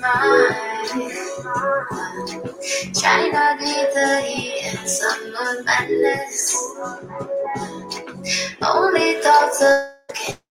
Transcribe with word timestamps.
mind. 0.00 0.54
Trying 2.94 3.32
to 3.32 3.56
beat 3.58 3.90
the 3.94 4.20
heat 4.26 4.88
summer 4.88 5.62
madness. 5.64 6.56
Only 8.62 9.14
thoughts 9.20 9.62
of 9.62 9.92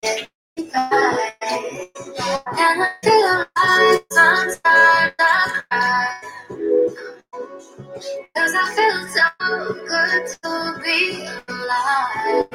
getting 0.03 0.29
by. 0.73 1.33
And 1.43 2.83
I 2.83 2.91
feel 3.05 3.39
like 3.57 4.05
sometimes 4.13 4.61
I 4.65 5.63
cry. 5.71 6.07
Cause 8.37 8.55
I 8.55 8.65
feel 8.77 9.01
so 9.17 9.29
good 9.89 10.25
to 10.43 10.53
be 10.85 11.27
alive. 11.49 12.47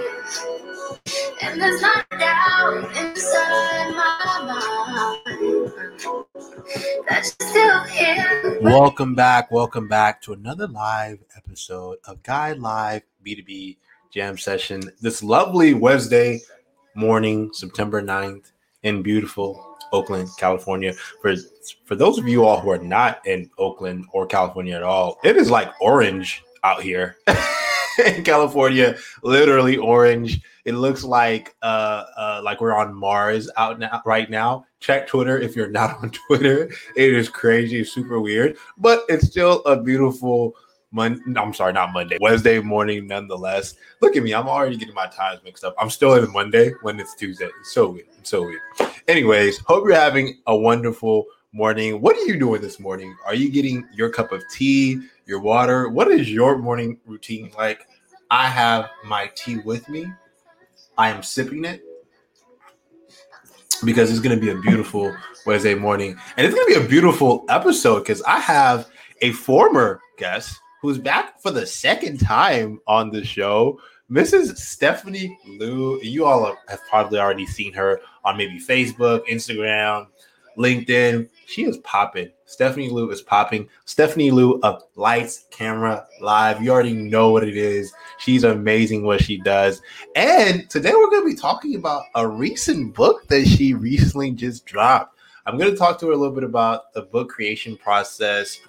And 1.42 1.62
there's 1.62 1.82
not 1.82 2.06
a 2.12 2.18
doubt 2.18 2.98
inside 2.98 3.90
my 3.92 4.40
mind 4.48 5.23
Welcome 8.62 9.14
back. 9.14 9.52
Welcome 9.52 9.88
back 9.88 10.20
to 10.24 10.34
another 10.34 10.68
live 10.68 11.20
episode 11.38 12.00
of 12.06 12.24
Guide 12.24 12.58
Live 12.58 13.04
B2B 13.24 13.78
Jam 14.12 14.36
Session. 14.36 14.82
This 15.00 15.22
lovely 15.22 15.76
Wednesday 15.76 16.42
morning, 16.96 17.52
September 17.54 18.02
9th, 18.02 18.52
in 18.82 19.04
beautiful 19.04 19.78
Oakland, 19.92 20.28
California. 20.38 20.94
For 21.22 21.36
for 21.86 21.96
those 21.96 22.18
of 22.18 22.28
you 22.28 22.46
all 22.46 22.60
who 22.60 22.72
are 22.72 22.80
not 22.80 23.26
in 23.28 23.48
Oakland 23.60 24.06
or 24.12 24.26
California 24.26 24.76
at 24.76 24.82
all, 24.82 25.20
it 25.24 25.38
is 25.38 25.52
like 25.52 25.72
orange 25.80 26.44
out 26.64 26.82
here 26.82 27.18
in 28.06 28.24
California, 28.24 28.98
literally 29.22 29.78
orange. 29.78 30.42
It 30.66 30.74
looks 30.74 31.04
like 31.04 31.56
uh, 31.62 32.06
uh 32.18 32.42
like 32.44 32.62
we're 32.62 32.76
on 32.76 32.94
Mars 32.94 33.50
out 33.58 33.80
now 33.80 34.02
right 34.06 34.30
now. 34.30 34.66
Check 34.80 35.08
Twitter 35.08 35.38
if 35.40 35.56
you're 35.56 35.70
not 35.70 35.98
on 36.04 36.12
Twitter. 36.12 36.70
It 36.96 37.14
is 37.14 37.30
crazy, 37.30 37.84
super 37.84 38.20
weird, 38.20 38.58
but 38.78 39.04
it's 39.10 39.28
still 39.28 39.62
a 39.66 39.82
beautiful 39.82 40.56
Mon- 40.94 41.36
I'm 41.36 41.56
sorry, 41.56 41.74
not 41.74 41.92
Monday, 41.92 42.20
Wednesday 42.22 42.60
morning, 42.60 43.08
nonetheless. 43.08 43.74
Look 44.00 44.16
at 44.16 44.22
me, 44.22 44.34
I'm 44.34 44.48
already 44.48 44.78
getting 44.78 44.94
my 44.94 45.08
times 45.08 45.42
mixed 45.44 45.64
up. 45.64 45.74
I'm 45.80 45.90
still 45.90 46.14
in 46.14 46.32
Monday 46.32 46.72
when 46.84 47.00
it's 47.00 47.16
Tuesday. 47.16 47.50
It's 47.60 47.74
so 47.74 47.90
weird. 47.90 48.06
It's 48.20 48.30
so 48.30 48.44
weird. 48.44 48.62
Anyways, 49.08 49.58
hope 49.66 49.86
you're 49.86 49.96
having 49.96 50.38
a 50.46 50.56
wonderful 50.56 51.26
morning. 51.52 52.00
What 52.00 52.16
are 52.16 52.26
you 52.26 52.38
doing 52.38 52.62
this 52.62 52.80
morning? 52.80 53.16
Are 53.26 53.34
you 53.34 53.52
getting 53.52 53.88
your 53.92 54.12
cup 54.12 54.32
of 54.32 54.44
tea, 54.52 55.02
your 55.26 55.40
water? 55.40 55.90
What 55.90 56.12
is 56.12 56.32
your 56.32 56.60
morning 56.60 57.00
routine 57.08 57.52
like? 57.58 57.88
I 58.30 58.48
have 58.48 58.92
my 59.04 59.32
tea 59.36 59.58
with 59.58 59.90
me. 59.90 60.06
I 60.98 61.10
am 61.10 61.24
sipping 61.24 61.66
it 61.66 61.84
because 63.84 64.12
it's 64.12 64.20
going 64.20 64.38
to 64.38 64.42
be 64.42 64.52
a 64.52 64.62
beautiful 64.62 65.16
Wednesday 65.46 65.76
morning. 65.76 66.18
And 66.38 66.46
it's 66.46 66.56
going 66.56 66.74
to 66.74 66.80
be 66.80 66.86
a 66.86 66.90
beautiful 66.90 67.46
episode 67.50 68.00
because 68.00 68.22
I 68.24 68.40
have 68.40 68.88
a 69.22 69.32
former 69.32 70.02
guest 70.18 70.60
who's 70.82 70.98
back 70.98 71.42
for 71.42 71.52
the 71.52 71.66
second 71.66 72.20
time 72.20 72.80
on 72.88 73.10
the 73.10 73.24
show, 73.24 73.80
Mrs. 74.12 74.58
Stephanie 74.58 75.38
Liu. 75.60 76.00
You 76.02 76.26
all 76.26 76.56
have 76.68 76.82
probably 76.90 77.20
already 77.20 77.46
seen 77.46 77.74
her 77.74 78.00
on 78.24 78.38
maybe 78.38 78.60
Facebook, 78.60 79.26
Instagram, 79.28 80.08
LinkedIn. 80.58 81.30
She 81.46 81.64
is 81.64 81.78
popping. 81.80 82.30
Stephanie 82.46 82.90
Liu 82.90 83.10
is 83.10 83.22
popping. 83.22 83.68
Stephanie 83.86 84.32
Liu 84.32 84.60
of 84.64 84.84
Lights, 84.96 85.46
Camera, 85.52 86.06
Live. 86.22 86.62
You 86.62 86.72
already 86.72 86.94
know 86.94 87.32
what 87.32 87.44
it 87.44 87.58
is. 87.58 87.92
She's 88.20 88.44
amazing 88.44 89.04
what 89.04 89.22
she 89.22 89.40
does. 89.40 89.82
And 90.16 90.70
today 90.70 90.92
we're 90.94 91.10
going 91.10 91.24
to 91.24 91.36
be 91.36 91.40
talking 91.40 91.76
about 91.76 92.04
a 92.16 92.28
recent 92.28 92.94
book 92.94 93.28
that 93.28 93.46
she 93.46 93.74
recently 93.74 94.32
just 94.32 94.66
dropped. 94.66 95.20
I'm 95.46 95.58
going 95.58 95.72
to 95.72 95.78
talk 95.78 96.00
to 96.00 96.08
her 96.08 96.14
a 96.14 96.18
little 96.18 96.34
bit 96.34 96.46
about 96.46 96.94
the 96.94 97.02
book 97.02 97.30
creation 97.30 97.76
process, 97.76 98.60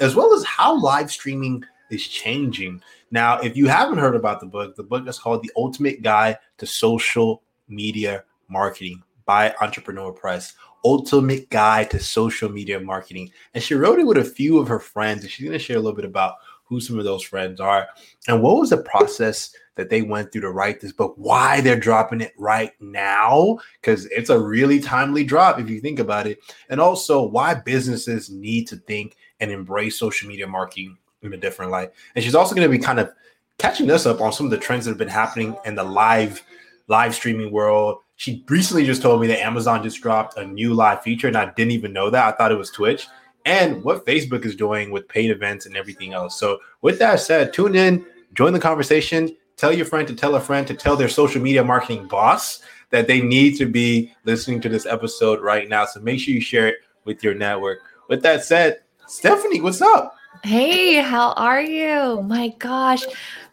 as 0.00 0.14
well 0.14 0.34
as 0.34 0.44
how 0.44 0.78
live 0.78 1.10
streaming 1.10 1.64
is 1.90 2.06
changing. 2.06 2.82
Now, 3.10 3.38
if 3.38 3.56
you 3.56 3.68
haven't 3.68 3.98
heard 3.98 4.14
about 4.14 4.40
the 4.40 4.46
book, 4.46 4.76
the 4.76 4.82
book 4.82 5.08
is 5.08 5.18
called 5.18 5.42
The 5.42 5.52
Ultimate 5.56 6.02
Guide 6.02 6.38
to 6.58 6.66
Social 6.66 7.42
Media 7.68 8.24
Marketing 8.48 9.02
by 9.24 9.54
Entrepreneur 9.60 10.12
Press. 10.12 10.54
Ultimate 10.84 11.50
Guide 11.50 11.90
to 11.90 12.00
Social 12.00 12.48
Media 12.48 12.78
Marketing. 12.80 13.30
And 13.54 13.62
she 13.62 13.74
wrote 13.74 13.98
it 13.98 14.06
with 14.06 14.18
a 14.18 14.24
few 14.24 14.58
of 14.58 14.68
her 14.68 14.78
friends, 14.78 15.22
and 15.22 15.30
she's 15.30 15.46
going 15.46 15.58
to 15.58 15.64
share 15.64 15.76
a 15.76 15.80
little 15.80 15.96
bit 15.96 16.04
about 16.04 16.34
who 16.64 16.80
some 16.80 16.98
of 16.98 17.04
those 17.04 17.22
friends 17.22 17.60
are 17.60 17.88
and 18.28 18.42
what 18.42 18.58
was 18.58 18.70
the 18.70 18.76
process 18.76 19.54
that 19.76 19.88
they 19.88 20.02
went 20.02 20.30
through 20.30 20.42
to 20.42 20.50
write 20.50 20.80
this 20.80 20.92
book, 20.92 21.14
why 21.16 21.60
they're 21.60 21.78
dropping 21.78 22.20
it 22.20 22.34
right 22.36 22.72
now, 22.80 23.56
because 23.80 24.06
it's 24.06 24.28
a 24.28 24.38
really 24.38 24.80
timely 24.80 25.24
drop 25.24 25.58
if 25.58 25.70
you 25.70 25.80
think 25.80 25.98
about 25.98 26.26
it, 26.26 26.38
and 26.68 26.80
also 26.80 27.22
why 27.22 27.54
businesses 27.54 28.28
need 28.28 28.66
to 28.66 28.76
think 28.76 29.16
and 29.40 29.50
embrace 29.50 29.96
social 29.96 30.28
media 30.28 30.46
marketing 30.46 30.98
in 31.22 31.32
a 31.32 31.36
different 31.36 31.70
light. 31.70 31.90
And 32.14 32.24
she's 32.24 32.34
also 32.34 32.54
going 32.54 32.68
to 32.68 32.76
be 32.76 32.82
kind 32.82 33.00
of 33.00 33.12
catching 33.58 33.90
us 33.90 34.04
up 34.04 34.20
on 34.20 34.32
some 34.32 34.46
of 34.46 34.50
the 34.50 34.58
trends 34.58 34.84
that 34.84 34.90
have 34.90 34.98
been 34.98 35.08
happening 35.08 35.56
in 35.64 35.74
the 35.74 35.84
live 35.84 36.42
live 36.88 37.14
streaming 37.14 37.52
world. 37.52 38.00
She 38.18 38.44
recently 38.48 38.84
just 38.84 39.00
told 39.00 39.20
me 39.20 39.28
that 39.28 39.44
Amazon 39.44 39.80
just 39.80 40.02
dropped 40.02 40.36
a 40.36 40.44
new 40.44 40.74
live 40.74 41.02
feature, 41.02 41.28
and 41.28 41.36
I 41.36 41.52
didn't 41.52 41.70
even 41.70 41.92
know 41.92 42.10
that. 42.10 42.26
I 42.26 42.36
thought 42.36 42.50
it 42.50 42.58
was 42.58 42.68
Twitch. 42.68 43.06
And 43.44 43.82
what 43.84 44.04
Facebook 44.04 44.44
is 44.44 44.56
doing 44.56 44.90
with 44.90 45.06
paid 45.06 45.30
events 45.30 45.66
and 45.66 45.76
everything 45.76 46.14
else. 46.14 46.38
So, 46.38 46.58
with 46.82 46.98
that 46.98 47.20
said, 47.20 47.52
tune 47.52 47.76
in, 47.76 48.04
join 48.34 48.52
the 48.52 48.58
conversation, 48.58 49.36
tell 49.56 49.72
your 49.72 49.86
friend 49.86 50.06
to 50.08 50.16
tell 50.16 50.34
a 50.34 50.40
friend 50.40 50.66
to 50.66 50.74
tell 50.74 50.96
their 50.96 51.08
social 51.08 51.40
media 51.40 51.62
marketing 51.62 52.08
boss 52.08 52.60
that 52.90 53.06
they 53.06 53.20
need 53.20 53.56
to 53.58 53.66
be 53.66 54.12
listening 54.24 54.60
to 54.62 54.68
this 54.68 54.84
episode 54.84 55.40
right 55.40 55.68
now. 55.68 55.86
So, 55.86 56.00
make 56.00 56.18
sure 56.18 56.34
you 56.34 56.40
share 56.40 56.66
it 56.66 56.78
with 57.04 57.22
your 57.22 57.34
network. 57.34 57.78
With 58.08 58.22
that 58.22 58.44
said, 58.44 58.80
Stephanie, 59.06 59.60
what's 59.60 59.80
up? 59.80 60.17
Hey, 60.44 60.94
how 61.02 61.32
are 61.32 61.60
you? 61.60 62.22
My 62.22 62.48
gosh, 62.58 63.02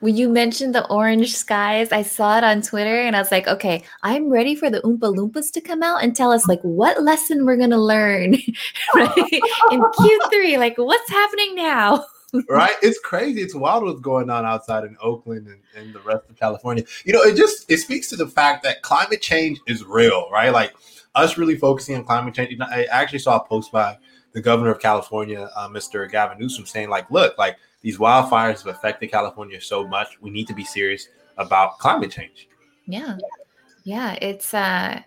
when 0.02 0.16
you 0.16 0.30
mentioned 0.30 0.76
the 0.76 0.88
orange 0.88 1.36
skies, 1.36 1.92
I 1.92 2.04
saw 2.04 2.38
it 2.38 2.44
on 2.44 2.62
Twitter 2.62 3.02
and 3.02 3.16
I 3.16 3.20
was 3.20 3.32
like, 3.32 3.48
okay, 3.48 3.84
I'm 4.04 4.30
ready 4.30 4.56
for 4.56 4.70
the 4.70 4.82
Oompa 4.82 5.16
Loompas 5.16 5.52
to 5.54 5.62
come 5.62 5.82
out 5.82 6.04
and 6.04 6.16
tell 6.16 6.32
us 6.32 6.48
like 6.48 6.62
what 6.62 7.02
lesson 7.02 7.46
we're 7.46 7.58
gonna 7.58 7.78
learn 7.78 8.34
right 8.96 9.34
in 9.72 9.82
Q3. 9.82 10.60
Like, 10.60 10.78
what's 10.78 11.10
happening 11.10 11.56
now? 11.56 12.06
right? 12.50 12.76
It's 12.82 13.00
crazy. 13.00 13.42
It's 13.42 13.56
wild 13.56 13.84
what's 13.84 14.02
going 14.02 14.30
on 14.30 14.46
outside 14.46 14.84
in 14.84 14.96
Oakland 15.02 15.48
and, 15.48 15.62
and 15.76 15.94
the 15.94 16.02
rest 16.02 16.30
of 16.30 16.36
California. 16.38 16.84
You 17.06 17.14
know, 17.14 17.22
it 17.22 17.36
just 17.36 17.70
it 17.72 17.78
speaks 17.78 18.10
to 18.10 18.16
the 18.16 18.28
fact 18.28 18.64
that 18.64 18.82
climate 18.82 19.22
change 19.22 19.60
is 19.68 19.84
real, 19.84 20.30
right? 20.32 20.52
Like 20.52 20.76
us 21.16 21.38
really 21.38 21.56
focusing 21.56 21.96
on 21.96 22.04
climate 22.04 22.34
change. 22.34 22.60
I 22.62 22.86
actually 22.86 23.20
saw 23.20 23.38
a 23.38 23.46
post 23.46 23.72
by 23.72 23.98
the 24.36 24.42
governor 24.42 24.70
of 24.70 24.80
California, 24.80 25.50
uh, 25.56 25.70
Mr. 25.70 26.12
Gavin 26.12 26.38
Newsom, 26.38 26.66
saying 26.66 26.90
like, 26.90 27.10
look, 27.10 27.38
like 27.38 27.56
these 27.82 27.98
wildfires 27.98 28.64
have 28.64 28.76
affected 28.76 29.10
California 29.10 29.60
so 29.62 29.88
much. 29.88 30.22
We 30.22 30.30
need 30.30 30.46
to 30.48 30.54
be 30.54 30.66
serious 30.66 31.08
about 31.38 31.80
climate 31.80 32.12
change. 32.12 32.50
Yeah, 32.86 33.18
yeah, 33.86 34.18
it's 34.22 34.54
uh, 34.54 35.02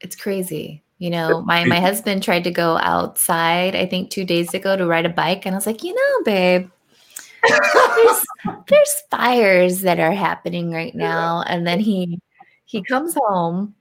it's 0.00 0.16
crazy. 0.16 0.82
You 0.98 1.10
know, 1.10 1.42
my 1.42 1.66
my 1.66 1.78
husband 1.78 2.22
tried 2.22 2.44
to 2.44 2.50
go 2.50 2.78
outside. 2.78 3.76
I 3.76 3.84
think 3.84 4.08
two 4.08 4.24
days 4.24 4.54
ago 4.54 4.76
to 4.76 4.86
ride 4.86 5.04
a 5.04 5.10
bike, 5.10 5.44
and 5.44 5.54
I 5.54 5.58
was 5.58 5.66
like, 5.66 5.84
you 5.84 5.94
know, 5.94 6.24
babe. 6.24 6.70
there's, 7.46 8.26
there's 8.68 9.02
fires 9.10 9.80
that 9.82 10.00
are 10.00 10.12
happening 10.12 10.70
right 10.70 10.94
now 10.94 11.42
and 11.48 11.66
then 11.66 11.80
he 11.80 12.20
he 12.66 12.84
comes 12.84 13.16
home 13.26 13.74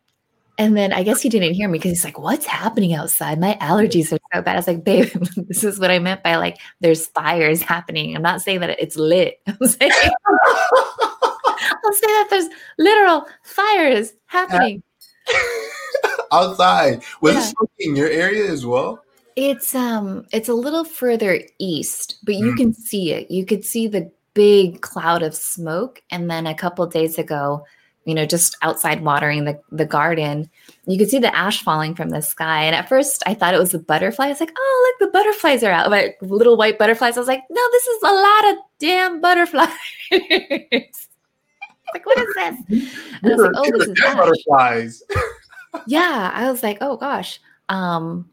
and 0.61 0.77
then 0.77 0.93
I 0.93 1.01
guess 1.01 1.23
he 1.23 1.27
didn't 1.27 1.55
hear 1.55 1.67
me 1.67 1.79
because 1.79 1.89
he's 1.89 2.05
like, 2.05 2.19
What's 2.19 2.45
happening 2.45 2.93
outside? 2.93 3.39
My 3.39 3.57
allergies 3.59 4.13
are 4.13 4.19
so 4.31 4.43
bad. 4.43 4.49
I 4.49 4.55
was 4.57 4.67
like, 4.67 4.83
Babe, 4.83 5.07
this 5.47 5.63
is 5.63 5.79
what 5.79 5.89
I 5.89 5.97
meant 5.97 6.21
by 6.21 6.35
like, 6.35 6.59
there's 6.81 7.07
fires 7.07 7.63
happening. 7.63 8.15
I'm 8.15 8.21
not 8.21 8.43
saying 8.43 8.59
that 8.59 8.79
it's 8.79 8.95
lit. 8.95 9.41
I'm 9.47 9.55
saying, 9.67 9.91
I'll 10.31 11.93
say 11.93 12.05
that 12.05 12.27
there's 12.29 12.45
literal 12.77 13.25
fires 13.41 14.13
happening 14.27 14.83
outside. 16.31 17.01
Was 17.21 17.33
yeah. 17.33 17.51
it 17.63 17.69
in 17.79 17.95
your 17.95 18.09
area 18.09 18.45
as 18.45 18.63
well? 18.63 19.03
It's 19.35 19.73
um, 19.73 20.27
it's 20.31 20.49
a 20.49 20.53
little 20.53 20.83
further 20.83 21.41
east, 21.57 22.19
but 22.23 22.35
you 22.35 22.53
mm. 22.53 22.57
can 22.57 22.73
see 22.75 23.13
it. 23.13 23.31
You 23.31 23.47
could 23.47 23.65
see 23.65 23.87
the 23.87 24.11
big 24.35 24.81
cloud 24.81 25.23
of 25.23 25.33
smoke, 25.33 26.03
and 26.11 26.29
then 26.29 26.45
a 26.45 26.53
couple 26.53 26.85
days 26.85 27.17
ago, 27.17 27.65
you 28.05 28.15
know, 28.15 28.25
just 28.25 28.57
outside 28.61 29.03
watering 29.03 29.45
the, 29.45 29.59
the 29.71 29.85
garden, 29.85 30.49
you 30.87 30.97
could 30.97 31.09
see 31.09 31.19
the 31.19 31.35
ash 31.35 31.61
falling 31.61 31.93
from 31.93 32.09
the 32.09 32.21
sky. 32.21 32.63
And 32.63 32.75
at 32.75 32.89
first 32.89 33.21
I 33.25 33.33
thought 33.33 33.53
it 33.53 33.59
was 33.59 33.73
a 33.73 33.79
butterfly. 33.79 34.25
I 34.25 34.29
was 34.29 34.39
like, 34.39 34.53
oh, 34.57 34.95
look, 34.99 35.09
the 35.09 35.17
butterflies 35.17 35.63
are 35.63 35.71
out. 35.71 35.91
Like 35.91 36.17
little 36.21 36.57
white 36.57 36.79
butterflies. 36.79 37.15
I 37.15 37.19
was 37.19 37.27
like, 37.27 37.43
no, 37.49 37.61
this 37.71 37.87
is 37.87 38.03
a 38.03 38.13
lot 38.13 38.51
of 38.51 38.57
damn 38.79 39.21
butterflies. 39.21 39.69
like, 40.11 42.05
what 42.05 42.17
is 42.17 42.33
this? 42.35 42.89
And 43.21 43.31
I 43.31 43.35
was 43.35 43.41
like, 43.41 43.51
oh, 43.55 43.77
this 43.77 43.87
is 43.87 44.01
ash. 44.03 44.15
butterflies. 44.15 45.03
yeah. 45.85 46.31
I 46.33 46.49
was 46.49 46.63
like, 46.63 46.79
oh 46.81 46.97
gosh. 46.97 47.39
Um, 47.69 48.29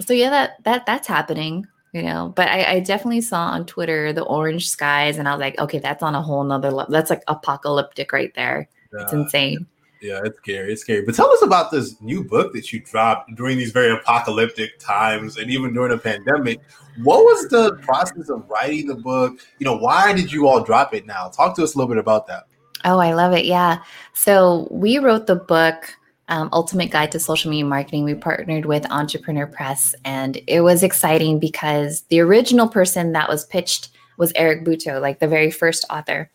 so 0.00 0.12
yeah, 0.12 0.30
that 0.30 0.64
that 0.64 0.86
that's 0.86 1.06
happening 1.06 1.66
you 1.92 2.02
know 2.02 2.32
but 2.34 2.48
I, 2.48 2.64
I, 2.72 2.80
definitely 2.80 3.20
saw 3.20 3.46
on 3.46 3.64
twitter 3.64 4.12
the 4.12 4.24
orange 4.24 4.68
skies 4.68 5.16
and 5.16 5.28
i 5.28 5.32
was 5.32 5.40
like 5.40 5.58
okay 5.60 5.78
that's 5.78 6.02
on 6.02 6.16
a 6.16 6.20
whole 6.20 6.42
nother 6.42 6.72
level 6.72 6.92
that's 6.92 7.08
like 7.08 7.22
apocalyptic 7.28 8.12
right 8.12 8.34
there 8.34 8.68
it's 9.02 9.12
insane. 9.12 9.66
Yeah 10.00 10.20
it's 10.24 10.36
scary 10.38 10.72
it's 10.72 10.82
scary. 10.82 11.02
But 11.02 11.14
tell 11.14 11.30
us 11.30 11.42
about 11.42 11.70
this 11.70 12.00
new 12.00 12.24
book 12.24 12.52
that 12.52 12.72
you 12.72 12.80
dropped 12.80 13.34
during 13.34 13.58
these 13.58 13.72
very 13.72 13.92
apocalyptic 13.92 14.78
times 14.78 15.38
and 15.38 15.50
even 15.50 15.72
during 15.72 15.90
the 15.90 15.98
pandemic. 15.98 16.60
What 17.02 17.24
was 17.24 17.48
the 17.48 17.76
process 17.82 18.28
of 18.28 18.48
writing 18.48 18.86
the 18.86 18.96
book? 18.96 19.38
You 19.58 19.64
know 19.64 19.76
why 19.76 20.12
did 20.12 20.32
you 20.32 20.46
all 20.46 20.62
drop 20.62 20.94
it 20.94 21.06
now? 21.06 21.28
Talk 21.28 21.56
to 21.56 21.62
us 21.62 21.74
a 21.74 21.78
little 21.78 21.88
bit 21.88 21.98
about 21.98 22.26
that. 22.26 22.44
Oh 22.84 22.98
i 22.98 23.14
love 23.14 23.32
it 23.32 23.44
yeah. 23.44 23.82
So 24.12 24.68
we 24.70 24.98
wrote 24.98 25.26
the 25.26 25.36
book 25.36 25.96
um, 26.28 26.48
Ultimate 26.52 26.90
Guide 26.90 27.12
to 27.12 27.20
Social 27.20 27.50
Media 27.50 27.64
Marketing, 27.66 28.04
we 28.04 28.14
partnered 28.14 28.64
with 28.64 28.90
Entrepreneur 28.90 29.46
Press, 29.46 29.94
and 30.04 30.40
it 30.46 30.62
was 30.62 30.82
exciting 30.82 31.38
because 31.38 32.02
the 32.08 32.20
original 32.20 32.68
person 32.68 33.12
that 33.12 33.28
was 33.28 33.44
pitched 33.44 33.90
was 34.16 34.32
Eric 34.36 34.64
Butow, 34.64 35.00
like 35.00 35.18
the 35.18 35.28
very 35.28 35.50
first 35.50 35.84
author. 35.90 36.30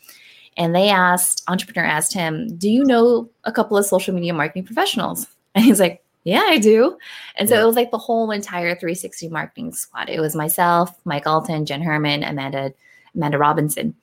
And 0.59 0.75
they 0.75 0.89
asked, 0.89 1.41
Entrepreneur 1.47 1.87
asked 1.87 2.13
him, 2.13 2.55
Do 2.57 2.69
you 2.69 2.83
know 2.83 3.29
a 3.45 3.51
couple 3.51 3.77
of 3.77 3.85
social 3.85 4.13
media 4.13 4.33
marketing 4.33 4.65
professionals? 4.65 5.25
And 5.55 5.65
he's 5.65 5.79
like, 5.79 6.03
Yeah, 6.25 6.43
I 6.45 6.59
do. 6.59 6.95
And 7.35 7.49
so 7.49 7.55
yeah. 7.55 7.63
it 7.63 7.65
was 7.65 7.75
like 7.75 7.89
the 7.89 7.97
whole 7.97 8.29
entire 8.29 8.75
360 8.75 9.29
marketing 9.29 9.73
squad. 9.73 10.09
It 10.09 10.19
was 10.19 10.35
myself, 10.35 10.91
Mike 11.05 11.25
Allton, 11.25 11.65
Jenn 11.65 11.81
Herman, 11.81 12.23
Amanda, 12.23 12.71
Amanda 13.15 13.39
Robinson. 13.39 13.95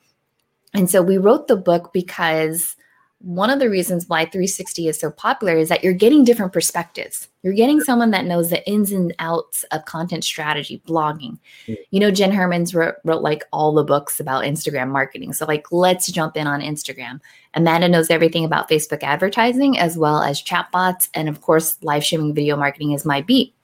And 0.74 0.90
so 0.90 1.02
we 1.02 1.18
wrote 1.18 1.46
the 1.46 1.56
book 1.56 1.92
because 1.92 2.74
one 3.20 3.48
of 3.48 3.58
the 3.58 3.70
reasons 3.70 4.08
why 4.08 4.24
360 4.24 4.88
is 4.88 5.00
so 5.00 5.10
popular 5.10 5.56
is 5.56 5.70
that 5.70 5.82
you're 5.82 5.94
getting 5.94 6.22
different 6.22 6.52
perspectives. 6.52 7.28
You're 7.42 7.54
getting 7.54 7.80
someone 7.80 8.10
that 8.10 8.26
knows 8.26 8.50
the 8.50 8.68
ins 8.68 8.92
and 8.92 9.14
outs 9.18 9.64
of 9.70 9.86
content 9.86 10.22
strategy, 10.22 10.82
blogging. 10.86 11.38
Mm. 11.66 11.76
You 11.90 12.00
know, 12.00 12.10
Jenn 12.10 12.30
Herman's 12.30 12.74
wrote, 12.74 12.96
wrote 13.04 13.22
like 13.22 13.44
all 13.52 13.72
the 13.72 13.84
books 13.84 14.20
about 14.20 14.44
Instagram 14.44 14.88
marketing. 14.88 15.32
So, 15.32 15.46
like, 15.46 15.72
let's 15.72 16.08
jump 16.08 16.36
in 16.36 16.46
on 16.46 16.60
Instagram. 16.60 17.20
Amanda 17.54 17.88
knows 17.88 18.10
everything 18.10 18.44
about 18.44 18.68
Facebook 18.68 19.02
advertising 19.02 19.78
as 19.78 19.96
well 19.96 20.22
as 20.22 20.42
chatbots. 20.42 21.08
And 21.14 21.28
of 21.28 21.40
course, 21.40 21.78
live 21.82 22.04
streaming 22.04 22.34
video 22.34 22.54
marketing 22.56 22.92
is 22.92 23.06
my 23.06 23.22
beat. 23.22 23.54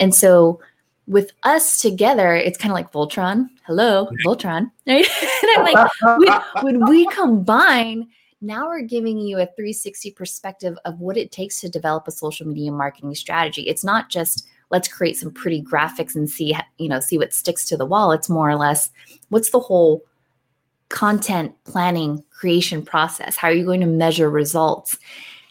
And 0.00 0.14
so, 0.14 0.60
with 1.06 1.32
us 1.42 1.80
together, 1.80 2.34
it's 2.34 2.58
kind 2.58 2.72
of 2.72 2.74
like 2.74 2.92
Voltron. 2.92 3.48
Hello, 3.66 4.08
Voltron. 4.24 4.70
and 4.86 5.06
I'm 5.56 5.62
like, 5.74 5.88
when, 6.62 6.80
when 6.80 6.88
we 6.88 7.06
combine, 7.08 8.08
now 8.40 8.68
we're 8.68 8.82
giving 8.82 9.18
you 9.18 9.38
a 9.38 9.46
360 9.46 10.12
perspective 10.12 10.78
of 10.84 11.00
what 11.00 11.16
it 11.16 11.32
takes 11.32 11.60
to 11.60 11.68
develop 11.68 12.06
a 12.06 12.12
social 12.12 12.46
media 12.46 12.70
marketing 12.70 13.14
strategy. 13.14 13.62
It's 13.62 13.84
not 13.84 14.08
just 14.10 14.46
let's 14.70 14.88
create 14.88 15.16
some 15.16 15.32
pretty 15.32 15.62
graphics 15.62 16.14
and 16.14 16.28
see 16.28 16.56
you 16.78 16.88
know 16.88 17.00
see 17.00 17.18
what 17.18 17.34
sticks 17.34 17.64
to 17.66 17.76
the 17.76 17.86
wall. 17.86 18.12
It's 18.12 18.28
more 18.28 18.48
or 18.48 18.56
less 18.56 18.90
what's 19.28 19.50
the 19.50 19.60
whole 19.60 20.04
content 20.88 21.54
planning 21.64 22.24
creation 22.30 22.84
process? 22.84 23.36
How 23.36 23.48
are 23.48 23.54
you 23.54 23.64
going 23.64 23.80
to 23.80 23.86
measure 23.86 24.30
results? 24.30 24.98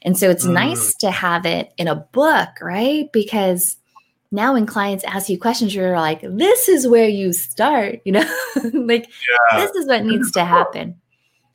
And 0.04 0.18
so 0.18 0.30
it's 0.30 0.46
mm. 0.46 0.54
nice 0.54 0.96
to 0.96 1.12
have 1.12 1.46
it 1.46 1.74
in 1.78 1.88
a 1.88 1.96
book, 1.96 2.50
right? 2.62 3.12
Because 3.12 3.78
now 4.32 4.54
when 4.54 4.66
clients 4.66 5.04
ask 5.04 5.30
you 5.30 5.40
questions, 5.40 5.74
you're 5.74 5.98
like, 5.98 6.22
this 6.22 6.70
is 6.70 6.88
where 6.88 7.08
you 7.08 7.34
start, 7.34 8.00
you 8.06 8.12
know, 8.12 8.36
like 8.74 9.10
yeah. 9.52 9.60
this 9.60 9.72
is 9.72 9.88
what 9.88 10.06
needs 10.06 10.32
to 10.32 10.46
happen. 10.46 10.96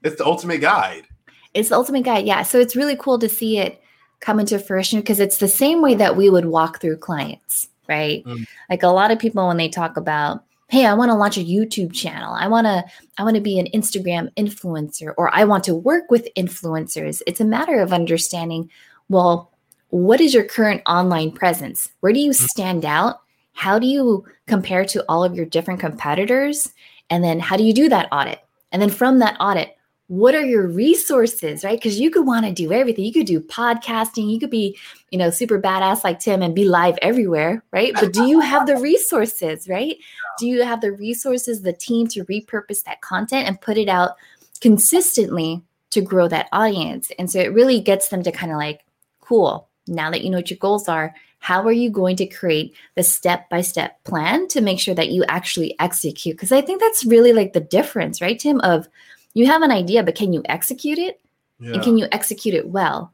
It's 0.02 0.16
the 0.16 0.26
ultimate 0.26 0.60
guide. 0.60 1.06
It's 1.54 1.68
the 1.68 1.76
ultimate 1.76 2.04
guide. 2.04 2.26
Yeah. 2.26 2.42
So 2.42 2.58
it's 2.58 2.76
really 2.76 2.96
cool 2.96 3.18
to 3.18 3.28
see 3.28 3.58
it 3.58 3.82
come 4.20 4.40
into 4.40 4.58
fruition 4.58 5.00
because 5.00 5.20
it's 5.20 5.38
the 5.38 5.48
same 5.48 5.82
way 5.82 5.94
that 5.94 6.16
we 6.16 6.30
would 6.30 6.46
walk 6.46 6.80
through 6.80 6.96
clients, 6.96 7.68
right? 7.88 8.24
Mm. 8.24 8.46
Like 8.70 8.82
a 8.82 8.88
lot 8.88 9.10
of 9.10 9.18
people 9.18 9.46
when 9.46 9.56
they 9.56 9.68
talk 9.68 9.96
about, 9.96 10.44
hey, 10.68 10.86
I 10.86 10.94
want 10.94 11.10
to 11.10 11.14
launch 11.14 11.36
a 11.36 11.44
YouTube 11.44 11.92
channel. 11.92 12.32
I 12.32 12.48
want 12.48 12.66
to 12.66 12.84
I 13.18 13.24
want 13.24 13.34
to 13.34 13.42
be 13.42 13.58
an 13.58 13.68
Instagram 13.74 14.32
influencer 14.36 15.12
or 15.18 15.34
I 15.34 15.44
want 15.44 15.64
to 15.64 15.74
work 15.74 16.10
with 16.10 16.28
influencers. 16.36 17.20
It's 17.26 17.40
a 17.40 17.44
matter 17.44 17.80
of 17.80 17.92
understanding, 17.92 18.70
well, 19.08 19.50
what 19.88 20.22
is 20.22 20.32
your 20.32 20.44
current 20.44 20.80
online 20.86 21.32
presence? 21.32 21.90
Where 22.00 22.14
do 22.14 22.20
you 22.20 22.30
mm. 22.30 22.48
stand 22.48 22.86
out? 22.86 23.20
How 23.52 23.78
do 23.78 23.86
you 23.86 24.24
compare 24.46 24.86
to 24.86 25.04
all 25.08 25.24
of 25.24 25.34
your 25.34 25.44
different 25.44 25.80
competitors? 25.80 26.72
And 27.10 27.22
then 27.22 27.40
how 27.40 27.58
do 27.58 27.64
you 27.64 27.74
do 27.74 27.90
that 27.90 28.08
audit? 28.10 28.40
And 28.70 28.80
then 28.80 28.88
from 28.88 29.18
that 29.18 29.36
audit, 29.38 29.76
what 30.12 30.34
are 30.34 30.44
your 30.44 30.66
resources 30.66 31.64
right? 31.64 31.78
Because 31.78 31.98
you 31.98 32.10
could 32.10 32.26
want 32.26 32.44
to 32.44 32.52
do 32.52 32.70
everything. 32.70 33.02
You 33.02 33.14
could 33.14 33.24
do 33.24 33.40
podcasting. 33.40 34.30
You 34.30 34.38
could 34.38 34.50
be 34.50 34.76
you 35.10 35.16
know 35.16 35.30
super 35.30 35.58
badass 35.58 36.04
like 36.04 36.18
tim 36.18 36.42
and 36.42 36.54
be 36.54 36.66
live 36.66 36.98
everywhere 37.00 37.64
right? 37.72 37.94
But 37.94 38.12
do 38.12 38.26
you 38.26 38.40
have 38.40 38.66
the 38.66 38.76
resources 38.76 39.70
right? 39.70 39.96
Do 40.38 40.46
you 40.46 40.64
have 40.64 40.82
the 40.82 40.92
resources 40.92 41.62
the 41.62 41.72
team 41.72 42.08
to 42.08 42.26
repurpose 42.26 42.84
that 42.84 43.00
content 43.00 43.48
and 43.48 43.58
put 43.58 43.78
it 43.78 43.88
out 43.88 44.16
consistently 44.60 45.62
to 45.92 46.02
grow 46.02 46.28
that 46.28 46.50
audience? 46.52 47.10
And 47.18 47.30
so 47.30 47.38
it 47.38 47.54
really 47.54 47.80
gets 47.80 48.08
them 48.08 48.22
to 48.24 48.32
kind 48.32 48.52
of 48.52 48.58
like 48.58 48.84
cool 49.20 49.70
now 49.86 50.10
that 50.10 50.22
you 50.22 50.28
know 50.28 50.36
what 50.36 50.50
your 50.50 50.58
goals 50.58 50.88
are 50.88 51.14
how 51.38 51.62
are 51.62 51.72
you 51.72 51.90
going 51.90 52.16
to 52.16 52.26
create 52.26 52.72
the 52.96 53.02
step 53.02 53.48
by 53.48 53.62
step 53.62 54.04
plan 54.04 54.46
to 54.46 54.60
make 54.60 54.78
sure 54.78 54.94
that 54.94 55.08
you 55.08 55.24
actually 55.28 55.74
execute? 55.80 56.36
Because 56.36 56.52
i 56.52 56.60
think 56.60 56.82
that's 56.82 57.06
really 57.06 57.32
like 57.32 57.54
the 57.54 57.60
difference 57.60 58.20
right 58.20 58.38
tim 58.38 58.60
of 58.60 58.86
you 59.34 59.46
have 59.46 59.62
an 59.62 59.70
idea, 59.70 60.02
but 60.02 60.14
can 60.14 60.32
you 60.32 60.42
execute 60.46 60.98
it? 60.98 61.20
Yeah. 61.58 61.74
And 61.74 61.82
can 61.82 61.96
you 61.96 62.06
execute 62.12 62.54
it 62.54 62.68
well? 62.68 63.12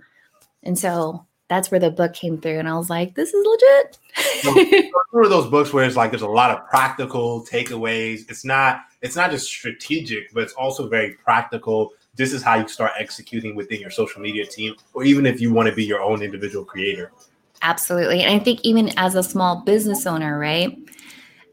And 0.63 0.79
so 0.79 1.25
that's 1.49 1.71
where 1.71 1.81
the 1.81 1.91
book 1.91 2.13
came 2.13 2.39
through, 2.39 2.59
and 2.59 2.69
I 2.69 2.77
was 2.77 2.91
like, 2.91 3.15
"This 3.15 3.33
is 3.33 3.47
legit." 3.47 3.99
one 5.11 5.25
of 5.25 5.31
those 5.31 5.51
books 5.51 5.73
where 5.73 5.85
it's 5.85 5.97
like 5.97 6.11
there's 6.11 6.23
a 6.23 6.29
lot 6.29 6.51
of 6.51 6.67
practical 6.69 7.45
takeaways. 7.45 8.31
It's 8.31 8.45
not 8.45 8.83
it's 9.01 9.17
not 9.17 9.31
just 9.31 9.47
strategic, 9.47 10.33
but 10.33 10.43
it's 10.43 10.53
also 10.53 10.89
very 10.89 11.13
practical. 11.13 11.93
This 12.15 12.33
is 12.33 12.43
how 12.43 12.57
you 12.57 12.69
start 12.69 12.93
executing 12.99 13.55
within 13.55 13.81
your 13.81 13.91
social 13.91 14.21
media 14.21 14.45
team, 14.45 14.75
or 14.93 15.05
even 15.05 15.25
if 15.25 15.41
you 15.41 15.53
want 15.53 15.69
to 15.69 15.75
be 15.75 15.85
your 15.85 16.03
own 16.03 16.23
individual 16.23 16.65
creator. 16.65 17.13
Absolutely, 17.63 18.23
and 18.23 18.35
I 18.35 18.43
think 18.43 18.61
even 18.63 18.97
as 18.99 19.15
a 19.15 19.23
small 19.23 19.63
business 19.63 20.07
owner, 20.07 20.39
right? 20.39 20.77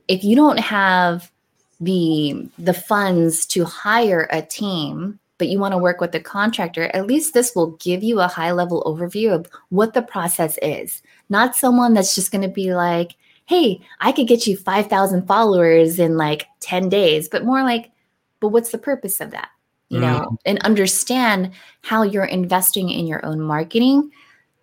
If 0.08 0.24
you 0.24 0.36
don't 0.36 0.60
have 0.60 1.32
the 1.80 2.48
the 2.58 2.74
funds 2.74 3.46
to 3.46 3.66
hire 3.66 4.28
a 4.32 4.42
team 4.42 5.20
but 5.38 5.50
you 5.50 5.60
want 5.60 5.74
to 5.74 5.78
work 5.78 6.00
with 6.00 6.14
the 6.14 6.20
contractor 6.20 6.84
at 6.94 7.08
least 7.08 7.34
this 7.34 7.54
will 7.56 7.72
give 7.78 8.04
you 8.04 8.20
a 8.20 8.28
high 8.28 8.52
level 8.52 8.84
overview 8.86 9.34
of 9.34 9.48
what 9.70 9.94
the 9.94 10.02
process 10.02 10.58
is. 10.62 11.02
Not 11.28 11.56
someone 11.56 11.94
that's 11.94 12.16
just 12.16 12.32
going 12.32 12.44
to 12.44 12.48
be 12.48 12.74
like 12.74 13.16
hey 13.48 13.80
i 14.00 14.12
could 14.12 14.28
get 14.28 14.48
you 14.48 14.58
5000 14.58 15.28
followers 15.28 16.00
in 16.00 16.18
like 16.18 16.48
10 16.62 16.90
days 16.90 17.30
but 17.30 17.46
more 17.46 17.64
like 17.64 17.92
but 18.40 18.50
what's 18.50 18.72
the 18.72 18.78
purpose 18.78 19.22
of 19.22 19.32
that? 19.32 19.50
You 19.90 20.00
know 20.00 20.28
mm. 20.32 20.38
and 20.46 20.60
understand 20.60 21.52
how 21.82 22.02
you're 22.02 22.26
investing 22.26 22.90
in 22.90 23.06
your 23.06 23.24
own 23.26 23.40
marketing 23.40 24.12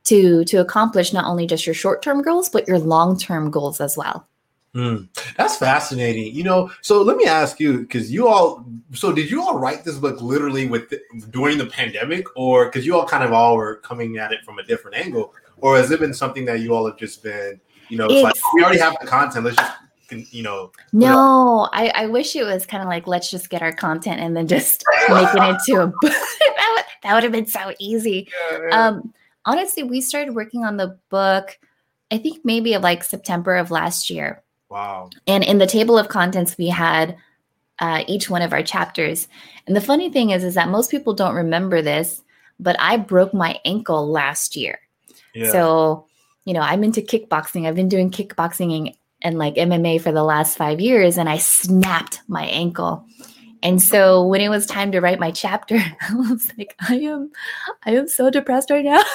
to 0.04 0.44
to 0.46 0.56
accomplish 0.58 1.12
not 1.12 1.26
only 1.26 1.46
just 1.46 1.64
your 1.64 1.74
short-term 1.74 2.22
goals 2.22 2.48
but 2.48 2.66
your 2.66 2.78
long-term 2.78 3.50
goals 3.50 3.80
as 3.80 3.96
well 3.96 4.26
Mm, 4.74 5.08
that's 5.36 5.56
fascinating. 5.56 6.34
You 6.34 6.44
know, 6.44 6.70
so 6.80 7.02
let 7.02 7.18
me 7.18 7.26
ask 7.26 7.60
you 7.60 7.80
because 7.80 8.10
you 8.10 8.26
all, 8.26 8.64
so 8.94 9.12
did 9.12 9.30
you 9.30 9.42
all 9.42 9.58
write 9.58 9.84
this 9.84 9.98
book 9.98 10.22
literally 10.22 10.66
with 10.66 10.88
the, 10.88 11.00
during 11.30 11.58
the 11.58 11.66
pandemic, 11.66 12.24
or 12.36 12.66
because 12.66 12.86
you 12.86 12.96
all 12.96 13.06
kind 13.06 13.22
of 13.22 13.32
all 13.32 13.56
were 13.56 13.76
coming 13.76 14.16
at 14.16 14.32
it 14.32 14.42
from 14.44 14.58
a 14.58 14.62
different 14.62 14.96
angle, 14.96 15.34
or 15.58 15.76
has 15.76 15.90
it 15.90 16.00
been 16.00 16.14
something 16.14 16.46
that 16.46 16.60
you 16.60 16.74
all 16.74 16.86
have 16.86 16.96
just 16.96 17.22
been, 17.22 17.60
you 17.90 17.98
know, 17.98 18.06
it's, 18.08 18.22
like 18.22 18.34
we 18.54 18.64
already 18.64 18.78
have 18.78 18.96
the 19.00 19.06
content, 19.06 19.44
let's 19.44 19.56
just 19.56 19.72
you 20.30 20.42
know 20.42 20.70
no 20.92 21.70
I, 21.72 21.90
I 21.94 22.06
wish 22.06 22.36
it 22.36 22.44
was 22.44 22.66
kind 22.66 22.82
of 22.82 22.88
like 22.90 23.06
let's 23.06 23.30
just 23.30 23.48
get 23.48 23.62
our 23.62 23.72
content 23.72 24.20
and 24.20 24.36
then 24.36 24.46
just 24.46 24.84
make 25.08 25.28
it 25.34 25.42
into 25.42 25.82
a 25.82 25.86
book. 25.86 26.12
That, 26.54 26.72
would, 26.74 26.84
that 27.02 27.14
would 27.14 27.22
have 27.22 27.32
been 27.32 27.46
so 27.46 27.72
easy. 27.78 28.28
Yeah, 28.50 28.58
yeah. 28.68 28.88
um 28.88 29.14
honestly 29.46 29.82
we 29.82 30.02
started 30.02 30.34
working 30.34 30.64
on 30.64 30.76
the 30.76 30.98
book 31.08 31.58
i 32.10 32.18
think 32.18 32.44
maybe 32.44 32.76
like 32.76 33.02
september 33.02 33.56
of 33.56 33.70
last 33.70 34.10
year 34.10 34.42
Wow. 34.72 35.10
And 35.26 35.44
in 35.44 35.58
the 35.58 35.66
table 35.66 35.98
of 35.98 36.08
contents, 36.08 36.56
we 36.56 36.68
had 36.68 37.18
uh, 37.78 38.04
each 38.06 38.30
one 38.30 38.40
of 38.40 38.54
our 38.54 38.62
chapters. 38.62 39.28
And 39.66 39.76
the 39.76 39.82
funny 39.82 40.08
thing 40.08 40.30
is, 40.30 40.44
is 40.44 40.54
that 40.54 40.70
most 40.70 40.90
people 40.90 41.12
don't 41.12 41.34
remember 41.34 41.82
this, 41.82 42.22
but 42.58 42.74
I 42.78 42.96
broke 42.96 43.34
my 43.34 43.60
ankle 43.66 44.08
last 44.08 44.56
year. 44.56 44.80
Yeah. 45.34 45.52
So, 45.52 46.06
you 46.46 46.54
know, 46.54 46.60
I'm 46.60 46.84
into 46.84 47.02
kickboxing. 47.02 47.66
I've 47.66 47.74
been 47.74 47.90
doing 47.90 48.10
kickboxing 48.10 48.78
and, 48.78 48.96
and 49.20 49.38
like 49.38 49.56
MMA 49.56 50.00
for 50.00 50.10
the 50.10 50.24
last 50.24 50.56
five 50.56 50.80
years, 50.80 51.18
and 51.18 51.28
I 51.28 51.36
snapped 51.36 52.22
my 52.26 52.46
ankle. 52.46 53.04
And 53.62 53.80
so 53.80 54.24
when 54.24 54.40
it 54.40 54.48
was 54.48 54.64
time 54.64 54.90
to 54.92 55.00
write 55.00 55.20
my 55.20 55.32
chapter, 55.32 55.76
I 56.00 56.14
was 56.14 56.50
like, 56.56 56.74
I 56.80 56.94
am, 56.94 57.30
I 57.84 57.92
am 57.92 58.08
so 58.08 58.30
depressed 58.30 58.70
right 58.70 58.86
now. 58.86 59.02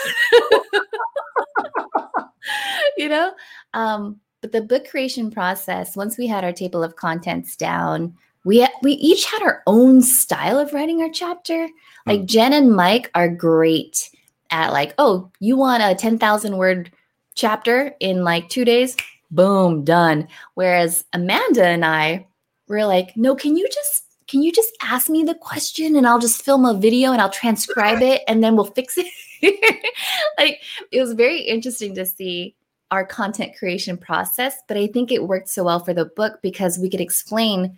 you 2.97 3.09
know? 3.09 3.31
Um, 3.73 4.21
but 4.41 4.51
the 4.51 4.61
book 4.61 4.87
creation 4.87 5.31
process, 5.31 5.95
once 5.95 6.17
we 6.17 6.27
had 6.27 6.43
our 6.43 6.53
table 6.53 6.83
of 6.83 6.95
contents 6.95 7.55
down, 7.55 8.15
we 8.45 8.65
we 8.81 8.93
each 8.93 9.25
had 9.25 9.41
our 9.41 9.63
own 9.67 10.01
style 10.01 10.59
of 10.59 10.73
writing 10.73 11.01
our 11.01 11.09
chapter. 11.09 11.67
Like 12.05 12.21
mm. 12.21 12.25
Jenn 12.25 12.53
and 12.53 12.75
Mike 12.75 13.09
are 13.15 13.27
great 13.27 14.09
at 14.51 14.71
like, 14.71 14.93
oh, 14.97 15.29
you 15.39 15.57
want 15.57 15.83
a 15.83 15.93
10,000 15.95 16.57
word 16.57 16.91
chapter 17.35 17.93
in 17.99 18.23
like 18.23 18.47
2 18.49 18.63
days? 18.63 18.95
Boom, 19.31 19.83
done. 19.83 20.27
Whereas 20.53 21.03
Amanda 21.11 21.65
and 21.65 21.83
I 21.83 22.25
were 22.67 22.85
like, 22.85 23.17
no, 23.17 23.35
can 23.35 23.57
you 23.57 23.67
just 23.67 24.03
can 24.27 24.43
you 24.43 24.51
just 24.51 24.71
ask 24.81 25.09
me 25.09 25.23
the 25.23 25.35
question 25.35 25.95
and 25.95 26.07
I'll 26.07 26.19
just 26.19 26.43
film 26.43 26.65
a 26.65 26.73
video 26.73 27.11
and 27.11 27.21
I'll 27.21 27.29
transcribe 27.29 28.01
it 28.13 28.21
and 28.27 28.43
then 28.43 28.55
we'll 28.55 28.65
fix 28.65 28.97
it? 28.97 29.07
like 30.37 30.61
it 30.91 31.01
was 31.01 31.13
very 31.13 31.41
interesting 31.41 31.95
to 31.95 32.05
see 32.05 32.55
our 32.91 33.05
content 33.05 33.55
creation 33.57 33.97
process, 33.97 34.55
but 34.67 34.77
I 34.77 34.87
think 34.87 35.11
it 35.11 35.27
worked 35.27 35.49
so 35.49 35.63
well 35.63 35.79
for 35.79 35.93
the 35.93 36.05
book 36.05 36.39
because 36.41 36.77
we 36.77 36.89
could 36.89 37.01
explain 37.01 37.77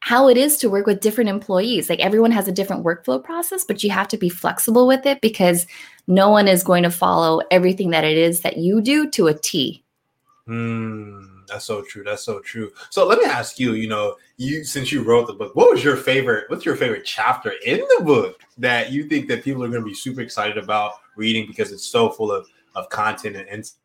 how 0.00 0.28
it 0.28 0.36
is 0.36 0.56
to 0.58 0.70
work 0.70 0.86
with 0.86 1.00
different 1.00 1.30
employees. 1.30 1.90
Like 1.90 2.00
everyone 2.00 2.30
has 2.30 2.46
a 2.46 2.52
different 2.52 2.84
workflow 2.84 3.22
process, 3.22 3.64
but 3.64 3.82
you 3.82 3.90
have 3.90 4.08
to 4.08 4.16
be 4.16 4.28
flexible 4.28 4.86
with 4.86 5.04
it 5.04 5.20
because 5.20 5.66
no 6.06 6.30
one 6.30 6.46
is 6.46 6.62
going 6.62 6.84
to 6.84 6.90
follow 6.90 7.40
everything 7.50 7.90
that 7.90 8.04
it 8.04 8.16
is 8.16 8.42
that 8.42 8.58
you 8.58 8.80
do 8.80 9.10
to 9.10 9.26
a 9.26 9.34
T. 9.34 9.82
Hmm. 10.46 11.36
That's 11.48 11.64
so 11.64 11.82
true. 11.82 12.04
That's 12.04 12.24
so 12.24 12.40
true. 12.40 12.72
So 12.90 13.06
let 13.06 13.18
me 13.18 13.24
ask 13.24 13.58
you, 13.58 13.72
you 13.72 13.88
know, 13.88 14.16
you 14.36 14.64
since 14.64 14.92
you 14.92 15.02
wrote 15.02 15.26
the 15.26 15.32
book, 15.32 15.54
what 15.54 15.70
was 15.70 15.82
your 15.82 15.96
favorite 15.96 16.44
what's 16.48 16.64
your 16.64 16.76
favorite 16.76 17.04
chapter 17.04 17.52
in 17.64 17.78
the 17.78 18.04
book 18.04 18.40
that 18.58 18.92
you 18.92 19.08
think 19.08 19.28
that 19.28 19.44
people 19.44 19.62
are 19.64 19.68
going 19.68 19.82
to 19.82 19.88
be 19.88 19.94
super 19.94 20.20
excited 20.20 20.58
about 20.58 20.94
reading 21.16 21.46
because 21.46 21.72
it's 21.72 21.86
so 21.86 22.10
full 22.10 22.32
of 22.32 22.48
of 22.74 22.88
content 22.90 23.36
and 23.36 23.48
insight? 23.48 23.78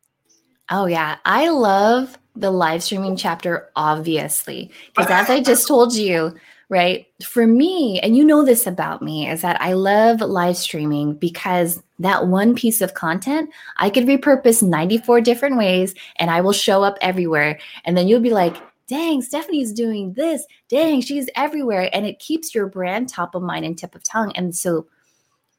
Oh 0.70 0.86
yeah, 0.86 1.16
I 1.24 1.48
love 1.48 2.18
the 2.34 2.50
live 2.50 2.82
streaming 2.82 3.16
chapter 3.16 3.70
obviously 3.76 4.70
because 4.96 5.10
as 5.10 5.28
I 5.28 5.42
just 5.42 5.68
told 5.68 5.94
you, 5.94 6.34
right? 6.68 7.06
For 7.22 7.46
me, 7.46 8.00
and 8.00 8.16
you 8.16 8.24
know 8.24 8.44
this 8.44 8.66
about 8.66 9.02
me, 9.02 9.28
is 9.28 9.42
that 9.42 9.60
I 9.60 9.74
love 9.74 10.22
live 10.22 10.56
streaming 10.56 11.14
because 11.14 11.82
that 11.98 12.28
one 12.28 12.54
piece 12.54 12.80
of 12.80 12.94
content 12.94 13.50
I 13.76 13.90
could 13.90 14.04
repurpose 14.04 14.62
94 14.62 15.20
different 15.20 15.58
ways 15.58 15.94
and 16.16 16.30
I 16.30 16.40
will 16.40 16.52
show 16.52 16.82
up 16.82 16.96
everywhere. 17.02 17.58
And 17.84 17.96
then 17.96 18.08
you'll 18.08 18.20
be 18.20 18.30
like, 18.30 18.56
dang, 18.88 19.22
Stephanie's 19.22 19.72
doing 19.72 20.14
this. 20.14 20.46
Dang, 20.68 21.00
she's 21.00 21.28
everywhere. 21.36 21.88
And 21.92 22.06
it 22.06 22.18
keeps 22.18 22.54
your 22.54 22.66
brand 22.66 23.08
top 23.08 23.34
of 23.34 23.42
mind 23.42 23.64
and 23.64 23.76
tip 23.76 23.94
of 23.94 24.02
tongue. 24.02 24.32
And 24.34 24.54
so 24.54 24.86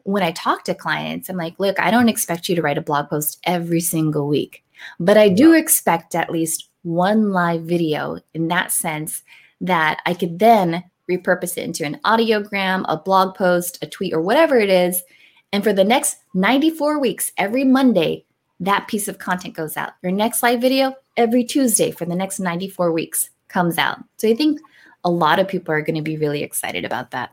when 0.04 0.24
I 0.24 0.32
talk 0.32 0.64
to 0.66 0.76
clients, 0.76 1.30
I'm 1.30 1.38
like, 1.38 1.60
look, 1.60 1.80
I 1.80 1.92
don't 1.92 2.10
expect 2.10 2.50
you 2.50 2.56
to 2.56 2.62
write 2.62 2.78
a 2.78 2.82
blog 2.82 3.10
post 3.10 3.40
every 3.46 3.80
single 3.80 4.28
week, 4.28 4.64
but 5.00 5.18
I 5.18 5.30
do 5.30 5.54
expect 5.54 6.16
at 6.16 6.32
least 6.32 6.70
one 6.84 7.32
live 7.32 7.62
video 7.62 8.20
in 8.34 8.48
that 8.50 8.72
sense 8.72 9.24
that 9.62 10.02
I 10.06 10.14
could 10.14 10.40
then 10.40 10.84
repurpose 11.10 11.58
it 11.58 11.64
into 11.64 11.86
an 11.86 12.00
audiogram, 12.06 12.86
a 12.88 12.98
blog 12.98 13.36
post, 13.36 13.78
a 13.82 13.88
tweet, 13.88 14.14
or 14.14 14.22
whatever 14.22 14.58
it 14.58 14.70
is. 14.70 15.02
And 15.52 15.64
for 15.64 15.74
the 15.74 15.84
next 15.84 16.18
94 16.34 17.00
weeks, 17.00 17.32
every 17.38 17.64
Monday, 17.64 18.26
that 18.60 18.88
piece 18.88 19.08
of 19.08 19.20
content 19.20 19.56
goes 19.56 19.78
out. 19.78 19.94
Your 20.02 20.12
next 20.12 20.42
live 20.42 20.62
video, 20.62 20.96
every 21.18 21.44
Tuesday 21.44 21.92
for 21.92 22.06
the 22.06 22.16
next 22.16 22.40
94 22.40 22.92
weeks, 22.92 23.30
comes 23.48 23.78
out. 23.78 24.00
So 24.18 24.28
I 24.28 24.36
think 24.36 24.60
a 25.04 25.12
lot 25.12 25.40
of 25.40 25.48
people 25.48 25.74
are 25.74 25.82
going 25.82 25.96
to 25.96 26.02
be 26.02 26.18
really 26.18 26.44
excited 26.44 26.86
about 26.86 27.12
that. 27.12 27.32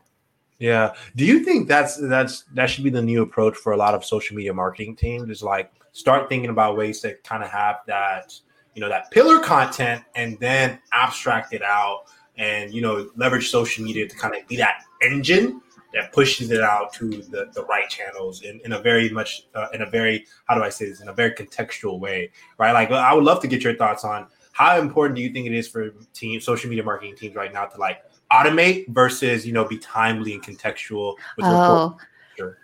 Yeah. 0.61 0.93
Do 1.15 1.25
you 1.25 1.43
think 1.43 1.67
that's 1.67 1.97
that's 1.97 2.43
that 2.53 2.69
should 2.69 2.83
be 2.83 2.91
the 2.91 3.01
new 3.01 3.23
approach 3.23 3.57
for 3.57 3.73
a 3.73 3.77
lot 3.77 3.95
of 3.95 4.05
social 4.05 4.35
media 4.35 4.53
marketing 4.53 4.95
teams? 4.95 5.27
Is 5.27 5.41
like 5.41 5.71
start 5.91 6.29
thinking 6.29 6.51
about 6.51 6.77
ways 6.77 6.99
to 7.01 7.15
kind 7.23 7.43
of 7.43 7.49
have 7.49 7.77
that, 7.87 8.39
you 8.75 8.81
know, 8.81 8.87
that 8.87 9.09
pillar 9.09 9.39
content 9.39 10.03
and 10.13 10.39
then 10.39 10.79
abstract 10.93 11.53
it 11.53 11.63
out 11.63 12.03
and 12.37 12.71
you 12.71 12.79
know 12.79 13.09
leverage 13.15 13.49
social 13.49 13.83
media 13.83 14.07
to 14.07 14.15
kind 14.15 14.35
of 14.35 14.47
be 14.47 14.55
that 14.55 14.83
engine 15.01 15.59
that 15.95 16.13
pushes 16.13 16.51
it 16.51 16.61
out 16.61 16.93
to 16.93 17.09
the, 17.09 17.49
the 17.53 17.65
right 17.65 17.89
channels 17.89 18.43
in, 18.43 18.61
in 18.63 18.73
a 18.73 18.79
very 18.79 19.09
much 19.09 19.47
uh, 19.55 19.67
in 19.73 19.81
a 19.81 19.89
very 19.89 20.27
how 20.45 20.53
do 20.53 20.61
I 20.61 20.69
say 20.69 20.87
this 20.87 21.01
in 21.01 21.07
a 21.07 21.13
very 21.13 21.31
contextual 21.31 21.99
way, 21.99 22.29
right? 22.59 22.71
Like 22.71 22.91
I 22.91 23.15
would 23.15 23.23
love 23.23 23.41
to 23.41 23.47
get 23.47 23.63
your 23.63 23.75
thoughts 23.75 24.03
on 24.03 24.27
how 24.53 24.77
important 24.77 25.15
do 25.15 25.23
you 25.23 25.33
think 25.33 25.47
it 25.47 25.53
is 25.53 25.67
for 25.67 25.89
teams, 26.13 26.45
social 26.45 26.69
media 26.69 26.83
marketing 26.83 27.15
teams 27.15 27.35
right 27.35 27.51
now 27.51 27.65
to 27.65 27.79
like 27.79 28.03
automate 28.31 28.87
versus 28.89 29.45
you 29.45 29.53
know 29.53 29.65
be 29.65 29.77
timely 29.77 30.33
and 30.33 30.43
contextual. 30.43 31.15
oh, 31.41 31.97
sure. 32.37 32.57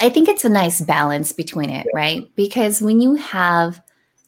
I 0.00 0.08
think 0.08 0.28
it's 0.28 0.44
a 0.44 0.48
nice 0.48 0.80
balance 0.80 1.32
between 1.32 1.70
it, 1.70 1.86
yeah. 1.86 1.98
right? 1.98 2.30
Because 2.36 2.80
when 2.80 3.00
you 3.00 3.14
have 3.16 3.80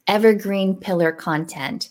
evergreen 0.07 0.77
pillar 0.77 1.13
content 1.13 1.91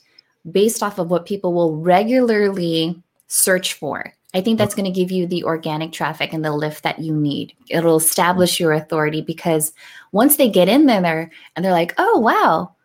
based 0.50 0.84
off 0.84 1.00
of 1.00 1.10
what 1.10 1.26
people 1.26 1.54
will 1.54 1.78
regularly 1.78 3.02
search 3.28 3.74
for. 3.74 4.14
I 4.34 4.42
think 4.42 4.58
that's 4.58 4.74
mm-hmm. 4.76 4.84
going 4.84 4.94
to 4.94 5.00
give 5.00 5.12
you 5.12 5.28
the 5.28 5.44
organic 5.44 5.92
traffic 5.92 6.34
and 6.34 6.44
the 6.44 6.52
lift 6.52 6.84
that 6.84 7.00
you 7.00 7.16
need. 7.16 7.54
It'll 7.70 7.98
establish 7.98 8.56
mm-hmm. 8.56 8.64
your 8.64 8.74
authority 8.74 9.22
because 9.22 9.74
once 10.12 10.36
they 10.38 10.50
get 10.50 10.70
in 10.70 10.86
there 10.86 11.32
and 11.56 11.66
they're 11.66 11.72
like, 11.72 11.94
oh, 11.98 12.20
wow, 12.20 12.76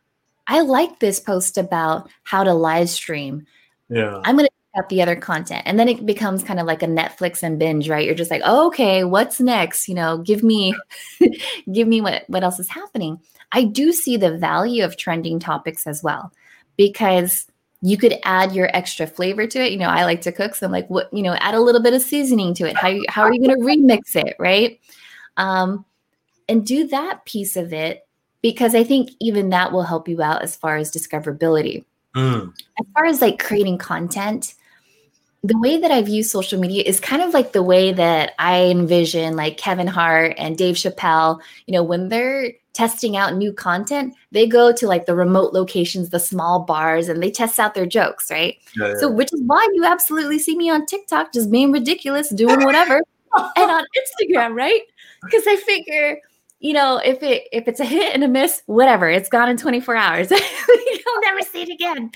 I 0.46 0.60
like 0.60 1.00
this 1.00 1.20
post 1.20 1.58
about 1.58 2.08
how 2.22 2.44
to 2.44 2.54
live 2.54 2.88
stream. 2.88 3.46
Yeah. 3.88 4.20
I'm 4.24 4.36
going 4.36 4.46
to 4.46 4.52
out 4.76 4.88
the 4.88 5.02
other 5.02 5.16
content. 5.16 5.62
And 5.66 5.78
then 5.78 5.88
it 5.88 6.06
becomes 6.06 6.42
kind 6.42 6.60
of 6.60 6.66
like 6.66 6.82
a 6.82 6.86
Netflix 6.86 7.42
and 7.42 7.58
binge, 7.58 7.88
right? 7.88 8.04
You're 8.04 8.14
just 8.14 8.30
like, 8.30 8.42
oh, 8.44 8.68
okay, 8.68 9.04
what's 9.04 9.40
next? 9.40 9.88
You 9.88 9.94
know, 9.94 10.18
give 10.18 10.42
me, 10.42 10.74
give 11.72 11.88
me 11.88 12.00
what, 12.00 12.24
what 12.28 12.44
else 12.44 12.60
is 12.60 12.68
happening. 12.68 13.20
I 13.52 13.64
do 13.64 13.92
see 13.92 14.16
the 14.16 14.36
value 14.36 14.84
of 14.84 14.96
trending 14.96 15.40
topics 15.40 15.86
as 15.86 16.02
well 16.02 16.32
because 16.76 17.46
you 17.82 17.96
could 17.96 18.14
add 18.24 18.54
your 18.54 18.70
extra 18.74 19.06
flavor 19.06 19.46
to 19.46 19.58
it. 19.58 19.72
You 19.72 19.78
know, 19.78 19.88
I 19.88 20.04
like 20.04 20.20
to 20.22 20.32
cook, 20.32 20.54
so 20.54 20.66
I'm 20.66 20.72
like, 20.72 20.88
what, 20.88 21.12
you 21.12 21.22
know, 21.22 21.34
add 21.34 21.54
a 21.54 21.60
little 21.60 21.82
bit 21.82 21.94
of 21.94 22.02
seasoning 22.02 22.54
to 22.54 22.68
it. 22.68 22.76
How, 22.76 22.94
how 23.08 23.22
are 23.22 23.32
you 23.32 23.44
going 23.44 23.58
to 23.58 23.64
remix 23.64 24.14
it, 24.14 24.36
right? 24.38 24.78
Um, 25.36 25.84
and 26.48 26.64
do 26.64 26.86
that 26.88 27.24
piece 27.24 27.56
of 27.56 27.72
it 27.72 28.06
because 28.42 28.74
I 28.74 28.84
think 28.84 29.10
even 29.20 29.50
that 29.50 29.72
will 29.72 29.82
help 29.82 30.08
you 30.08 30.22
out 30.22 30.42
as 30.42 30.56
far 30.56 30.76
as 30.76 30.92
discoverability. 30.92 31.84
Mm. 32.14 32.52
As 32.78 32.86
far 32.94 33.04
as 33.06 33.20
like 33.20 33.42
creating 33.42 33.78
content, 33.78 34.54
the 35.42 35.58
way 35.58 35.78
that 35.78 35.90
I 35.90 36.02
view 36.02 36.22
social 36.22 36.60
media 36.60 36.82
is 36.84 37.00
kind 37.00 37.22
of 37.22 37.32
like 37.32 37.52
the 37.52 37.62
way 37.62 37.92
that 37.92 38.34
I 38.38 38.64
envision 38.64 39.36
like 39.36 39.56
Kevin 39.56 39.86
Hart 39.86 40.34
and 40.36 40.56
Dave 40.56 40.74
Chappelle, 40.74 41.40
you 41.66 41.72
know, 41.72 41.82
when 41.82 42.08
they're 42.08 42.52
testing 42.74 43.16
out 43.16 43.34
new 43.36 43.52
content, 43.52 44.14
they 44.32 44.46
go 44.46 44.72
to 44.72 44.86
like 44.86 45.06
the 45.06 45.14
remote 45.14 45.52
locations, 45.54 46.10
the 46.10 46.20
small 46.20 46.60
bars, 46.60 47.08
and 47.08 47.22
they 47.22 47.30
test 47.30 47.58
out 47.58 47.74
their 47.74 47.86
jokes, 47.86 48.30
right? 48.30 48.56
Yeah, 48.76 48.88
yeah. 48.88 48.94
So, 48.98 49.10
which 49.10 49.32
is 49.32 49.40
why 49.46 49.66
you 49.72 49.84
absolutely 49.84 50.38
see 50.38 50.56
me 50.56 50.70
on 50.70 50.84
TikTok 50.84 51.32
just 51.32 51.50
being 51.50 51.72
ridiculous, 51.72 52.28
doing 52.28 52.62
whatever, 52.64 53.02
and 53.56 53.70
on 53.70 53.84
Instagram, 53.96 54.54
right? 54.54 54.82
Because 55.24 55.46
I 55.46 55.56
figure, 55.56 56.18
you 56.58 56.74
know, 56.74 57.00
if 57.02 57.22
it 57.22 57.48
if 57.50 57.66
it's 57.66 57.80
a 57.80 57.84
hit 57.86 58.14
and 58.14 58.22
a 58.22 58.28
miss, 58.28 58.62
whatever, 58.66 59.08
it's 59.08 59.30
gone 59.30 59.48
in 59.48 59.56
24 59.56 59.96
hours. 59.96 60.30
You'll 60.30 61.20
never 61.22 61.40
see 61.40 61.62
it 61.62 61.70
again. 61.70 62.10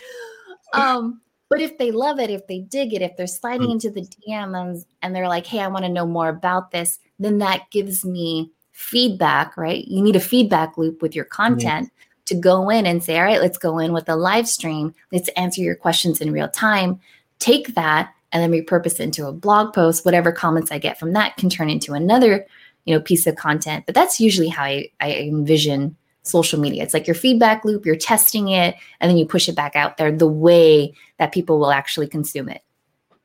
Um, 0.74 1.20
but 1.54 1.62
if 1.62 1.78
they 1.78 1.90
love 1.90 2.18
it, 2.18 2.30
if 2.30 2.46
they 2.46 2.60
dig 2.60 2.92
it, 2.92 3.02
if 3.02 3.16
they're 3.16 3.26
sliding 3.26 3.68
mm. 3.68 3.72
into 3.72 3.90
the 3.90 4.02
DMs 4.02 4.84
and 5.02 5.14
they're 5.14 5.28
like, 5.28 5.46
hey, 5.46 5.60
I 5.60 5.68
want 5.68 5.84
to 5.84 5.88
know 5.88 6.06
more 6.06 6.28
about 6.28 6.72
this, 6.72 6.98
then 7.18 7.38
that 7.38 7.70
gives 7.70 8.04
me 8.04 8.50
feedback, 8.72 9.56
right? 9.56 9.86
You 9.86 10.02
need 10.02 10.16
a 10.16 10.20
feedback 10.20 10.76
loop 10.76 11.00
with 11.00 11.14
your 11.14 11.24
content 11.24 11.90
to 12.26 12.34
go 12.34 12.68
in 12.70 12.86
and 12.86 13.04
say, 13.04 13.18
all 13.18 13.24
right, 13.24 13.40
let's 13.40 13.58
go 13.58 13.78
in 13.78 13.92
with 13.92 14.08
a 14.08 14.16
live 14.16 14.48
stream. 14.48 14.94
Let's 15.12 15.28
answer 15.30 15.60
your 15.60 15.76
questions 15.76 16.20
in 16.20 16.32
real 16.32 16.48
time. 16.48 17.00
Take 17.38 17.74
that 17.74 18.12
and 18.32 18.42
then 18.42 18.50
repurpose 18.50 18.94
it 18.94 19.00
into 19.00 19.28
a 19.28 19.32
blog 19.32 19.72
post. 19.72 20.04
Whatever 20.04 20.32
comments 20.32 20.72
I 20.72 20.78
get 20.78 20.98
from 20.98 21.12
that 21.12 21.36
can 21.36 21.50
turn 21.50 21.70
into 21.70 21.94
another, 21.94 22.46
you 22.84 22.94
know, 22.94 23.00
piece 23.00 23.26
of 23.26 23.36
content. 23.36 23.86
But 23.86 23.94
that's 23.94 24.18
usually 24.18 24.48
how 24.48 24.64
I, 24.64 24.90
I 25.00 25.12
envision 25.12 25.96
social 26.24 26.60
media. 26.60 26.82
It's 26.82 26.94
like 26.94 27.06
your 27.06 27.14
feedback 27.14 27.64
loop, 27.64 27.86
you're 27.86 27.96
testing 27.96 28.48
it, 28.48 28.74
and 29.00 29.08
then 29.08 29.16
you 29.16 29.26
push 29.26 29.48
it 29.48 29.54
back 29.54 29.76
out 29.76 29.96
there 29.96 30.10
the 30.10 30.26
way 30.26 30.92
that 31.18 31.32
people 31.32 31.58
will 31.58 31.70
actually 31.70 32.08
consume 32.08 32.48
it. 32.48 32.62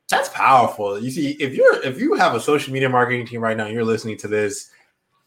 That's 0.09 0.29
powerful. 0.29 0.99
You 0.99 1.11
see, 1.11 1.31
if 1.31 1.53
you're 1.53 1.83
if 1.83 1.99
you 1.99 2.15
have 2.15 2.35
a 2.35 2.39
social 2.39 2.73
media 2.73 2.89
marketing 2.89 3.25
team 3.25 3.41
right 3.41 3.57
now, 3.57 3.67
you're 3.67 3.85
listening 3.85 4.17
to 4.17 4.27
this 4.27 4.69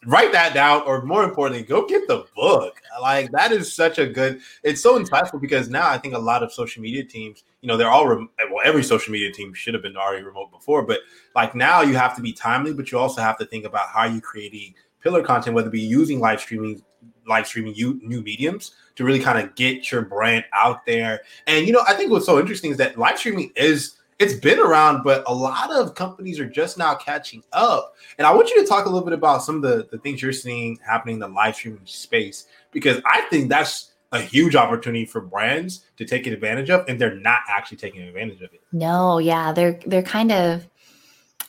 write 0.07 0.33
that 0.33 0.53
down 0.53 0.83
or 0.83 1.03
more 1.03 1.23
importantly 1.23 1.63
go 1.63 1.87
get 1.87 2.07
the 2.09 2.25
book 2.35 2.81
like 3.01 3.31
that 3.31 3.53
is 3.53 3.73
such 3.73 3.99
a 3.99 4.07
good 4.07 4.41
it's 4.65 4.81
so 4.81 4.99
insightful 4.99 5.41
because 5.41 5.69
now 5.71 5.89
i 5.89 5.97
think 5.97 6.13
a 6.13 6.19
lot 6.19 6.43
of 6.43 6.53
social 6.53 6.83
media 6.83 7.05
teams 7.05 7.45
you 7.61 7.69
know 7.69 7.77
they're 7.77 7.91
all 7.91 8.09
rem- 8.09 8.29
well 8.51 8.61
every 8.65 8.83
social 8.83 9.13
media 9.13 9.31
team 9.31 9.55
should 9.55 9.75
have 9.75 9.83
been 9.83 9.97
already 9.97 10.25
remote 10.25 10.51
before 10.51 10.83
but 10.83 11.01
like 11.37 11.55
now 11.55 11.83
you 11.83 11.95
have 11.95 12.17
to 12.17 12.23
be 12.23 12.33
timely 12.33 12.75
but 12.75 12.91
you 12.91 12.99
also 12.99 13.21
have 13.21 13.39
to 13.39 13.47
think 13.47 13.65
about 13.65 13.89
how 13.91 14.05
you're 14.05 14.21
creating 14.21 14.75
pillar 15.01 15.23
content 15.23 15.55
whether 15.55 15.69
it 15.69 15.73
be 15.73 15.81
using 15.81 16.19
live 16.19 16.41
streaming 16.41 16.83
live 17.27 17.47
streaming 17.47 17.75
you, 17.75 18.01
new 18.03 18.23
mediums 18.23 18.73
to 18.97 19.05
really 19.05 19.21
kind 19.21 19.39
of 19.39 19.55
get 19.55 19.91
your 19.91 20.03
brand 20.03 20.45
out 20.53 20.85
there 20.85 21.21
and 21.47 21.67
you 21.67 21.73
know 21.73 21.83
i 21.87 21.95
think 21.95 22.11
what's 22.11 22.27
so 22.27 22.39
interesting 22.39 22.71
is 22.71 22.77
that 22.77 22.99
live 22.99 23.19
streaming 23.19 23.51
is 23.57 23.97
it's 24.23 24.35
been 24.35 24.61
around, 24.61 25.03
but 25.03 25.25
a 25.27 25.35
lot 25.35 25.73
of 25.73 25.95
companies 25.95 26.39
are 26.39 26.49
just 26.49 26.79
now 26.79 26.95
catching 26.95 27.43
up. 27.53 27.97
And 28.19 28.27
I 28.27 28.33
want 28.33 28.49
you 28.51 28.63
to 28.63 28.69
talk 28.69 28.87
a 28.87 28.89
little 28.89 29.05
bit 29.05 29.15
about 29.15 29.43
some 29.43 29.57
of 29.57 29.63
the, 29.63 29.89
the 29.91 29.99
things 29.99 30.23
you're 30.23 30.33
seeing 30.33 30.79
happening 30.87 31.15
in 31.15 31.21
the 31.21 31.29
live 31.29 31.57
streaming 31.57 31.85
space, 31.85 32.47
because 32.71 33.01
I 33.05 33.23
think 33.23 33.49
that's 33.49 33.93
a 34.13 34.21
huge 34.21 34.55
opportunity 34.55 35.07
for 35.07 35.21
brands 35.21 35.87
to 35.97 36.05
take 36.05 36.27
advantage 36.27 36.71
of, 36.71 36.85
and 36.89 37.01
they're 37.01 37.17
not 37.17 37.41
actually 37.49 37.79
taking 37.79 38.03
advantage 38.03 38.43
of 38.43 38.53
it. 38.53 38.61
No, 38.73 39.19
yeah, 39.19 39.53
they're 39.53 39.81
they're 39.87 40.03
kind 40.03 40.31
of. 40.31 40.69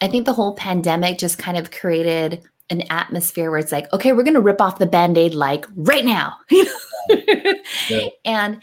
I 0.01 0.07
think 0.07 0.25
the 0.25 0.33
whole 0.33 0.55
pandemic 0.55 1.17
just 1.17 1.37
kind 1.37 1.57
of 1.57 1.71
created 1.71 2.43
an 2.69 2.83
atmosphere 2.89 3.51
where 3.51 3.59
it's 3.59 3.71
like, 3.71 3.91
okay, 3.93 4.13
we're 4.13 4.23
going 4.23 4.33
to 4.33 4.41
rip 4.41 4.61
off 4.61 4.79
the 4.79 4.85
band 4.85 5.17
aid 5.17 5.33
like 5.33 5.65
right 5.75 6.05
now. 6.05 6.37
yeah. 7.89 8.07
And 8.25 8.61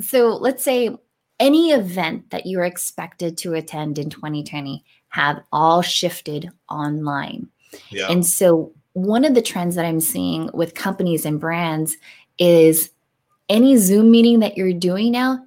so 0.00 0.36
let's 0.36 0.62
say 0.62 0.96
any 1.40 1.70
event 1.70 2.30
that 2.30 2.46
you're 2.46 2.64
expected 2.64 3.38
to 3.38 3.54
attend 3.54 3.98
in 3.98 4.10
2020 4.10 4.84
have 5.08 5.40
all 5.52 5.82
shifted 5.82 6.50
online. 6.68 7.48
Yeah. 7.90 8.10
And 8.10 8.24
so 8.24 8.72
one 8.92 9.24
of 9.24 9.34
the 9.34 9.42
trends 9.42 9.74
that 9.76 9.84
I'm 9.84 10.00
seeing 10.00 10.50
with 10.52 10.74
companies 10.74 11.24
and 11.24 11.40
brands 11.40 11.96
is 12.38 12.90
any 13.48 13.76
Zoom 13.76 14.10
meeting 14.10 14.40
that 14.40 14.56
you're 14.56 14.72
doing 14.72 15.12
now 15.12 15.44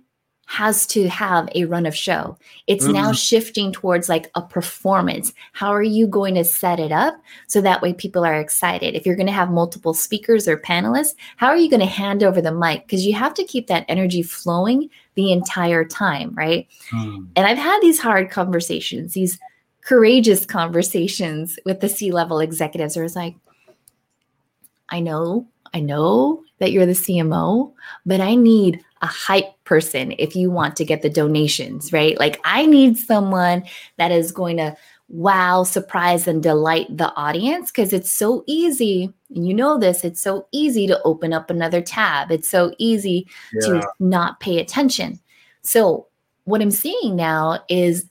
has 0.52 0.86
to 0.86 1.08
have 1.08 1.48
a 1.56 1.64
run 1.64 1.86
of 1.86 1.96
show. 1.96 2.38
It's 2.68 2.84
mm-hmm. 2.84 2.96
now 2.96 3.14
shifting 3.14 3.72
towards 3.72 4.10
like 4.10 4.30
a 4.36 4.42
performance. 4.42 5.34
How 5.54 5.70
are 5.70 5.82
you 5.82 6.08
going 6.08 6.36
to 6.36 6.44
set 6.44 6.78
it 6.78 6.92
up 6.92 7.16
so 7.48 7.62
that 7.62 7.82
way 7.82 7.94
people 7.94 8.26
are 8.26 8.38
excited? 8.38 8.94
If 8.94 9.06
you're 9.06 9.16
going 9.16 9.28
to 9.28 9.32
have 9.32 9.50
multiple 9.50 9.94
speakers 9.94 10.50
or 10.50 10.58
panelists, 10.58 11.16
how 11.38 11.48
are 11.48 11.56
you 11.56 11.70
going 11.70 11.80
to 11.80 11.86
hand 11.86 12.22
over 12.22 12.42
the 12.42 12.52
mic? 12.52 12.82
Because 12.86 13.06
you 13.06 13.14
have 13.14 13.34
to 13.36 13.46
keep 13.46 13.68
that 13.68 13.86
energy 13.88 14.22
flowing 14.22 14.90
the 15.16 15.32
entire 15.32 15.86
time, 15.86 16.36
right? 16.36 16.68
Mm. 16.92 17.30
And 17.38 17.48
I've 17.48 17.58
had 17.58 17.80
these 17.80 18.02
hard 18.02 18.30
conversations, 18.30 19.14
these 19.14 19.40
courageous 19.86 20.46
conversations 20.46 21.58
with 21.64 21.80
the 21.80 21.88
C 21.88 22.12
level 22.12 22.42
executives 22.42 22.98
where 22.98 23.06
it's 23.06 23.16
like, 23.16 23.36
I 24.90 25.00
know, 25.00 25.48
I 25.74 25.80
know 25.80 26.44
that 26.62 26.72
you're 26.72 26.86
the 26.86 26.92
CMO, 26.94 27.74
but 28.06 28.22
I 28.22 28.36
need 28.36 28.80
a 29.02 29.08
hype 29.08 29.52
person 29.64 30.14
if 30.20 30.36
you 30.36 30.52
want 30.52 30.76
to 30.76 30.86
get 30.86 31.02
the 31.02 31.10
donations, 31.10 31.92
right? 31.92 32.18
Like 32.20 32.40
I 32.46 32.68
need 32.68 32.98
someone 32.98 33.64
that 33.98 34.12
is 34.12 34.32
going 34.32 34.58
to 34.58 34.78
wow, 35.10 35.64
surprise, 35.64 36.28
and 36.28 36.42
delight 36.42 36.86
the 36.96 37.14
audience 37.16 37.70
because 37.70 37.92
it's 37.92 38.14
so 38.14 38.44
easy. 38.48 39.12
And 39.36 39.46
you 39.46 39.54
know 39.54 39.78
this, 39.78 40.06
it's 40.06 40.22
so 40.22 40.48
easy 40.52 40.88
to 40.88 41.02
open 41.04 41.34
up 41.34 41.50
another 41.50 41.82
tab. 41.82 42.32
It's 42.32 42.48
so 42.48 42.74
easy 42.78 43.28
yeah. 43.54 43.68
to 43.68 43.88
not 44.00 44.40
pay 44.40 44.60
attention. 44.60 45.20
So 45.64 46.08
what 46.46 46.62
I'm 46.62 46.72
seeing 46.72 47.16
now 47.16 47.60
is 47.70 48.06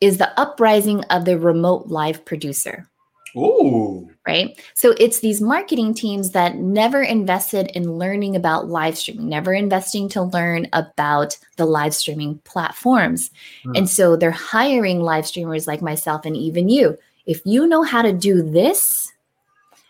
is 0.00 0.18
the 0.18 0.40
uprising 0.40 1.02
of 1.04 1.24
the 1.24 1.38
remote 1.38 1.88
live 1.88 2.24
producer. 2.24 2.88
Ooh. 3.36 4.08
Right. 4.28 4.60
So 4.74 4.94
it's 4.98 5.20
these 5.20 5.40
marketing 5.40 5.94
teams 5.94 6.32
that 6.32 6.56
never 6.56 7.02
invested 7.02 7.70
in 7.74 7.94
learning 7.94 8.36
about 8.36 8.68
live 8.68 8.98
streaming, 8.98 9.26
never 9.26 9.54
investing 9.54 10.06
to 10.10 10.22
learn 10.22 10.68
about 10.74 11.38
the 11.56 11.64
live 11.64 11.94
streaming 11.94 12.38
platforms. 12.44 13.30
Hmm. 13.64 13.72
And 13.74 13.88
so 13.88 14.16
they're 14.16 14.30
hiring 14.30 15.00
live 15.00 15.26
streamers 15.26 15.66
like 15.66 15.80
myself 15.80 16.26
and 16.26 16.36
even 16.36 16.68
you. 16.68 16.98
If 17.24 17.40
you 17.46 17.66
know 17.66 17.82
how 17.82 18.02
to 18.02 18.12
do 18.12 18.42
this, 18.42 19.10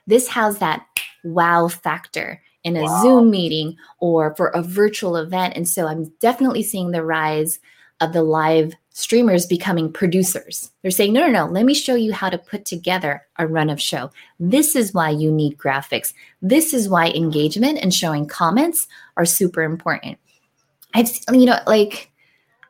this 0.06 0.28
has 0.28 0.58
that 0.58 0.86
wow 1.24 1.66
factor 1.66 2.40
in 2.62 2.76
a 2.76 2.82
wow. 2.82 3.02
Zoom 3.02 3.30
meeting 3.30 3.76
or 3.98 4.36
for 4.36 4.48
a 4.48 4.62
virtual 4.62 5.16
event. 5.16 5.56
And 5.56 5.68
so 5.68 5.88
I'm 5.88 6.12
definitely 6.20 6.62
seeing 6.62 6.92
the 6.92 7.02
rise 7.02 7.58
of 8.00 8.12
the 8.12 8.22
live 8.22 8.74
streamers 8.90 9.46
becoming 9.46 9.92
producers. 9.92 10.70
They're 10.82 10.90
saying, 10.90 11.12
no, 11.12 11.26
no, 11.26 11.46
no, 11.46 11.52
let 11.52 11.64
me 11.64 11.74
show 11.74 11.94
you 11.94 12.12
how 12.12 12.30
to 12.30 12.38
put 12.38 12.64
together 12.64 13.22
a 13.38 13.46
run 13.46 13.70
of 13.70 13.80
show. 13.80 14.10
This 14.40 14.74
is 14.74 14.92
why 14.92 15.10
you 15.10 15.30
need 15.30 15.56
graphics. 15.56 16.12
This 16.42 16.74
is 16.74 16.88
why 16.88 17.10
engagement 17.10 17.78
and 17.80 17.94
showing 17.94 18.26
comments 18.26 18.88
are 19.16 19.24
super 19.24 19.62
important. 19.62 20.18
I've, 20.94 21.10
you 21.32 21.46
know, 21.46 21.60
like 21.66 22.10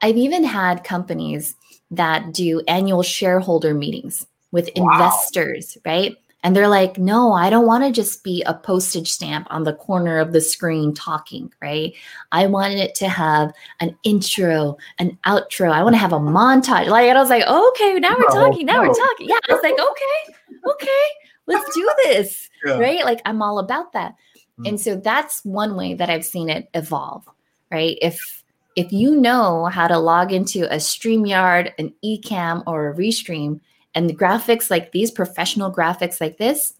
I've 0.02 0.16
even 0.16 0.44
had 0.44 0.84
companies 0.84 1.54
that 1.90 2.34
do 2.34 2.60
annual 2.68 3.02
shareholder 3.02 3.72
meetings 3.72 4.26
with 4.52 4.68
wow. 4.76 4.92
investors, 4.92 5.78
right? 5.86 6.16
And 6.44 6.55
they're 6.55 6.68
like, 6.68 6.98
no, 6.98 7.33
I 7.33 7.51
don't 7.51 7.66
want 7.66 7.83
to 7.85 7.90
just 7.90 8.22
be 8.22 8.42
a 8.46 8.55
postage 8.55 9.11
stamp 9.11 9.48
on 9.51 9.64
the 9.64 9.72
corner 9.72 10.18
of 10.18 10.33
the 10.33 10.40
screen 10.40 10.94
talking, 10.94 11.53
right? 11.61 11.94
I 12.31 12.46
wanted 12.46 12.79
it 12.79 12.94
to 12.96 13.09
have 13.09 13.53
an 13.81 13.96
intro, 14.05 14.77
an 15.01 15.18
outro. 15.27 15.72
I 15.72 15.83
want 15.83 15.94
to 15.94 15.98
have 15.98 16.12
a 16.12 16.20
montage. 16.20 16.87
Like, 16.87 17.09
and 17.09 17.18
I 17.18 17.20
was 17.20 17.31
like, 17.31 17.44
okay, 17.44 17.98
now 17.98 18.14
we're 18.16 18.24
talking. 18.27 18.66
Now 18.66 18.83
we're 18.83 18.94
talking. 18.94 19.29
Yeah. 19.29 19.38
I 19.48 19.53
was 19.53 19.62
like, 19.64 19.74
okay, 19.74 20.62
okay, 20.70 21.05
let's 21.46 21.74
do 21.74 21.90
this. 22.05 22.44
Yeah. 22.66 22.79
Right. 22.79 23.05
Like, 23.05 23.22
I'm 23.24 23.40
all 23.40 23.61
about 23.61 23.92
that. 23.92 24.16
Mm-hmm. 24.35 24.66
And 24.66 24.81
so 24.81 24.96
that's 24.96 25.44
one 25.44 25.77
way 25.77 25.94
that 25.94 26.11
I've 26.11 26.24
seen 26.24 26.51
it 26.51 26.68
evolve, 26.74 27.24
right? 27.70 27.96
If 28.03 28.42
if 28.74 28.92
you 28.92 29.14
know 29.14 29.66
how 29.66 29.87
to 29.87 29.96
log 29.98 30.33
into 30.33 30.64
a 30.72 30.79
StreamYard, 30.79 31.72
an 31.79 31.92
Ecamm, 32.05 32.64
or 32.66 32.90
a 32.90 32.94
Restream, 32.96 33.61
and 33.98 34.08
the 34.08 34.14
graphics 34.14 34.70
like 34.70 34.92
these, 34.92 35.11
professional 35.11 35.72
graphics 35.72 36.20
like 36.20 36.38
this, 36.38 36.74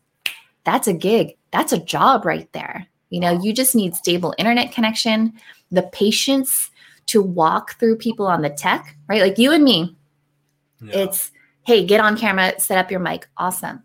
that's 0.63 0.87
a 0.87 0.93
gig. 0.93 1.37
That's 1.51 1.73
a 1.73 1.83
job 1.83 2.25
right 2.25 2.51
there. 2.53 2.87
You 3.11 3.19
know, 3.19 3.43
you 3.43 3.53
just 3.53 3.75
need 3.75 3.97
stable 3.97 4.37
internet 4.39 4.71
connection, 4.71 5.33
the 5.73 5.83
patience 5.83 6.71
to 7.07 7.21
walk 7.21 7.77
through 7.81 7.97
people 7.97 8.29
on 8.29 8.43
the 8.43 8.51
tech, 8.51 8.95
right? 9.09 9.21
Like 9.21 9.37
you 9.37 9.51
and 9.51 9.65
me. 9.65 9.97
Yeah. 10.81 10.99
It's, 10.99 11.33
hey, 11.67 11.85
get 11.85 11.99
on 11.99 12.17
camera, 12.17 12.53
set 12.61 12.79
up 12.79 12.89
your 12.89 13.01
mic. 13.01 13.29
Awesome. 13.37 13.83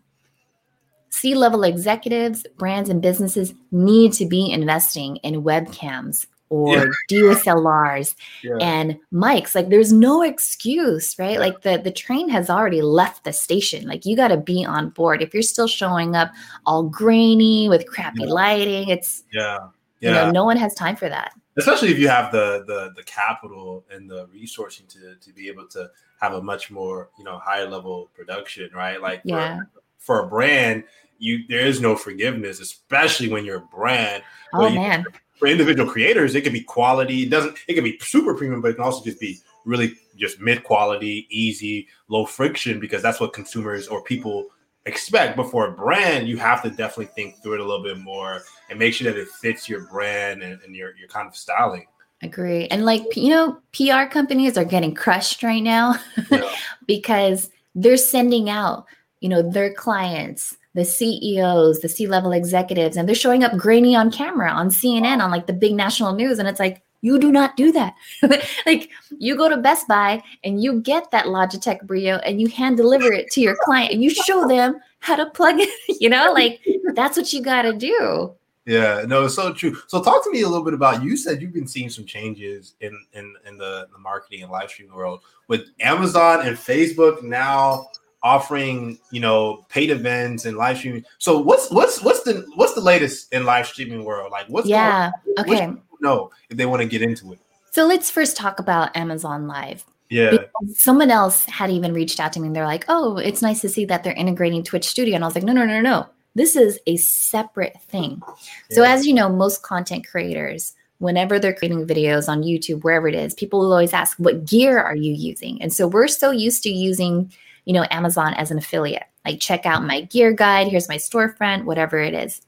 C 1.08 1.34
level 1.34 1.64
executives, 1.64 2.46
brands, 2.56 2.88
and 2.88 3.02
businesses 3.02 3.52
need 3.72 4.12
to 4.12 4.26
be 4.26 4.52
investing 4.52 5.16
in 5.16 5.42
webcams, 5.42 6.26
or 6.54 6.76
yeah. 6.76 6.84
DSLRs 7.10 8.14
yeah. 8.42 8.56
and 8.60 8.96
mics. 9.12 9.54
Like 9.54 9.70
there's 9.70 9.92
no 9.92 10.22
excuse, 10.22 11.18
right? 11.18 11.32
Yeah. 11.32 11.38
Like 11.40 11.62
the 11.62 11.78
the 11.78 11.90
train 11.90 12.28
has 12.28 12.48
already 12.48 12.80
left 12.80 13.24
the 13.24 13.32
station. 13.32 13.88
Like 13.88 14.06
you 14.06 14.14
got 14.16 14.28
to 14.28 14.36
be 14.36 14.64
on 14.64 14.90
board. 14.90 15.20
If 15.20 15.34
you're 15.34 15.42
still 15.42 15.66
showing 15.66 16.14
up 16.14 16.30
all 16.64 16.84
grainy 16.84 17.68
with 17.68 17.86
crappy 17.86 18.26
lighting, 18.26 18.88
it's 18.88 19.24
yeah. 19.32 19.68
Yeah. 20.00 20.10
You 20.10 20.14
know, 20.14 20.30
no 20.30 20.44
one 20.44 20.58
has 20.58 20.74
time 20.74 20.96
for 20.96 21.08
that. 21.08 21.32
Especially 21.56 21.90
if 21.90 21.98
you 21.98 22.08
have 22.08 22.30
the 22.30 22.64
the 22.66 22.92
the 22.94 23.02
capital 23.02 23.84
and 23.90 24.08
the 24.08 24.26
resourcing 24.26 24.86
to 24.88 25.16
to 25.20 25.32
be 25.32 25.48
able 25.48 25.66
to 25.68 25.90
have 26.20 26.34
a 26.34 26.42
much 26.42 26.70
more, 26.70 27.10
you 27.18 27.24
know, 27.24 27.38
higher 27.38 27.68
level 27.68 28.10
production, 28.14 28.70
right? 28.74 29.00
Like 29.00 29.22
yeah. 29.24 29.58
for, 29.98 30.20
for 30.20 30.26
a 30.26 30.28
brand, 30.28 30.84
you 31.18 31.46
there 31.48 31.66
is 31.66 31.80
no 31.80 31.96
forgiveness, 31.96 32.60
especially 32.60 33.28
when 33.28 33.44
you're 33.44 33.58
a 33.58 33.76
brand. 33.76 34.22
Oh 34.52 34.70
man 34.70 35.04
for 35.44 35.50
individual 35.50 35.90
creators, 35.90 36.34
it 36.34 36.40
could 36.40 36.54
be 36.54 36.62
quality. 36.62 37.24
It 37.24 37.30
doesn't. 37.30 37.58
It 37.68 37.74
can 37.74 37.84
be 37.84 37.98
super 37.98 38.34
premium, 38.34 38.62
but 38.62 38.68
it 38.68 38.74
can 38.76 38.84
also 38.84 39.04
just 39.04 39.20
be 39.20 39.40
really 39.66 39.94
just 40.16 40.40
mid 40.40 40.64
quality, 40.64 41.26
easy, 41.28 41.86
low 42.08 42.24
friction 42.24 42.80
because 42.80 43.02
that's 43.02 43.20
what 43.20 43.34
consumers 43.34 43.86
or 43.86 44.02
people 44.02 44.46
expect. 44.86 45.36
But 45.36 45.50
for 45.50 45.68
a 45.68 45.72
brand, 45.72 46.28
you 46.28 46.38
have 46.38 46.62
to 46.62 46.70
definitely 46.70 47.12
think 47.14 47.42
through 47.42 47.54
it 47.54 47.60
a 47.60 47.64
little 47.64 47.82
bit 47.82 47.98
more 47.98 48.40
and 48.70 48.78
make 48.78 48.94
sure 48.94 49.12
that 49.12 49.20
it 49.20 49.28
fits 49.28 49.68
your 49.68 49.82
brand 49.88 50.42
and, 50.42 50.58
and 50.62 50.74
your 50.74 50.96
your 50.96 51.08
kind 51.08 51.28
of 51.28 51.36
styling. 51.36 51.84
Agree. 52.22 52.66
And 52.68 52.86
like 52.86 53.14
you 53.14 53.28
know, 53.28 53.60
PR 53.74 54.10
companies 54.10 54.56
are 54.56 54.64
getting 54.64 54.94
crushed 54.94 55.42
right 55.42 55.62
now 55.62 55.96
yeah. 56.30 56.50
because 56.86 57.50
they're 57.74 57.98
sending 57.98 58.48
out 58.48 58.86
you 59.20 59.28
know 59.28 59.42
their 59.42 59.74
clients 59.74 60.56
the 60.74 60.84
CEOs, 60.84 61.80
the 61.80 61.88
C 61.88 62.06
level 62.06 62.32
executives, 62.32 62.96
and 62.96 63.08
they're 63.08 63.14
showing 63.14 63.44
up 63.44 63.56
grainy 63.56 63.94
on 63.94 64.10
camera 64.10 64.50
on 64.50 64.68
CNN 64.68 65.22
on 65.22 65.30
like 65.30 65.46
the 65.46 65.52
big 65.52 65.74
national 65.74 66.14
news. 66.14 66.38
And 66.38 66.48
it's 66.48 66.60
like, 66.60 66.82
you 67.04 67.18
do 67.18 67.30
not 67.30 67.54
do 67.56 67.70
that. 67.70 67.94
like 68.66 68.90
you 69.18 69.36
go 69.36 69.48
to 69.50 69.58
Best 69.58 69.86
Buy 69.86 70.22
and 70.42 70.62
you 70.62 70.80
get 70.80 71.10
that 71.10 71.26
Logitech 71.26 71.82
Brio 71.82 72.16
and 72.16 72.40
you 72.40 72.48
hand 72.48 72.78
deliver 72.78 73.12
it 73.12 73.30
to 73.32 73.42
your 73.42 73.56
client 73.62 73.92
and 73.92 74.02
you 74.02 74.08
show 74.08 74.48
them 74.48 74.80
how 75.00 75.14
to 75.14 75.26
plug 75.26 75.56
it. 75.58 75.68
You 76.00 76.08
know, 76.08 76.32
like 76.32 76.60
that's 76.94 77.16
what 77.16 77.32
you 77.32 77.42
got 77.42 77.62
to 77.62 77.74
do. 77.74 78.34
Yeah, 78.66 79.04
no, 79.06 79.26
it's 79.26 79.34
so 79.34 79.52
true. 79.52 79.76
So 79.86 80.02
talk 80.02 80.24
to 80.24 80.30
me 80.30 80.40
a 80.40 80.48
little 80.48 80.64
bit 80.64 80.72
about 80.72 81.02
you 81.02 81.16
said 81.18 81.42
you've 81.42 81.52
been 81.52 81.68
seeing 81.68 81.90
some 81.90 82.06
changes 82.06 82.74
in 82.80 82.98
in, 83.12 83.34
in 83.46 83.58
the, 83.58 83.86
the 83.92 83.98
marketing 83.98 84.42
and 84.42 84.50
live 84.50 84.70
streaming 84.70 84.94
world 84.94 85.20
with 85.48 85.68
Amazon 85.80 86.46
and 86.46 86.56
Facebook 86.56 87.22
now 87.22 87.88
offering 88.24 88.98
you 89.12 89.20
know 89.20 89.64
paid 89.68 89.90
events 89.90 90.46
and 90.46 90.56
live 90.56 90.78
streaming. 90.78 91.04
So 91.18 91.38
what's 91.38 91.70
what's 91.70 92.02
what's 92.02 92.22
the 92.22 92.44
what's 92.56 92.74
the 92.74 92.80
latest 92.80 93.32
in 93.32 93.44
live 93.44 93.66
streaming 93.66 94.04
world? 94.04 94.32
Like 94.32 94.48
what's 94.48 94.66
yeah 94.66 95.12
okay 95.38 95.72
no 96.00 96.30
if 96.50 96.56
they 96.56 96.66
want 96.66 96.82
to 96.82 96.88
get 96.88 97.02
into 97.02 97.32
it. 97.32 97.38
So 97.70 97.86
let's 97.86 98.10
first 98.10 98.36
talk 98.36 98.58
about 98.58 98.96
Amazon 98.96 99.46
Live. 99.46 99.84
Yeah. 100.08 100.30
Because 100.30 100.78
someone 100.78 101.10
else 101.10 101.44
had 101.46 101.70
even 101.70 101.92
reached 101.92 102.20
out 102.20 102.32
to 102.34 102.40
me 102.40 102.46
and 102.46 102.56
they're 102.56 102.66
like, 102.66 102.84
"Oh, 102.88 103.16
it's 103.16 103.42
nice 103.42 103.60
to 103.62 103.68
see 103.68 103.84
that 103.86 104.04
they're 104.04 104.12
integrating 104.12 104.62
Twitch 104.62 104.86
Studio." 104.86 105.14
And 105.14 105.24
I 105.24 105.26
was 105.26 105.34
like, 105.34 105.44
"No, 105.44 105.52
no, 105.52 105.66
no, 105.66 105.80
no. 105.80 106.06
This 106.34 106.56
is 106.56 106.78
a 106.86 106.96
separate 106.96 107.80
thing." 107.82 108.22
Yeah. 108.70 108.76
So 108.76 108.82
as 108.84 109.06
you 109.06 109.12
know, 109.12 109.28
most 109.28 109.62
content 109.62 110.06
creators 110.06 110.74
whenever 110.98 111.38
they're 111.38 111.54
creating 111.54 111.86
videos 111.86 112.28
on 112.28 112.42
YouTube, 112.42 112.82
wherever 112.82 113.08
it 113.08 113.14
is, 113.14 113.34
people 113.34 113.60
will 113.60 113.72
always 113.72 113.92
ask, 113.92 114.16
What 114.18 114.44
gear 114.46 114.78
are 114.78 114.96
you 114.96 115.12
using? 115.12 115.60
And 115.60 115.72
so 115.72 115.86
we're 115.86 116.08
so 116.08 116.30
used 116.30 116.62
to 116.64 116.70
using, 116.70 117.32
you 117.64 117.72
know, 117.72 117.86
Amazon 117.90 118.34
as 118.34 118.50
an 118.50 118.58
affiliate. 118.58 119.04
Like, 119.24 119.40
check 119.40 119.66
out 119.66 119.84
my 119.84 120.02
gear 120.02 120.32
guide, 120.32 120.68
here's 120.68 120.88
my 120.88 120.96
storefront, 120.96 121.64
whatever 121.64 121.98
it 121.98 122.14
is. 122.14 122.42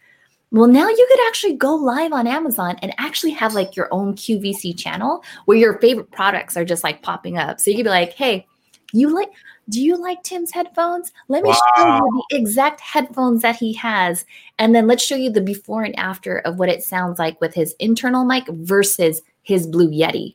Well, 0.52 0.68
now 0.68 0.88
you 0.88 1.06
could 1.10 1.26
actually 1.26 1.56
go 1.56 1.74
live 1.74 2.12
on 2.12 2.26
Amazon 2.26 2.76
and 2.80 2.94
actually 2.98 3.32
have 3.32 3.54
like 3.54 3.74
your 3.74 3.88
own 3.90 4.14
QVC 4.14 4.78
channel 4.78 5.24
where 5.44 5.56
your 5.58 5.78
favorite 5.80 6.10
products 6.12 6.56
are 6.56 6.64
just 6.64 6.84
like 6.84 7.02
popping 7.02 7.36
up. 7.36 7.58
So 7.58 7.70
you 7.70 7.78
could 7.78 7.84
be 7.84 7.90
like, 7.90 8.12
hey, 8.12 8.46
you 8.92 9.12
like, 9.12 9.30
do 9.68 9.82
you 9.82 9.96
like 9.96 10.22
Tim's 10.22 10.52
headphones? 10.52 11.12
Let 11.28 11.42
me 11.42 11.48
wow. 11.48 11.56
show 11.76 11.96
you 11.96 12.24
the 12.30 12.36
exact 12.36 12.80
headphones 12.80 13.42
that 13.42 13.56
he 13.56 13.72
has. 13.74 14.24
And 14.58 14.74
then 14.74 14.86
let's 14.86 15.04
show 15.04 15.16
you 15.16 15.30
the 15.30 15.40
before 15.40 15.82
and 15.82 15.98
after 15.98 16.38
of 16.38 16.58
what 16.58 16.68
it 16.68 16.84
sounds 16.84 17.18
like 17.18 17.40
with 17.40 17.52
his 17.52 17.74
internal 17.80 18.24
mic 18.24 18.46
versus 18.48 19.22
his 19.42 19.66
Blue 19.66 19.90
Yeti. 19.90 20.34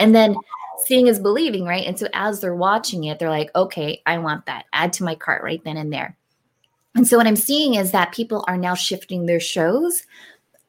And 0.00 0.14
then 0.14 0.34
seeing 0.86 1.06
is 1.06 1.18
believing, 1.18 1.64
right? 1.64 1.86
And 1.86 1.98
so 1.98 2.08
as 2.12 2.40
they're 2.40 2.54
watching 2.54 3.04
it, 3.04 3.18
they're 3.18 3.30
like, 3.30 3.50
okay, 3.54 4.02
I 4.06 4.18
want 4.18 4.46
that. 4.46 4.64
Add 4.72 4.92
to 4.94 5.04
my 5.04 5.14
cart 5.14 5.42
right 5.42 5.62
then 5.64 5.76
and 5.76 5.92
there. 5.92 6.16
And 6.94 7.06
so 7.06 7.16
what 7.16 7.26
I'm 7.26 7.36
seeing 7.36 7.74
is 7.74 7.92
that 7.92 8.12
people 8.12 8.44
are 8.48 8.58
now 8.58 8.74
shifting 8.74 9.26
their 9.26 9.40
shows 9.40 10.04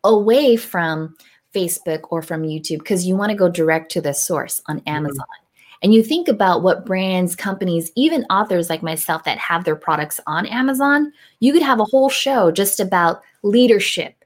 away 0.03 0.55
from 0.55 1.15
Facebook 1.53 2.07
or 2.09 2.21
from 2.21 2.43
YouTube 2.43 2.79
because 2.79 3.05
you 3.05 3.15
want 3.15 3.31
to 3.31 3.37
go 3.37 3.49
direct 3.49 3.91
to 3.91 4.01
the 4.01 4.13
source 4.13 4.61
on 4.67 4.77
mm-hmm. 4.79 4.89
Amazon. 4.89 5.25
Mm-hmm. 5.25 5.43
And 5.83 5.93
you 5.93 6.01
think 6.01 6.29
about 6.29 6.63
what 6.63 6.85
brands, 6.85 7.35
companies, 7.35 7.91
even 7.95 8.23
authors 8.29 8.69
like 8.69 8.81
myself 8.81 9.25
that 9.25 9.37
have 9.37 9.65
their 9.65 9.75
products 9.75 10.19
on 10.27 10.45
Amazon, 10.45 11.11
you 11.41 11.51
could 11.51 11.61
have 11.61 11.81
a 11.81 11.85
whole 11.85 12.09
show 12.09 12.51
just 12.51 12.79
about 12.79 13.21
leadership, 13.43 14.23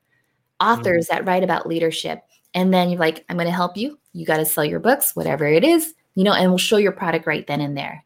authors 0.59 1.07
mm-hmm. 1.07 1.15
that 1.15 1.27
write 1.27 1.43
about 1.43 1.67
leadership. 1.67 2.21
And 2.57 2.73
then 2.73 2.89
you're 2.89 2.99
like, 2.99 3.23
I'm 3.29 3.37
going 3.37 3.47
to 3.47 3.53
help 3.53 3.77
you. 3.77 3.97
You 4.11 4.25
got 4.25 4.37
to 4.37 4.45
sell 4.45 4.65
your 4.65 4.81
books, 4.81 5.15
whatever 5.15 5.45
it 5.45 5.63
is, 5.63 5.93
you 6.15 6.25
know, 6.25 6.33
and 6.33 6.49
we'll 6.49 6.57
show 6.57 6.77
your 6.77 6.91
product 6.91 7.25
right 7.25 7.47
then 7.47 7.61
and 7.61 7.77
there 7.77 8.03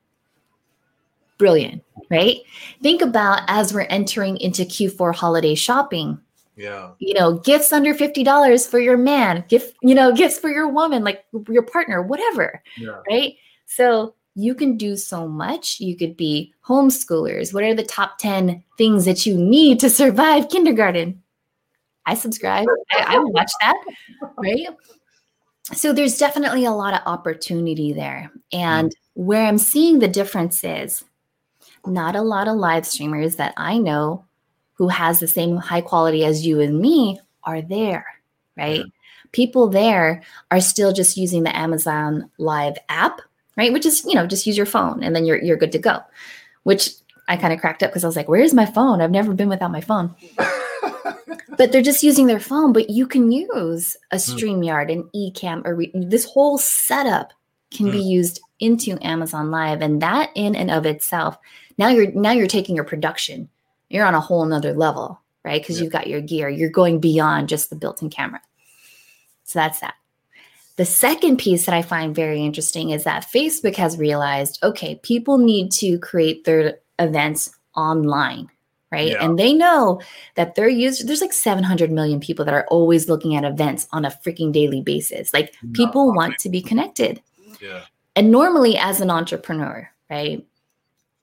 brilliant, 1.41 1.83
right? 2.11 2.37
Think 2.83 3.01
about 3.01 3.41
as 3.47 3.73
we're 3.73 3.87
entering 3.89 4.37
into 4.37 4.61
Q4 4.61 5.15
holiday 5.15 5.55
shopping. 5.55 6.19
Yeah. 6.55 6.91
You 6.99 7.15
know, 7.15 7.39
gifts 7.39 7.73
under 7.73 7.95
$50 7.95 8.69
for 8.69 8.79
your 8.79 8.95
man, 8.95 9.43
gift, 9.49 9.75
you 9.81 9.95
know, 9.95 10.11
gifts 10.15 10.37
for 10.37 10.51
your 10.51 10.67
woman, 10.67 11.03
like 11.03 11.25
your 11.49 11.63
partner, 11.63 12.03
whatever. 12.03 12.61
Yeah. 12.77 12.99
Right. 13.09 13.37
So 13.65 14.13
you 14.35 14.53
can 14.53 14.77
do 14.77 14.95
so 14.95 15.27
much. 15.27 15.79
You 15.79 15.97
could 15.97 16.15
be 16.15 16.53
homeschoolers. 16.63 17.55
What 17.55 17.63
are 17.63 17.73
the 17.73 17.83
top 17.83 18.19
10 18.19 18.63
things 18.77 19.05
that 19.05 19.25
you 19.25 19.35
need 19.35 19.79
to 19.79 19.89
survive 19.89 20.47
kindergarten? 20.51 21.23
I 22.05 22.15
subscribe. 22.15 22.67
I, 22.91 23.15
I 23.15 23.19
watch 23.19 23.51
that. 23.61 23.75
Right. 24.37 24.67
So 25.73 25.93
there's 25.93 26.17
definitely 26.17 26.65
a 26.65 26.71
lot 26.71 26.93
of 26.93 27.01
opportunity 27.05 27.93
there. 27.93 28.31
And 28.51 28.93
where 29.13 29.45
I'm 29.45 29.57
seeing 29.57 29.99
the 29.99 30.07
difference 30.07 30.63
is 30.63 31.03
not 31.85 32.15
a 32.15 32.21
lot 32.21 32.47
of 32.47 32.57
live 32.57 32.85
streamers 32.85 33.35
that 33.37 33.53
I 33.57 33.77
know 33.77 34.25
who 34.73 34.87
has 34.87 35.19
the 35.19 35.27
same 35.27 35.57
high 35.57 35.81
quality 35.81 36.25
as 36.25 36.45
you 36.45 36.59
and 36.59 36.79
me 36.79 37.19
are 37.43 37.61
there, 37.61 38.05
right? 38.57 38.79
Yeah. 38.79 38.85
People 39.31 39.69
there 39.69 40.21
are 40.49 40.59
still 40.59 40.91
just 40.91 41.15
using 41.15 41.43
the 41.43 41.55
Amazon 41.55 42.29
Live 42.37 42.77
app, 42.89 43.21
right? 43.55 43.71
Which 43.71 43.85
is, 43.85 44.03
you 44.05 44.15
know, 44.15 44.27
just 44.27 44.45
use 44.45 44.57
your 44.57 44.65
phone 44.65 45.03
and 45.03 45.15
then 45.15 45.25
you're 45.25 45.41
you're 45.41 45.57
good 45.57 45.71
to 45.71 45.79
go. 45.79 45.99
Which 46.63 46.89
I 47.27 47.37
kind 47.37 47.53
of 47.53 47.61
cracked 47.61 47.81
up 47.81 47.91
because 47.91 48.03
I 48.03 48.07
was 48.07 48.17
like, 48.17 48.27
"Where's 48.27 48.53
my 48.53 48.65
phone? 48.65 49.01
I've 49.01 49.11
never 49.11 49.33
been 49.33 49.47
without 49.49 49.71
my 49.71 49.81
phone." 49.81 50.15
But 51.57 51.71
they're 51.71 51.81
just 51.81 52.03
using 52.03 52.27
their 52.27 52.39
phone. 52.39 52.73
But 52.73 52.89
you 52.89 53.05
can 53.05 53.31
use 53.31 53.95
a 54.11 54.15
hmm. 54.15 54.19
StreamYard, 54.19 54.91
an 54.91 55.09
Ecamm, 55.15 55.65
or 55.65 55.75
re- 55.75 55.91
this 55.93 56.25
whole 56.25 56.57
setup 56.57 57.33
can 57.71 57.87
mm. 57.87 57.91
be 57.91 58.01
hmm. 58.01 58.09
used 58.09 58.41
into 58.59 58.97
Amazon 59.01 59.51
Live, 59.51 59.81
and 59.81 60.01
that 60.01 60.29
in 60.35 60.55
and 60.55 60.71
of 60.71 60.85
itself 60.85 61.37
now 61.81 61.89
you're 61.89 62.11
now 62.11 62.31
you're 62.31 62.47
taking 62.47 62.75
your 62.75 62.85
production 62.85 63.49
you're 63.89 64.05
on 64.05 64.13
a 64.13 64.21
whole 64.21 64.45
nother 64.45 64.73
level 64.73 65.19
right 65.43 65.61
because 65.61 65.81
you've 65.81 65.91
got 65.91 66.07
your 66.07 66.21
gear 66.21 66.47
you're 66.47 66.69
going 66.69 66.99
beyond 66.99 67.49
just 67.49 67.69
the 67.69 67.75
built-in 67.75 68.09
camera 68.09 68.41
so 69.43 69.59
that's 69.59 69.79
that 69.79 69.95
the 70.75 70.85
second 70.85 71.37
piece 71.37 71.65
that 71.65 71.75
i 71.75 71.81
find 71.81 72.15
very 72.15 72.43
interesting 72.43 72.91
is 72.91 73.03
that 73.03 73.27
facebook 73.33 73.75
has 73.75 73.97
realized 73.97 74.59
okay 74.63 74.95
people 75.03 75.37
need 75.37 75.71
to 75.71 75.97
create 75.99 76.43
their 76.43 76.79
events 76.99 77.57
online 77.75 78.47
right 78.91 79.09
yeah. 79.09 79.23
and 79.23 79.37
they 79.39 79.53
know 79.53 80.01
that 80.35 80.55
they're 80.55 80.69
used 80.69 81.07
there's 81.07 81.21
like 81.21 81.33
700 81.33 81.91
million 81.91 82.19
people 82.19 82.45
that 82.45 82.53
are 82.53 82.67
always 82.69 83.09
looking 83.09 83.35
at 83.35 83.43
events 83.43 83.87
on 83.91 84.05
a 84.05 84.09
freaking 84.09 84.51
daily 84.51 84.81
basis 84.81 85.33
like 85.33 85.53
people 85.73 86.13
want 86.13 86.37
to 86.39 86.49
be 86.49 86.61
connected 86.61 87.21
yeah 87.59 87.81
and 88.15 88.31
normally 88.31 88.77
as 88.77 89.01
an 89.01 89.09
entrepreneur 89.09 89.89
right 90.09 90.45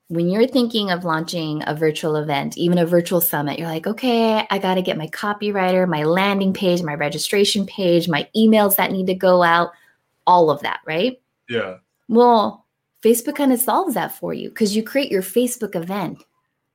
when 0.08 0.30
you're 0.30 0.46
thinking 0.46 0.90
of 0.90 1.04
launching 1.04 1.62
a 1.66 1.74
virtual 1.74 2.16
event, 2.16 2.56
even 2.56 2.78
a 2.78 2.86
virtual 2.86 3.20
summit, 3.20 3.58
you're 3.58 3.68
like, 3.68 3.86
okay, 3.86 4.46
I 4.50 4.58
got 4.58 4.74
to 4.74 4.82
get 4.82 4.96
my 4.96 5.06
copywriter, 5.08 5.86
my 5.86 6.04
landing 6.04 6.54
page, 6.54 6.82
my 6.82 6.94
registration 6.94 7.66
page, 7.66 8.08
my 8.08 8.26
emails 8.34 8.76
that 8.76 8.90
need 8.90 9.06
to 9.08 9.14
go 9.14 9.42
out, 9.42 9.72
all 10.26 10.50
of 10.50 10.60
that, 10.62 10.80
right? 10.86 11.20
Yeah. 11.48 11.76
Well, 12.08 12.64
Facebook 13.02 13.36
kind 13.36 13.52
of 13.52 13.60
solves 13.60 13.94
that 13.94 14.14
for 14.14 14.32
you 14.32 14.48
because 14.48 14.74
you 14.74 14.82
create 14.82 15.12
your 15.12 15.22
Facebook 15.22 15.76
event. 15.76 16.24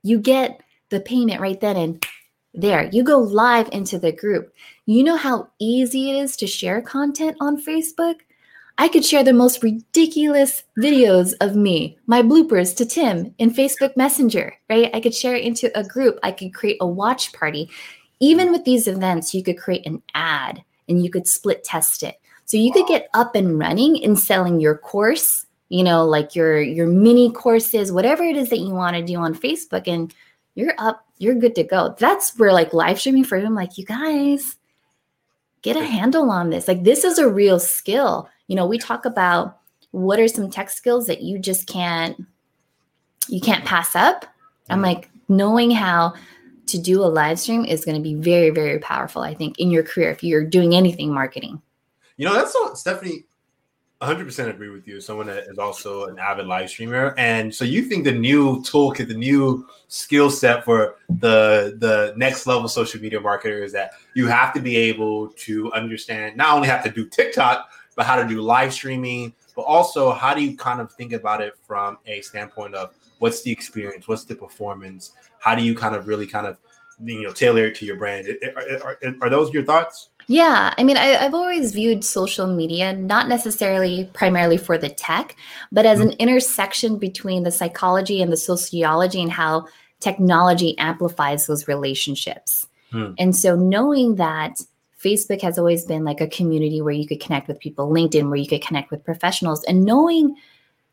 You 0.04 0.18
get 0.18 0.60
the 0.90 1.00
payment 1.00 1.40
right 1.40 1.60
then 1.60 1.76
and 1.76 2.06
there. 2.54 2.88
You 2.92 3.02
go 3.02 3.18
live 3.18 3.68
into 3.72 3.98
the 3.98 4.12
group. 4.12 4.52
You 4.86 5.02
know 5.02 5.16
how 5.16 5.48
easy 5.58 6.10
it 6.10 6.22
is 6.22 6.36
to 6.36 6.46
share 6.46 6.80
content 6.80 7.36
on 7.40 7.62
Facebook? 7.62 8.16
I 8.76 8.88
could 8.88 9.04
share 9.04 9.22
the 9.22 9.32
most 9.32 9.62
ridiculous 9.62 10.64
videos 10.76 11.32
of 11.40 11.54
me, 11.54 11.96
my 12.06 12.22
bloopers 12.22 12.76
to 12.76 12.84
Tim 12.84 13.32
in 13.38 13.50
Facebook 13.50 13.96
Messenger, 13.96 14.54
right? 14.68 14.90
I 14.92 15.00
could 15.00 15.14
share 15.14 15.36
it 15.36 15.44
into 15.44 15.76
a 15.78 15.84
group. 15.84 16.18
I 16.24 16.32
could 16.32 16.52
create 16.52 16.78
a 16.80 16.86
watch 16.86 17.32
party. 17.32 17.70
Even 18.18 18.50
with 18.50 18.64
these 18.64 18.88
events, 18.88 19.32
you 19.32 19.44
could 19.44 19.58
create 19.58 19.86
an 19.86 20.02
ad 20.14 20.64
and 20.88 21.04
you 21.04 21.10
could 21.10 21.28
split 21.28 21.62
test 21.62 22.02
it. 22.02 22.20
So 22.46 22.56
you 22.56 22.72
could 22.72 22.86
get 22.86 23.08
up 23.14 23.36
and 23.36 23.58
running 23.58 23.96
in 23.96 24.16
selling 24.16 24.60
your 24.60 24.76
course, 24.76 25.46
you 25.68 25.82
know, 25.82 26.04
like 26.04 26.34
your 26.34 26.60
your 26.60 26.86
mini 26.86 27.30
courses, 27.32 27.92
whatever 27.92 28.24
it 28.24 28.36
is 28.36 28.50
that 28.50 28.58
you 28.58 28.70
want 28.70 28.96
to 28.96 29.02
do 29.02 29.16
on 29.16 29.34
Facebook 29.34 29.86
and 29.86 30.12
you're 30.54 30.74
up, 30.78 31.06
you're 31.18 31.34
good 31.34 31.54
to 31.56 31.64
go. 31.64 31.94
That's 31.98 32.38
where 32.38 32.52
like 32.52 32.72
live 32.72 32.98
streaming 33.00 33.24
for 33.24 33.40
them 33.40 33.54
like 33.54 33.78
you 33.78 33.84
guys 33.84 34.56
get 35.62 35.76
a 35.76 35.84
handle 35.84 36.30
on 36.30 36.50
this. 36.50 36.68
Like 36.68 36.84
this 36.84 37.04
is 37.04 37.18
a 37.18 37.28
real 37.28 37.58
skill 37.58 38.28
you 38.46 38.56
know 38.56 38.66
we 38.66 38.78
talk 38.78 39.04
about 39.04 39.58
what 39.90 40.20
are 40.20 40.28
some 40.28 40.50
tech 40.50 40.70
skills 40.70 41.06
that 41.06 41.22
you 41.22 41.38
just 41.38 41.66
can't 41.66 42.24
you 43.28 43.40
can't 43.40 43.64
pass 43.64 43.94
up 43.96 44.26
i'm 44.68 44.76
mm-hmm. 44.76 44.84
like 44.84 45.10
knowing 45.28 45.70
how 45.70 46.12
to 46.66 46.78
do 46.78 47.02
a 47.02 47.06
live 47.06 47.38
stream 47.38 47.64
is 47.64 47.84
going 47.84 47.96
to 47.96 48.02
be 48.02 48.14
very 48.14 48.50
very 48.50 48.78
powerful 48.78 49.22
i 49.22 49.34
think 49.34 49.58
in 49.58 49.70
your 49.70 49.82
career 49.82 50.10
if 50.10 50.22
you're 50.22 50.44
doing 50.44 50.74
anything 50.74 51.12
marketing 51.12 51.60
you 52.16 52.26
know 52.26 52.34
that's 52.34 52.54
what 52.54 52.76
stephanie 52.76 53.24
100% 54.04 54.48
agree 54.48 54.68
with 54.68 54.86
you 54.86 55.00
someone 55.00 55.26
that 55.26 55.44
is 55.44 55.58
also 55.58 56.06
an 56.06 56.18
avid 56.18 56.46
live 56.46 56.68
streamer 56.68 57.14
and 57.16 57.54
so 57.54 57.64
you 57.64 57.82
think 57.82 58.04
the 58.04 58.12
new 58.12 58.60
toolkit 58.62 59.08
the 59.08 59.14
new 59.14 59.66
skill 59.88 60.30
set 60.30 60.64
for 60.64 60.96
the 61.08 61.76
the 61.78 62.12
next 62.16 62.46
level 62.46 62.68
social 62.68 63.00
media 63.00 63.20
marketer 63.20 63.62
is 63.62 63.72
that 63.72 63.92
you 64.14 64.26
have 64.26 64.52
to 64.52 64.60
be 64.60 64.76
able 64.76 65.28
to 65.28 65.72
understand 65.72 66.36
not 66.36 66.54
only 66.54 66.68
have 66.68 66.84
to 66.84 66.90
do 66.90 67.08
tiktok 67.08 67.68
but 67.94 68.06
how 68.06 68.16
to 68.20 68.26
do 68.26 68.40
live 68.40 68.72
streaming, 68.72 69.32
but 69.54 69.62
also 69.62 70.12
how 70.12 70.34
do 70.34 70.42
you 70.42 70.56
kind 70.56 70.80
of 70.80 70.92
think 70.92 71.12
about 71.12 71.40
it 71.40 71.54
from 71.66 71.98
a 72.06 72.20
standpoint 72.22 72.74
of 72.74 72.94
what's 73.18 73.42
the 73.42 73.50
experience, 73.50 74.08
what's 74.08 74.24
the 74.24 74.34
performance, 74.34 75.12
how 75.38 75.54
do 75.54 75.62
you 75.62 75.74
kind 75.74 75.94
of 75.94 76.08
really 76.08 76.26
kind 76.26 76.46
of 76.46 76.58
you 77.02 77.22
know 77.22 77.32
tailor 77.32 77.66
it 77.66 77.74
to 77.76 77.86
your 77.86 77.96
brand? 77.96 78.28
Are, 78.56 78.96
are, 79.02 79.16
are 79.22 79.30
those 79.30 79.52
your 79.52 79.64
thoughts? 79.64 80.10
Yeah, 80.26 80.72
I 80.76 80.84
mean, 80.84 80.96
I, 80.96 81.06
have 81.06 81.34
always 81.34 81.72
viewed 81.72 82.04
social 82.04 82.46
media 82.46 82.92
not 82.94 83.28
necessarily 83.28 84.08
primarily 84.14 84.56
for 84.56 84.78
the 84.78 84.88
tech, 84.88 85.36
but 85.70 85.86
as 85.86 85.98
mm-hmm. 85.98 86.10
an 86.10 86.16
intersection 86.18 86.98
between 86.98 87.42
the 87.42 87.50
psychology 87.50 88.22
and 88.22 88.32
the 88.32 88.36
sociology 88.36 89.20
and 89.20 89.30
how 89.30 89.66
technology 90.00 90.76
amplifies 90.78 91.46
those 91.46 91.68
relationships. 91.68 92.66
Mm. 92.92 93.14
And 93.18 93.36
so, 93.36 93.56
knowing 93.56 94.16
that 94.16 94.60
Facebook 95.02 95.42
has 95.42 95.58
always 95.58 95.84
been 95.84 96.04
like 96.04 96.20
a 96.20 96.28
community 96.28 96.80
where 96.80 96.94
you 96.94 97.06
could 97.06 97.20
connect 97.20 97.48
with 97.48 97.60
people, 97.60 97.90
LinkedIn, 97.90 98.28
where 98.28 98.38
you 98.38 98.48
could 98.48 98.62
connect 98.62 98.90
with 98.90 99.04
professionals, 99.04 99.62
and 99.64 99.84
knowing 99.84 100.36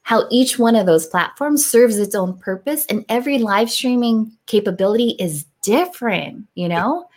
how 0.04 0.26
each 0.32 0.58
one 0.58 0.76
of 0.76 0.86
those 0.86 1.06
platforms 1.08 1.65
serves 1.65 1.98
its 1.98 2.15
own 2.15 2.38
purpose 2.39 2.86
and 2.88 3.06
every 3.08 3.38
live 3.38 3.70
streaming 3.70 4.32
capability 4.48 5.15
is 5.20 5.46
different, 5.62 6.48
you 6.56 6.67
know? 6.67 7.08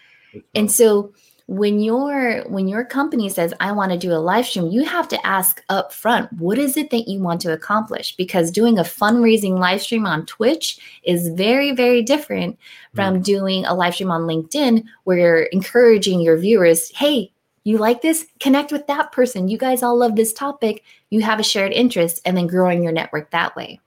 And 0.54 0.70
so 0.70 1.12
when 1.46 1.78
your 1.78 2.42
when 2.48 2.66
your 2.66 2.84
company 2.86 3.28
says 3.28 3.52
i 3.60 3.70
want 3.70 3.92
to 3.92 3.98
do 3.98 4.12
a 4.12 4.16
live 4.16 4.46
stream 4.46 4.68
you 4.68 4.82
have 4.82 5.06
to 5.06 5.26
ask 5.26 5.62
up 5.68 5.92
front 5.92 6.32
what 6.32 6.56
is 6.56 6.74
it 6.78 6.88
that 6.88 7.06
you 7.06 7.20
want 7.20 7.38
to 7.38 7.52
accomplish 7.52 8.16
because 8.16 8.50
doing 8.50 8.78
a 8.78 8.82
fundraising 8.82 9.58
live 9.58 9.82
stream 9.82 10.06
on 10.06 10.24
twitch 10.24 10.78
is 11.02 11.28
very 11.28 11.70
very 11.72 12.00
different 12.00 12.58
from 12.94 13.16
mm. 13.16 13.22
doing 13.22 13.66
a 13.66 13.74
live 13.74 13.92
stream 13.92 14.10
on 14.10 14.22
linkedin 14.22 14.82
where 15.04 15.18
you're 15.18 15.42
encouraging 15.44 16.18
your 16.20 16.38
viewers 16.38 16.90
hey 16.96 17.30
You 17.66 17.78
like 17.78 18.02
this? 18.02 18.26
Connect 18.40 18.70
with 18.72 18.86
that 18.88 19.10
person. 19.10 19.48
You 19.48 19.56
guys 19.56 19.82
all 19.82 19.96
love 19.96 20.16
this 20.16 20.34
topic. 20.34 20.84
You 21.08 21.22
have 21.22 21.40
a 21.40 21.42
shared 21.42 21.72
interest, 21.72 22.20
and 22.24 22.36
then 22.36 22.46
growing 22.46 22.82
your 22.82 22.92
network 22.92 23.30
that 23.30 23.56
way. 23.56 23.80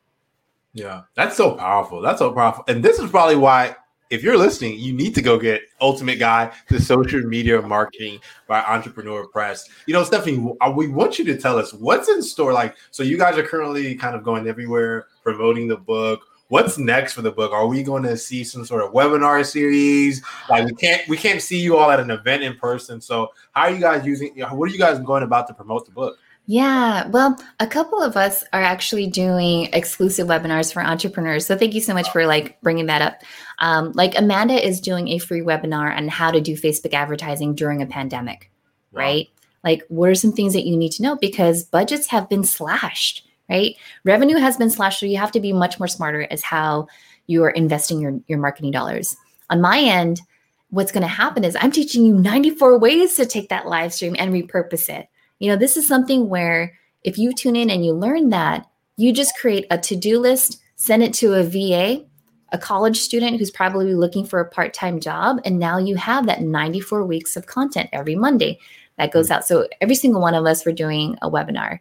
Yeah, 0.74 1.04
that's 1.14 1.38
so 1.38 1.54
powerful. 1.54 2.02
That's 2.02 2.20
so 2.20 2.32
powerful. 2.32 2.64
And 2.68 2.84
this 2.84 2.98
is 2.98 3.10
probably 3.12 3.36
why, 3.36 3.76
if 4.10 4.24
you're 4.24 4.38
listening, 4.38 4.80
you 4.80 4.94
need 4.94 5.14
to 5.16 5.22
go 5.22 5.38
get 5.38 5.62
Ultimate 5.82 6.20
Guide 6.20 6.54
to 6.70 6.80
Social 6.80 7.22
Media 7.22 7.62
Marketing 7.62 8.20
by 8.48 8.62
Entrepreneur 8.62 9.28
Press. 9.28 9.68
You 9.86 9.94
know, 9.94 10.04
Stephanie, 10.04 10.54
uh, 10.62 10.72
we 10.72 10.88
want 10.88 11.20
you 11.20 11.26
to 11.26 11.38
tell 11.38 11.58
us 11.58 11.74
what's 11.74 12.10
in 12.10 12.22
store. 12.22 12.54
Like, 12.54 12.76
so 12.92 13.04
you 13.04 13.18
guys 13.18 13.38
are 13.38 13.44
currently 13.44 13.96
kind 13.96 14.16
of 14.16 14.24
going 14.24 14.48
everywhere 14.48 15.08
promoting 15.24 15.68
the 15.68 15.78
book 15.78 16.22
what's 16.50 16.78
next 16.78 17.14
for 17.14 17.22
the 17.22 17.32
book? 17.32 17.52
Are 17.52 17.68
we 17.68 17.84
going 17.84 18.04
to 18.04 18.18
see 18.18 18.44
some 18.44 18.66
sort 18.66 18.84
of 18.84 18.94
webinar 18.94 19.46
series? 19.46 20.24
Like 20.50 20.66
we 20.66 20.74
can't 20.74 21.08
we 21.08 21.18
can't 21.18 21.42
see 21.42 21.60
you 21.60 21.78
all 21.78 21.92
at 21.92 22.00
an 22.00 22.12
event 22.12 22.44
in 22.44 22.56
person. 22.56 23.02
So 23.02 23.32
how 23.52 23.64
are 23.64 23.72
you 23.72 23.80
guys 23.80 24.06
using? 24.06 24.34
What 24.52 24.70
are 24.70 24.72
you 24.72 24.80
guys 24.80 25.00
going 25.00 25.24
about 25.24 25.48
to 25.48 25.54
promote 25.54 25.86
the 25.86 25.92
book? 25.92 26.18
Yeah, 26.50 27.08
well, 27.10 27.38
a 27.60 27.68
couple 27.68 28.02
of 28.02 28.16
us 28.16 28.44
are 28.54 28.62
actually 28.62 29.08
doing 29.08 29.68
exclusive 29.74 30.28
webinars 30.28 30.72
for 30.72 30.82
entrepreneurs. 30.82 31.46
So 31.46 31.58
thank 31.58 31.74
you 31.74 31.82
so 31.82 31.94
much 31.94 32.10
for 32.10 32.26
like 32.26 32.60
bringing 32.62 32.86
that 32.86 33.02
up. 33.02 33.22
Um, 33.60 33.92
like 33.94 34.18
Amanda 34.18 34.66
is 34.66 34.80
doing 34.80 35.10
a 35.10 35.18
free 35.18 35.42
webinar 35.42 35.96
on 35.96 36.08
how 36.08 36.32
to 36.32 36.40
do 36.40 36.56
Facebook 36.56 36.94
advertising 36.94 37.54
during 37.54 37.82
a 37.82 37.86
pandemic, 37.86 38.50
wow. 38.94 39.02
right? 39.02 39.28
Like, 39.64 39.84
what 39.90 40.10
are 40.10 40.16
some 40.16 40.32
things 40.32 40.54
that 40.54 40.66
you 40.66 40.78
need 40.78 40.94
to 40.94 41.04
know 41.04 41.18
because 41.18 41.66
budgets 41.66 42.08
have 42.08 42.30
been 42.30 42.46
slashed 42.46 43.28
right? 43.50 43.76
Revenue 44.04 44.38
has 44.38 44.58
been 44.58 44.70
slashed, 44.70 45.00
so 45.00 45.06
you 45.06 45.18
have 45.18 45.32
to 45.32 45.40
be 45.40 45.54
much 45.54 45.80
more 45.80 45.88
smarter 45.88 46.28
as 46.30 46.44
how 46.44 46.88
you 47.28 47.44
are 47.44 47.50
investing 47.50 48.00
your, 48.00 48.20
your 48.28 48.40
marketing 48.40 48.72
dollars. 48.72 49.16
On 49.50 49.62
my 49.62 49.80
end, 49.80 50.22
what's 50.70 50.92
going 50.92 51.02
to 51.02 51.08
happen 51.08 51.44
is 51.44 51.56
I'm 51.60 51.72
teaching 51.72 52.06
you 52.06 52.14
94 52.14 52.80
ways 52.80 53.16
to 53.16 53.26
take 53.26 53.50
that 53.50 53.68
live 53.68 53.94
stream 53.94 54.16
and 54.20 54.34
repurpose 54.34 54.90
it. 54.90 55.08
You 55.40 55.50
know, 55.50 55.58
this 55.58 55.78
is 55.78 55.88
something 55.88 56.30
where 56.30 56.74
if 57.04 57.18
you 57.18 57.34
tune 57.34 57.56
in 57.56 57.70
and 57.70 57.86
you 57.86 57.94
learn 57.94 58.30
that, 58.30 58.68
you 58.98 59.14
just 59.14 59.38
create 59.38 59.66
a 59.70 59.78
to 59.78 59.96
do 59.96 60.20
list, 60.20 60.60
send 60.76 61.04
it 61.04 61.14
to 61.16 61.34
a 61.36 61.44
VA, 61.44 62.04
a 62.52 62.58
college 62.58 63.00
student 63.00 63.38
who's 63.38 63.52
probably 63.52 63.94
looking 63.94 64.26
for 64.26 64.40
a 64.40 64.50
part 64.50 64.74
time 64.74 65.00
job. 65.00 65.40
And 65.46 65.60
now 65.60 65.78
you 65.78 65.96
have 65.96 66.26
that 66.26 66.42
94 66.42 67.04
weeks 67.04 67.36
of 67.36 67.46
content 67.46 67.90
every 67.94 68.16
Monday 68.16 68.60
that 68.98 69.12
goes 69.12 69.30
out. 69.30 69.46
So 69.46 69.68
every 69.82 69.96
single 69.96 70.22
one 70.22 70.34
of 70.34 70.46
us, 70.46 70.66
we're 70.66 70.72
doing 70.72 71.18
a 71.22 71.30
webinar. 71.30 71.80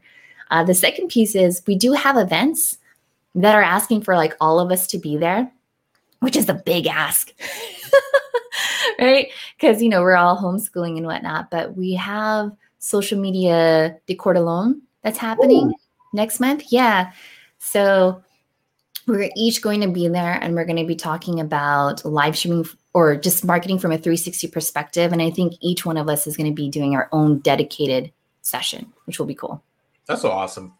Uh, 0.51 0.65
the 0.65 0.75
second 0.75 1.09
piece 1.09 1.35
is 1.35 1.63
we 1.67 1.77
do 1.77 1.93
have 1.93 2.17
events 2.17 2.79
that 3.35 3.55
are 3.55 3.63
asking 3.63 4.03
for 4.03 4.17
like 4.17 4.35
all 4.41 4.61
of 4.61 4.71
us 4.71 4.87
to 4.89 4.99
be 4.99 5.17
there, 5.17 5.51
which 6.21 6.37
is 6.37 6.49
a 6.49 6.55
big 6.55 6.87
ask. 6.87 7.33
right? 9.01 9.29
Because, 9.59 9.83
you 9.83 9.89
know, 9.89 10.03
we're 10.03 10.17
all 10.17 10.37
homeschooling 10.37 10.97
and 10.97 11.07
whatnot, 11.07 11.51
but 11.51 11.77
we 11.77 11.95
have 11.95 12.53
social 12.87 13.19
media 13.19 13.97
de 14.07 14.17
alone 14.25 14.81
that's 15.03 15.19
happening 15.19 15.69
Ooh. 15.69 15.75
next 16.13 16.39
month. 16.39 16.65
Yeah. 16.71 17.11
So 17.59 18.23
we're 19.09 19.31
each 19.37 19.61
going 19.61 19.81
to 19.81 19.89
be 19.89 20.07
there 20.09 20.35
and 20.41 20.55
we're 20.55 20.65
going 20.65 20.79
to 20.79 20.87
be 20.87 20.95
talking 20.95 21.41
about 21.41 22.05
live 22.05 22.37
streaming 22.37 22.65
or 22.95 23.17
just 23.17 23.45
marketing 23.45 23.79
from 23.79 23.91
a 23.91 23.99
360 23.99 24.49
perspective. 24.49 25.13
And 25.13 25.21
I 25.21 25.31
think 25.31 25.55
each 25.61 25.85
one 25.85 25.97
of 25.97 26.09
us 26.09 26.27
is 26.27 26.37
going 26.37 26.49
to 26.49 26.55
be 26.55 26.69
doing 26.69 26.95
our 26.95 27.09
own 27.11 27.39
dedicated 27.41 28.13
session, 28.43 28.93
which 29.05 29.19
will 29.19 29.27
be 29.27 29.35
cool. 29.35 29.63
That's 30.07 30.23
so 30.23 30.31
awesome. 30.31 30.75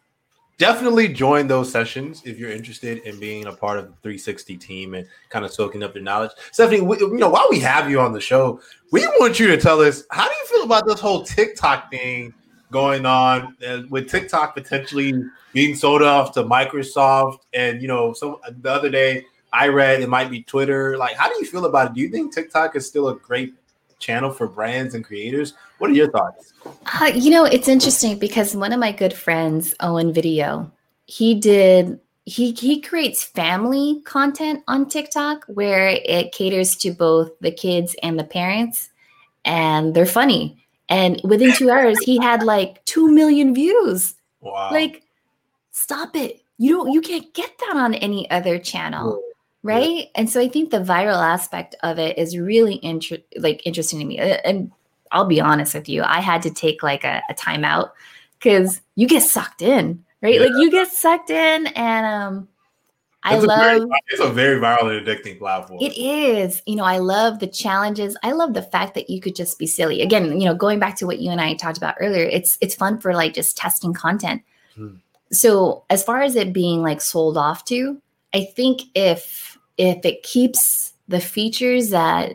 Definitely 0.57 1.09
join 1.09 1.45
those 1.45 1.71
sessions 1.71 2.23
if 2.25 2.39
you're 2.39 2.49
interested 2.49 2.99
in 3.03 3.19
being 3.19 3.45
a 3.45 3.51
part 3.51 3.77
of 3.77 3.85
the 3.85 3.91
360 4.01 4.57
team 4.57 4.95
and 4.95 5.07
kind 5.29 5.45
of 5.45 5.51
soaking 5.51 5.83
up 5.83 5.93
your 5.93 6.03
knowledge. 6.03 6.31
Stephanie, 6.51 6.81
we, 6.81 6.97
you 6.97 7.17
know, 7.17 7.29
while 7.29 7.47
we 7.51 7.59
have 7.59 7.91
you 7.91 7.99
on 7.99 8.11
the 8.11 8.19
show, 8.19 8.59
we 8.91 9.05
want 9.19 9.39
you 9.39 9.45
to 9.47 9.57
tell 9.57 9.81
us 9.81 10.03
how 10.09 10.27
do 10.27 10.33
you 10.33 10.45
feel 10.47 10.63
about 10.63 10.87
this 10.87 10.99
whole 10.99 11.23
TikTok 11.23 11.91
thing 11.91 12.33
going 12.71 13.05
on 13.05 13.55
with 13.89 14.09
TikTok 14.09 14.55
potentially 14.55 15.13
being 15.53 15.75
sold 15.75 16.01
off 16.01 16.31
to 16.31 16.43
Microsoft? 16.43 17.39
And 17.53 17.79
you 17.79 17.87
know, 17.87 18.13
so 18.13 18.41
the 18.61 18.71
other 18.71 18.89
day 18.89 19.25
I 19.53 19.67
read 19.67 20.01
it 20.01 20.09
might 20.09 20.31
be 20.31 20.41
Twitter. 20.41 20.97
Like, 20.97 21.15
how 21.15 21.29
do 21.29 21.35
you 21.35 21.45
feel 21.45 21.65
about 21.65 21.91
it? 21.91 21.93
Do 21.93 22.01
you 22.01 22.09
think 22.09 22.33
TikTok 22.33 22.75
is 22.75 22.87
still 22.87 23.09
a 23.09 23.15
great 23.15 23.53
channel 23.99 24.31
for 24.31 24.47
brands 24.47 24.93
and 24.93 25.03
creators. 25.03 25.53
What 25.77 25.89
are 25.89 25.93
your 25.93 26.11
thoughts? 26.11 26.53
Uh, 26.99 27.11
you 27.13 27.29
know, 27.29 27.45
it's 27.45 27.67
interesting 27.67 28.17
because 28.17 28.55
one 28.55 28.73
of 28.73 28.79
my 28.79 28.91
good 28.91 29.13
friends, 29.13 29.73
Owen 29.79 30.13
Video, 30.13 30.71
he 31.05 31.35
did 31.35 31.99
he 32.25 32.51
he 32.51 32.81
creates 32.81 33.23
family 33.23 34.01
content 34.05 34.63
on 34.67 34.89
TikTok 34.89 35.45
where 35.47 35.87
it 35.87 36.33
caters 36.33 36.75
to 36.77 36.91
both 36.91 37.31
the 37.39 37.51
kids 37.51 37.95
and 38.03 38.19
the 38.19 38.23
parents, 38.23 38.89
and 39.45 39.93
they're 39.93 40.05
funny. 40.05 40.57
And 40.89 41.21
within 41.23 41.53
two 41.53 41.69
hours, 41.69 41.97
he 41.99 42.17
had 42.17 42.43
like 42.43 42.83
two 42.85 43.09
million 43.09 43.53
views. 43.53 44.15
Wow! 44.41 44.69
Like, 44.71 45.03
stop 45.71 46.15
it! 46.15 46.41
You 46.57 46.77
don't 46.77 46.91
you 46.91 47.01
can't 47.01 47.33
get 47.33 47.57
that 47.59 47.75
on 47.77 47.93
any 47.93 48.29
other 48.29 48.59
channel 48.59 49.21
right 49.63 49.97
yeah. 49.97 50.05
and 50.15 50.29
so 50.29 50.39
i 50.39 50.47
think 50.47 50.69
the 50.69 50.79
viral 50.79 51.21
aspect 51.21 51.75
of 51.83 51.99
it 51.99 52.17
is 52.17 52.37
really 52.37 52.79
inter- 52.83 53.17
like 53.37 53.65
interesting 53.65 53.99
to 53.99 54.05
me 54.05 54.17
and 54.19 54.71
i'll 55.11 55.25
be 55.25 55.41
honest 55.41 55.73
with 55.73 55.89
you 55.89 56.03
i 56.03 56.19
had 56.19 56.41
to 56.41 56.51
take 56.51 56.83
like 56.83 57.03
a, 57.03 57.21
a 57.29 57.33
timeout 57.33 57.91
because 58.39 58.81
you 58.95 59.07
get 59.07 59.23
sucked 59.23 59.61
in 59.61 60.03
right 60.21 60.35
yeah. 60.35 60.41
like 60.41 60.61
you 60.61 60.69
get 60.69 60.91
sucked 60.91 61.29
in 61.29 61.67
and 61.67 62.05
um 62.05 62.47
I 63.27 63.35
it's 63.35 63.45
love 63.45 63.59
a 63.59 63.63
very, 63.63 63.89
it's 64.07 64.21
a 64.21 64.29
very 64.29 64.61
viral 64.61 64.95
and 64.95 65.05
addicting 65.05 65.37
platform. 65.37 65.79
It 65.81 65.97
is. 65.97 66.61
You 66.65 66.77
know, 66.77 66.85
I 66.85 66.99
love 66.99 67.39
the 67.39 67.47
challenges. 67.47 68.15
I 68.23 68.31
love 68.31 68.53
the 68.53 68.61
fact 68.61 68.93
that 68.93 69.09
you 69.09 69.19
could 69.19 69.35
just 69.35 69.59
be 69.59 69.67
silly. 69.67 70.01
Again, 70.01 70.39
you 70.39 70.45
know, 70.45 70.55
going 70.55 70.79
back 70.79 70.95
to 70.97 71.05
what 71.05 71.19
you 71.19 71.29
and 71.29 71.41
I 71.41 71.53
talked 71.55 71.77
about 71.77 71.95
earlier, 71.99 72.23
it's 72.23 72.57
it's 72.61 72.73
fun 72.73 72.99
for 72.99 73.13
like 73.13 73.33
just 73.33 73.57
testing 73.57 73.93
content. 73.93 74.43
Hmm. 74.75 74.95
So, 75.31 75.83
as 75.89 76.03
far 76.03 76.21
as 76.21 76.37
it 76.37 76.53
being 76.53 76.81
like 76.81 77.01
sold 77.01 77.37
off 77.37 77.65
to, 77.65 78.01
I 78.33 78.45
think 78.45 78.81
if 78.95 79.57
if 79.77 80.03
it 80.05 80.23
keeps 80.23 80.93
the 81.07 81.19
features 81.19 81.89
that 81.91 82.33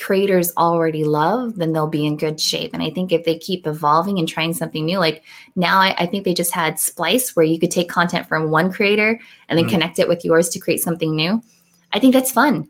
creators 0.00 0.50
already 0.56 1.04
love, 1.04 1.56
then 1.56 1.72
they'll 1.72 1.86
be 1.86 2.06
in 2.06 2.16
good 2.16 2.40
shape. 2.40 2.72
And 2.72 2.82
I 2.82 2.90
think 2.90 3.12
if 3.12 3.24
they 3.24 3.38
keep 3.38 3.66
evolving 3.66 4.18
and 4.18 4.26
trying 4.26 4.54
something 4.54 4.86
new, 4.86 4.98
like 4.98 5.22
now 5.56 5.78
I, 5.78 5.94
I 5.98 6.06
think 6.06 6.24
they 6.24 6.32
just 6.32 6.54
had 6.54 6.80
Splice 6.80 7.36
where 7.36 7.44
you 7.44 7.58
could 7.60 7.70
take 7.70 7.88
content 7.88 8.26
from 8.26 8.50
one 8.50 8.72
creator 8.72 9.20
and 9.48 9.58
then 9.58 9.66
mm-hmm. 9.66 9.74
connect 9.74 9.98
it 9.98 10.08
with 10.08 10.24
yours 10.24 10.48
to 10.50 10.58
create 10.58 10.80
something 10.80 11.14
new. 11.14 11.42
I 11.92 11.98
think 11.98 12.14
that's 12.14 12.32
fun. 12.32 12.68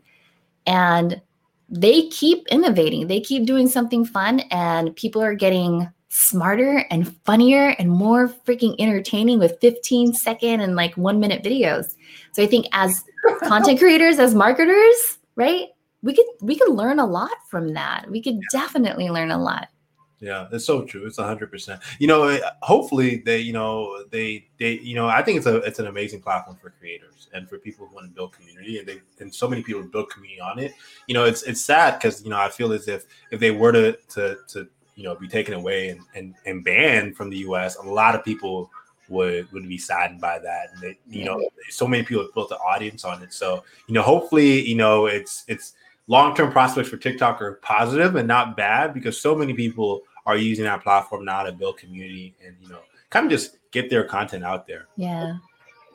And 0.67 1.21
they 1.69 2.07
keep 2.09 2.47
innovating, 2.49 3.07
they 3.07 3.21
keep 3.21 3.45
doing 3.45 3.67
something 3.69 4.03
fun, 4.03 4.41
and 4.51 4.93
people 4.97 5.21
are 5.21 5.33
getting 5.33 5.87
smarter 6.13 6.85
and 6.89 7.15
funnier 7.23 7.69
and 7.79 7.89
more 7.89 8.27
freaking 8.27 8.75
entertaining 8.79 9.39
with 9.39 9.57
15 9.61 10.13
second 10.13 10.59
and 10.59 10.75
like 10.75 10.95
one 10.97 11.21
minute 11.21 11.41
videos. 11.41 11.95
So 12.33 12.43
I 12.43 12.47
think 12.47 12.67
as 12.73 13.03
content 13.43 13.79
creators, 13.79 14.19
as 14.19 14.35
marketers, 14.35 15.19
right? 15.35 15.69
We 16.03 16.13
could 16.13 16.25
we 16.41 16.57
could 16.57 16.73
learn 16.73 16.99
a 16.99 17.05
lot 17.05 17.31
from 17.49 17.73
that. 17.75 18.09
We 18.09 18.21
could 18.21 18.39
definitely 18.51 19.09
learn 19.09 19.31
a 19.31 19.41
lot. 19.41 19.69
Yeah, 20.19 20.47
it's 20.51 20.65
so 20.65 20.83
true. 20.83 21.05
It's 21.05 21.17
hundred 21.17 21.49
percent. 21.49 21.81
You 21.97 22.07
know, 22.07 22.27
eh, 22.27 22.41
hopefully 22.61 23.23
they, 23.25 23.39
you 23.39 23.53
know, 23.53 24.03
they, 24.11 24.47
they, 24.59 24.73
you 24.79 24.93
know, 24.93 25.07
I 25.07 25.23
think 25.23 25.37
it's 25.37 25.47
a, 25.47 25.57
it's 25.57 25.79
an 25.79 25.87
amazing 25.87 26.21
platform 26.21 26.57
for 26.61 26.71
creators 26.71 27.27
and 27.33 27.49
for 27.49 27.57
people 27.57 27.87
who 27.87 27.95
want 27.95 28.07
to 28.07 28.13
build 28.13 28.33
community, 28.33 28.77
and 28.77 28.87
they, 28.87 29.01
and 29.19 29.33
so 29.33 29.47
many 29.47 29.63
people 29.63 29.81
build 29.81 30.11
community 30.11 30.39
on 30.39 30.59
it. 30.59 30.73
You 31.07 31.15
know, 31.15 31.23
it's, 31.25 31.41
it's 31.43 31.63
sad 31.63 31.99
because 31.99 32.23
you 32.23 32.29
know 32.29 32.37
I 32.37 32.49
feel 32.49 32.71
as 32.71 32.87
if 32.87 33.05
if 33.31 33.39
they 33.39 33.49
were 33.49 33.71
to, 33.71 33.97
to, 34.09 34.37
to, 34.49 34.67
you 34.95 35.03
know, 35.03 35.15
be 35.15 35.27
taken 35.27 35.53
away 35.53 35.89
and, 35.89 36.01
and, 36.15 36.35
and 36.45 36.63
banned 36.63 37.15
from 37.15 37.29
the 37.29 37.37
U.S., 37.37 37.77
a 37.77 37.81
lot 37.81 38.15
of 38.15 38.23
people 38.23 38.69
would 39.09 39.51
would 39.51 39.67
be 39.67 39.77
saddened 39.77 40.21
by 40.21 40.39
that. 40.39 40.69
And 40.73 40.81
they, 40.81 40.99
you 41.07 41.25
know, 41.25 41.41
so 41.69 41.87
many 41.87 42.03
people 42.03 42.23
have 42.23 42.33
built 42.33 42.51
an 42.51 42.57
audience 42.57 43.03
on 43.03 43.21
it. 43.21 43.33
So 43.33 43.63
you 43.87 43.93
know, 43.93 44.01
hopefully, 44.01 44.67
you 44.67 44.75
know, 44.75 45.05
it's 45.05 45.43
it's 45.47 45.73
long 46.07 46.35
term 46.35 46.51
prospects 46.51 46.89
for 46.89 46.97
TikTok 46.97 47.41
are 47.41 47.53
positive 47.61 48.15
and 48.15 48.27
not 48.27 48.57
bad 48.57 48.93
because 48.93 49.19
so 49.19 49.35
many 49.35 49.53
people 49.53 50.01
are 50.25 50.37
using 50.37 50.65
that 50.65 50.83
platform 50.83 51.25
now 51.25 51.43
to 51.43 51.51
build 51.51 51.77
community 51.77 52.35
and 52.45 52.55
you 52.61 52.69
know, 52.69 52.79
kind 53.09 53.25
of 53.25 53.31
just 53.31 53.57
get 53.71 53.89
their 53.89 54.03
content 54.03 54.43
out 54.43 54.67
there. 54.67 54.87
Yeah. 54.95 55.37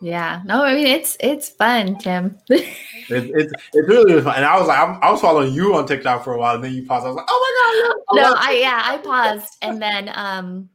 Yeah, 0.01 0.43
no, 0.45 0.63
I 0.63 0.75
mean 0.75 0.87
it's 0.87 1.17
it's 1.21 1.49
fun, 1.49 1.99
Tim. 1.99 2.39
it's, 2.49 2.79
it's 3.09 3.53
it's 3.73 3.89
really 3.89 4.21
fun, 4.21 4.37
and 4.37 4.45
I 4.45 4.59
was 4.59 4.69
like, 4.69 4.79
I'm, 4.79 5.03
i 5.03 5.11
was 5.11 5.21
following 5.21 5.55
you 5.55 5.75
on 5.75 5.87
TikTok 5.87 6.23
for 6.23 6.35
a 6.35 6.39
while, 6.39 6.57
and 6.57 6.65
then 6.65 6.75
you 6.75 6.85
paused. 6.85 7.07
I 7.07 7.09
was 7.09 7.17
like, 7.17 7.27
oh 7.29 7.95
my 8.13 8.19
god, 8.19 8.23
no, 8.23 8.29
no 8.31 8.35
I 8.39 8.59
yeah, 8.61 8.83
I 8.85 8.99
paused, 8.99 9.57
and 9.63 9.81
then 9.81 10.11
um, 10.15 10.69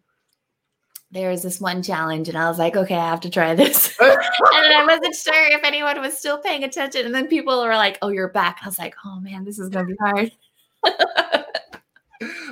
there 1.12 1.30
was 1.30 1.44
this 1.44 1.60
one 1.60 1.84
challenge 1.84 2.30
and 2.30 2.38
I 2.38 2.48
was 2.48 2.58
like, 2.58 2.78
okay, 2.78 2.96
I 2.96 3.10
have 3.10 3.20
to 3.22 3.30
try 3.30 3.54
this. 3.54 3.96
and 4.00 4.18
then 4.64 4.72
I 4.72 4.86
wasn't 4.88 5.16
sure 5.16 5.52
if 5.52 5.64
anyone 5.64 6.00
was 6.00 6.18
still 6.18 6.38
paying 6.38 6.64
attention. 6.64 7.06
And 7.06 7.14
then 7.14 7.28
people 7.28 7.62
were 7.62 7.76
like, 7.76 7.98
oh, 8.02 8.10
you're 8.10 8.30
back. 8.30 8.60
I 8.64 8.66
was 8.66 8.80
like, 8.80 8.96
oh 9.06 9.20
man, 9.20 9.44
this 9.44 9.60
is 9.60 9.70
going 9.70 9.88
to 9.88 9.92
be 9.92 9.98
hard. 10.00 10.32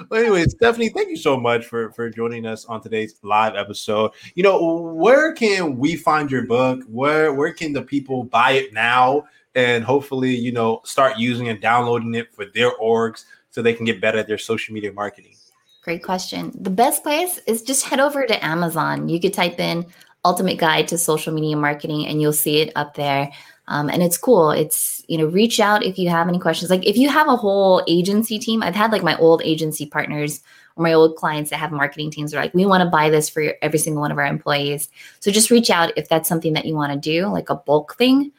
Well, 0.09 0.19
anyway, 0.19 0.45
Stephanie, 0.45 0.89
thank 0.89 1.09
you 1.09 1.17
so 1.17 1.37
much 1.37 1.65
for 1.65 1.91
for 1.91 2.09
joining 2.09 2.45
us 2.45 2.65
on 2.65 2.81
today's 2.81 3.15
live 3.23 3.55
episode. 3.55 4.11
You 4.35 4.43
know, 4.43 4.81
where 4.93 5.33
can 5.33 5.77
we 5.77 5.95
find 5.95 6.31
your 6.31 6.45
book? 6.45 6.83
Where 6.87 7.33
where 7.33 7.53
can 7.53 7.73
the 7.73 7.81
people 7.81 8.23
buy 8.23 8.51
it 8.51 8.73
now? 8.73 9.25
And 9.55 9.83
hopefully, 9.83 10.35
you 10.35 10.51
know, 10.51 10.81
start 10.83 11.17
using 11.17 11.49
and 11.49 11.59
downloading 11.59 12.15
it 12.15 12.33
for 12.33 12.45
their 12.45 12.71
orgs 12.77 13.25
so 13.49 13.61
they 13.61 13.73
can 13.73 13.85
get 13.85 14.01
better 14.01 14.19
at 14.19 14.27
their 14.27 14.37
social 14.37 14.73
media 14.73 14.93
marketing. 14.93 15.35
Great 15.83 16.03
question. 16.03 16.51
The 16.59 16.69
best 16.69 17.03
place 17.03 17.39
is 17.47 17.63
just 17.63 17.85
head 17.85 17.99
over 17.99 18.25
to 18.25 18.45
Amazon. 18.45 19.09
You 19.09 19.19
could 19.19 19.33
type 19.33 19.59
in 19.59 19.85
Ultimate 20.25 20.57
Guide 20.57 20.87
to 20.89 20.97
Social 20.97 21.33
Media 21.33 21.55
Marketing 21.55 22.05
and 22.05 22.21
you'll 22.21 22.33
see 22.33 22.59
it 22.59 22.71
up 22.75 22.95
there. 22.95 23.31
Um, 23.69 23.87
and 23.87 24.01
it's 24.01 24.17
cool. 24.17 24.49
It's, 24.49 25.05
you 25.07 25.17
know, 25.17 25.27
reach 25.27 25.59
out 25.59 25.83
if 25.83 25.99
you 25.99 26.09
have 26.09 26.27
any 26.27 26.39
questions. 26.39 26.71
Like 26.71 26.85
if 26.85 26.97
you 26.97 27.07
have 27.07 27.27
a 27.27 27.35
whole 27.35 27.83
agency 27.87 28.39
team, 28.39 28.63
I've 28.63 28.75
had 28.75 28.91
like 28.91 29.03
my 29.03 29.15
old 29.17 29.43
agency 29.43 29.85
partners 29.85 30.41
or 30.75 30.83
my 30.83 30.93
old 30.93 31.15
clients 31.17 31.51
that 31.51 31.57
have 31.57 31.71
marketing 31.71 32.09
teams 32.09 32.33
are 32.33 32.41
like, 32.41 32.53
we 32.55 32.65
want 32.65 32.83
to 32.83 32.89
buy 32.89 33.11
this 33.11 33.29
for 33.29 33.53
every 33.61 33.77
single 33.77 34.01
one 34.01 34.11
of 34.11 34.17
our 34.17 34.25
employees. 34.25 34.89
So 35.19 35.29
just 35.29 35.51
reach 35.51 35.69
out 35.69 35.93
if 35.95 36.09
that's 36.09 36.27
something 36.27 36.53
that 36.53 36.65
you 36.65 36.73
want 36.73 36.93
to 36.93 36.99
do, 36.99 37.27
like 37.27 37.51
a 37.51 37.55
bulk 37.55 37.95
thing. 37.95 38.31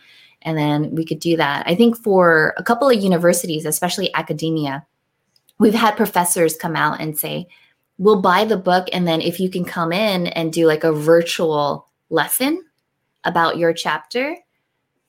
And 0.42 0.58
then 0.58 0.96
we 0.96 1.04
could 1.04 1.20
do 1.20 1.36
that. 1.36 1.64
I 1.68 1.76
think 1.76 1.96
for 1.96 2.52
a 2.56 2.62
couple 2.64 2.88
of 2.88 3.00
universities, 3.00 3.66
especially 3.66 4.12
academia, 4.14 4.84
we've 5.58 5.74
had 5.74 5.96
professors 5.96 6.56
come 6.56 6.74
out 6.74 7.00
and 7.00 7.16
say, 7.16 7.46
we'll 7.98 8.20
buy 8.20 8.44
the 8.44 8.56
book. 8.56 8.88
And 8.92 9.06
then 9.06 9.20
if 9.20 9.38
you 9.38 9.48
can 9.48 9.64
come 9.64 9.92
in 9.92 10.26
and 10.28 10.52
do 10.52 10.66
like 10.66 10.82
a 10.82 10.92
virtual 10.92 11.86
lesson 12.08 12.64
about 13.22 13.58
your 13.58 13.72
chapter, 13.72 14.36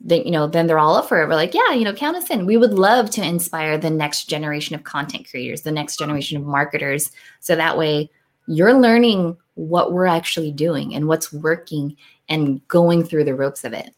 then 0.04 0.22
you 0.24 0.30
know 0.30 0.46
then 0.46 0.66
they're 0.66 0.78
all 0.78 0.96
up 0.96 1.08
for 1.08 1.22
it 1.22 1.28
we're 1.28 1.34
like 1.34 1.54
yeah 1.54 1.72
you 1.72 1.84
know 1.84 1.92
count 1.92 2.16
us 2.16 2.30
in 2.30 2.46
we 2.46 2.56
would 2.56 2.72
love 2.74 3.10
to 3.10 3.24
inspire 3.24 3.78
the 3.78 3.90
next 3.90 4.24
generation 4.24 4.74
of 4.74 4.84
content 4.84 5.28
creators 5.28 5.62
the 5.62 5.70
next 5.70 5.98
generation 5.98 6.36
of 6.36 6.44
marketers 6.44 7.10
so 7.40 7.54
that 7.54 7.78
way 7.78 8.10
you're 8.46 8.74
learning 8.74 9.36
what 9.54 9.92
we're 9.92 10.06
actually 10.06 10.50
doing 10.50 10.94
and 10.94 11.06
what's 11.06 11.32
working 11.32 11.96
and 12.28 12.66
going 12.68 13.04
through 13.04 13.24
the 13.24 13.34
ropes 13.34 13.64
of 13.64 13.72
it 13.72 13.94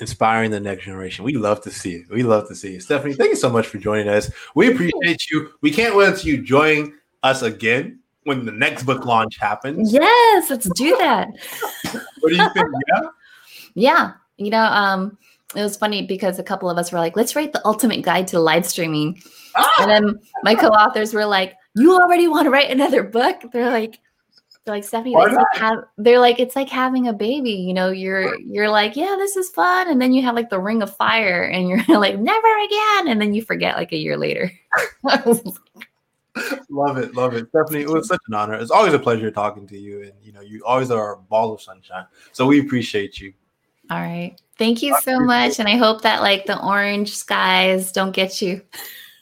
inspiring 0.00 0.50
the 0.50 0.60
next 0.60 0.84
generation. 0.84 1.24
We 1.24 1.34
love 1.34 1.60
to 1.62 1.70
see 1.70 1.96
it. 1.96 2.10
We 2.10 2.22
love 2.22 2.48
to 2.48 2.54
see 2.54 2.76
it. 2.76 2.82
Stephanie, 2.82 3.14
thank 3.14 3.30
you 3.30 3.36
so 3.36 3.50
much 3.50 3.66
for 3.66 3.78
joining 3.78 4.08
us. 4.08 4.30
We 4.54 4.72
appreciate 4.72 5.30
you. 5.30 5.50
We 5.60 5.70
can't 5.70 5.94
wait 5.94 6.08
until 6.08 6.26
you 6.26 6.42
join 6.42 6.94
us 7.22 7.42
again 7.42 8.00
when 8.24 8.44
the 8.44 8.52
next 8.52 8.84
book 8.84 9.04
launch 9.04 9.38
happens. 9.38 9.92
Yes, 9.92 10.50
let's 10.50 10.68
do 10.70 10.96
that. 10.96 11.28
what 12.20 12.30
do 12.30 12.36
you 12.36 12.48
think? 12.54 12.66
Yeah. 12.88 13.08
Yeah. 13.74 14.12
You 14.40 14.50
know, 14.50 14.64
um, 14.64 15.18
it 15.54 15.62
was 15.62 15.76
funny 15.76 16.06
because 16.06 16.38
a 16.38 16.42
couple 16.42 16.70
of 16.70 16.78
us 16.78 16.92
were 16.92 16.98
like, 16.98 17.16
let's 17.16 17.36
write 17.36 17.52
the 17.52 17.64
ultimate 17.66 18.02
guide 18.02 18.26
to 18.28 18.40
live 18.40 18.64
streaming. 18.66 19.20
And 19.78 19.90
then 19.90 20.20
my 20.42 20.54
co-authors 20.54 21.12
were 21.12 21.26
like, 21.26 21.56
you 21.76 21.94
already 21.94 22.26
want 22.26 22.46
to 22.46 22.50
write 22.50 22.70
another 22.70 23.02
book? 23.02 23.42
They're 23.52 23.70
like, 23.70 23.98
they're 24.64 24.74
like 24.74 24.84
Stephanie, 24.84 25.14
like 25.14 25.36
have, 25.54 25.84
they're 25.96 26.18
like 26.18 26.38
it's 26.38 26.54
like 26.54 26.68
having 26.68 27.08
a 27.08 27.12
baby. 27.12 27.52
You 27.52 27.74
know, 27.74 27.90
you're 27.90 28.38
you're 28.40 28.68
like, 28.68 28.94
yeah, 28.94 29.16
this 29.18 29.36
is 29.36 29.48
fun, 29.50 29.88
and 29.88 30.00
then 30.00 30.12
you 30.12 30.22
have 30.22 30.34
like 30.34 30.50
the 30.50 30.60
ring 30.60 30.82
of 30.82 30.94
fire, 30.94 31.44
and 31.44 31.68
you're 31.68 31.82
like, 31.98 32.18
never 32.18 32.64
again, 32.64 33.08
and 33.08 33.20
then 33.20 33.32
you 33.32 33.42
forget 33.42 33.76
like 33.76 33.92
a 33.92 33.96
year 33.96 34.16
later. 34.16 34.52
love 36.68 36.98
it, 36.98 37.14
love 37.14 37.34
it, 37.34 37.48
Stephanie. 37.48 37.82
It 37.82 37.88
was 37.88 38.06
such 38.06 38.20
an 38.28 38.34
honor. 38.34 38.54
It's 38.54 38.70
always 38.70 38.92
a 38.92 38.98
pleasure 38.98 39.30
talking 39.30 39.66
to 39.68 39.78
you, 39.78 40.02
and 40.02 40.12
you 40.22 40.32
know, 40.32 40.42
you 40.42 40.62
always 40.64 40.90
are 40.90 41.14
a 41.14 41.16
ball 41.16 41.54
of 41.54 41.62
sunshine. 41.62 42.06
So 42.32 42.46
we 42.46 42.60
appreciate 42.60 43.18
you. 43.18 43.32
All 43.90 44.00
right, 44.00 44.40
thank 44.56 44.82
you 44.82 44.96
so 45.02 45.18
much, 45.20 45.58
and 45.58 45.68
I 45.68 45.76
hope 45.76 46.02
that 46.02 46.22
like 46.22 46.46
the 46.46 46.62
orange 46.64 47.16
skies 47.16 47.92
don't 47.92 48.12
get 48.12 48.40
you. 48.40 48.62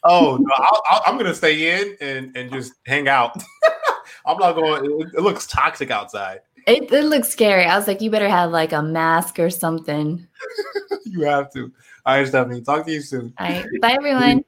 Oh 0.05 0.37
no, 0.41 0.53
i 0.91 1.03
am 1.07 1.17
gonna 1.17 1.35
stay 1.35 1.81
in 1.81 1.97
and 2.01 2.37
and 2.37 2.53
just 2.53 2.75
hang 2.87 3.09
out. 3.09 3.37
I'm 4.27 4.39
not 4.39 4.53
going. 4.53 4.85
It, 4.85 5.15
it 5.17 5.21
looks 5.21 5.47
toxic 5.47 5.91
outside. 5.91 6.41
It, 6.67 6.93
it 6.93 7.05
looks 7.05 7.29
scary. 7.29 7.65
I 7.65 7.79
was 7.79 7.87
like, 7.87 8.03
you 8.03 8.11
better 8.11 8.29
have 8.29 8.51
like 8.51 8.75
a 8.75 8.83
mask 8.83 9.39
or 9.39 9.49
something. 9.49 10.27
you 11.07 11.23
have 11.23 11.51
to. 11.55 11.73
All 12.05 12.17
right, 12.17 12.29
Stephanie. 12.29 12.61
Talk 12.61 12.85
to 12.85 12.93
you 12.93 13.01
soon. 13.01 13.33
All 13.39 13.49
right. 13.49 13.67
Bye, 13.81 13.93
everyone. 13.93 14.45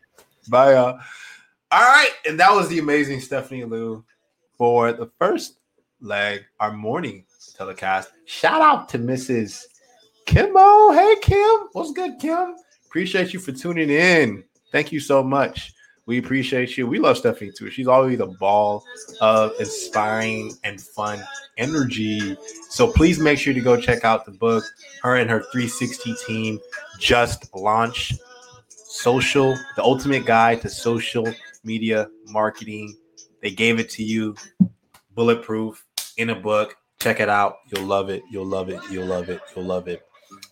Bye, 0.48 0.74
y'all. 0.74 1.00
All 1.72 1.80
right. 1.80 2.10
And 2.28 2.38
that 2.38 2.52
was 2.52 2.68
the 2.68 2.78
amazing 2.78 3.20
Stephanie 3.20 3.64
Liu 3.64 4.04
for 4.58 4.92
the 4.92 5.10
first 5.18 5.60
leg, 6.02 6.42
our 6.58 6.72
morning 6.72 7.24
telecast. 7.56 8.10
Shout 8.26 8.60
out 8.60 8.88
to 8.90 8.98
Mrs. 8.98 9.64
Kimmo. 10.30 10.92
Hey, 10.92 11.16
Kim. 11.22 11.60
What's 11.72 11.90
good, 11.90 12.20
Kim? 12.20 12.54
Appreciate 12.86 13.32
you 13.32 13.40
for 13.40 13.50
tuning 13.50 13.90
in. 13.90 14.44
Thank 14.70 14.92
you 14.92 15.00
so 15.00 15.24
much. 15.24 15.72
We 16.06 16.18
appreciate 16.18 16.78
you. 16.78 16.86
We 16.86 17.00
love 17.00 17.18
Stephanie 17.18 17.50
too. 17.50 17.68
She's 17.68 17.88
always 17.88 18.20
a 18.20 18.26
ball 18.26 18.84
of 19.20 19.50
inspiring 19.58 20.52
and 20.62 20.80
fun 20.80 21.20
energy. 21.58 22.36
So 22.68 22.92
please 22.92 23.18
make 23.18 23.40
sure 23.40 23.52
to 23.52 23.60
go 23.60 23.80
check 23.80 24.04
out 24.04 24.24
the 24.24 24.30
book. 24.30 24.62
Her 25.02 25.16
and 25.16 25.28
her 25.28 25.40
360 25.50 26.14
team 26.24 26.60
just 27.00 27.52
launched 27.52 28.20
social, 28.68 29.56
the 29.74 29.82
ultimate 29.82 30.26
guide 30.26 30.60
to 30.60 30.68
social 30.68 31.26
media 31.64 32.08
marketing. 32.26 32.96
They 33.42 33.50
gave 33.50 33.80
it 33.80 33.90
to 33.90 34.04
you 34.04 34.36
bulletproof 35.16 35.84
in 36.18 36.30
a 36.30 36.36
book. 36.36 36.76
Check 37.00 37.18
it 37.18 37.28
out. 37.28 37.56
You'll 37.72 37.86
love 37.86 38.10
it. 38.10 38.22
You'll 38.30 38.46
love 38.46 38.68
it. 38.68 38.80
You'll 38.92 39.06
love 39.06 39.28
it. 39.28 39.40
You'll 39.56 39.64
love 39.64 39.88
it. 39.88 40.02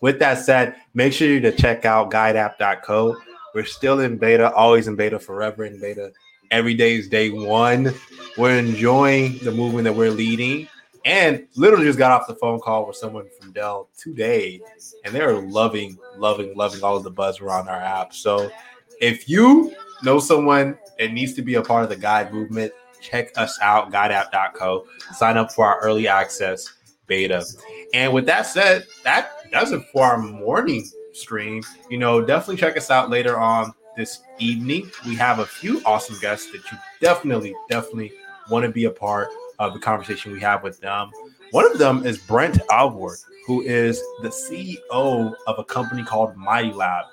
With 0.01 0.19
that 0.19 0.39
said, 0.39 0.75
make 0.93 1.13
sure 1.13 1.27
you 1.27 1.39
to 1.41 1.51
check 1.51 1.85
out 1.85 2.11
guideapp.co 2.11 3.17
we're 3.53 3.65
still 3.65 3.99
in 3.99 4.17
beta, 4.17 4.51
always 4.53 4.87
in 4.87 4.95
beta, 4.95 5.19
forever 5.19 5.65
in 5.65 5.79
beta. 5.79 6.11
Every 6.51 6.73
day 6.73 6.95
is 6.95 7.07
day 7.07 7.29
one. 7.29 7.93
We're 8.37 8.57
enjoying 8.57 9.39
the 9.39 9.51
movement 9.51 9.85
that 9.85 9.93
we're 9.93 10.11
leading. 10.11 10.67
And 11.05 11.47
literally 11.55 11.85
just 11.85 11.97
got 11.97 12.11
off 12.11 12.27
the 12.27 12.35
phone 12.35 12.59
call 12.59 12.85
with 12.85 12.95
someone 12.95 13.27
from 13.39 13.53
Dell 13.53 13.89
today, 13.97 14.61
and 15.05 15.15
they're 15.15 15.41
loving, 15.41 15.97
loving, 16.17 16.55
loving 16.55 16.83
all 16.83 16.97
of 16.97 17.03
the 17.03 17.09
buzz 17.09 17.39
around 17.39 17.69
our 17.69 17.79
app. 17.79 18.13
So 18.13 18.51
if 18.99 19.29
you 19.29 19.73
know 20.03 20.19
someone 20.19 20.77
that 20.97 21.13
needs 21.13 21.33
to 21.35 21.41
be 21.41 21.55
a 21.55 21.61
part 21.61 21.83
of 21.83 21.89
the 21.89 21.95
guide 21.95 22.33
movement, 22.33 22.73
check 23.01 23.31
us 23.37 23.57
out, 23.61 23.91
guideapp.co. 23.91 24.85
Sign 25.13 25.37
up 25.37 25.53
for 25.53 25.65
our 25.65 25.79
early 25.79 26.07
access 26.07 26.73
beta. 27.09 27.45
And 27.93 28.13
with 28.13 28.25
that 28.27 28.43
said, 28.43 28.85
that 29.03 29.51
does 29.51 29.73
it 29.73 29.83
for 29.91 30.05
our 30.05 30.17
morning 30.17 30.87
stream. 31.11 31.63
You 31.89 31.97
know, 31.97 32.21
definitely 32.21 32.57
check 32.57 32.77
us 32.77 32.89
out 32.89 33.09
later 33.09 33.37
on 33.37 33.73
this 33.97 34.21
evening. 34.37 34.89
We 35.05 35.15
have 35.15 35.39
a 35.39 35.45
few 35.45 35.81
awesome 35.85 36.17
guests 36.21 36.49
that 36.53 36.71
you 36.71 36.77
definitely, 37.01 37.53
definitely 37.69 38.13
want 38.49 38.63
to 38.63 38.71
be 38.71 38.85
a 38.85 38.91
part 38.91 39.27
of 39.59 39.73
the 39.73 39.79
conversation 39.79 40.31
we 40.31 40.39
have 40.39 40.63
with 40.63 40.79
them. 40.79 41.11
One 41.51 41.69
of 41.69 41.77
them 41.77 42.05
is 42.05 42.17
Brent 42.17 42.59
Alvord, 42.71 43.17
who 43.45 43.61
is 43.63 44.01
the 44.21 44.29
CEO 44.29 45.33
of 45.47 45.59
a 45.59 45.63
company 45.63 46.03
called 46.03 46.37
Mighty 46.37 46.71
Lab. 46.71 47.05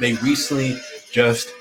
They 0.00 0.14
recently 0.14 0.78
just 1.10 1.52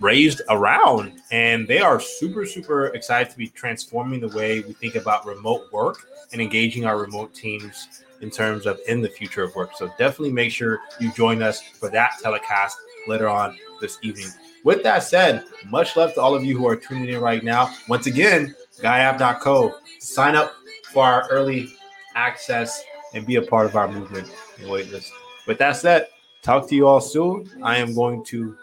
raised 0.00 0.42
around 0.48 1.12
and 1.30 1.66
they 1.66 1.80
are 1.80 2.00
super 2.00 2.46
super 2.46 2.86
excited 2.88 3.30
to 3.30 3.36
be 3.36 3.48
transforming 3.48 4.20
the 4.20 4.28
way 4.28 4.60
we 4.60 4.72
think 4.74 4.94
about 4.94 5.26
remote 5.26 5.72
work 5.72 6.06
and 6.32 6.40
engaging 6.40 6.84
our 6.84 6.98
remote 6.98 7.34
teams 7.34 8.04
in 8.20 8.30
terms 8.30 8.66
of 8.66 8.78
in 8.88 9.00
the 9.00 9.08
future 9.08 9.42
of 9.42 9.54
work. 9.54 9.70
So 9.76 9.88
definitely 9.98 10.32
make 10.32 10.52
sure 10.52 10.80
you 11.00 11.12
join 11.12 11.42
us 11.42 11.62
for 11.62 11.88
that 11.90 12.12
telecast 12.22 12.76
later 13.06 13.28
on 13.28 13.56
this 13.80 13.98
evening. 14.02 14.28
With 14.64 14.82
that 14.82 15.04
said, 15.04 15.44
much 15.66 15.96
love 15.96 16.14
to 16.14 16.20
all 16.20 16.34
of 16.34 16.44
you 16.44 16.56
who 16.58 16.66
are 16.66 16.76
tuning 16.76 17.08
in 17.08 17.20
right 17.20 17.42
now. 17.42 17.72
Once 17.88 18.06
again, 18.06 18.54
guideapp.co. 18.80 19.74
Sign 20.00 20.34
up 20.34 20.52
for 20.92 21.04
our 21.04 21.28
early 21.30 21.74
access 22.14 22.82
and 23.14 23.26
be 23.26 23.36
a 23.36 23.42
part 23.42 23.66
of 23.66 23.76
our 23.76 23.88
movement 23.88 24.28
and 24.58 24.68
waitlist. 24.68 25.10
With 25.46 25.58
that 25.58 25.76
said, 25.76 26.08
talk 26.42 26.68
to 26.68 26.74
you 26.74 26.86
all 26.86 27.00
soon. 27.00 27.48
I 27.62 27.78
am 27.78 27.94
going 27.94 28.24
to 28.26 28.56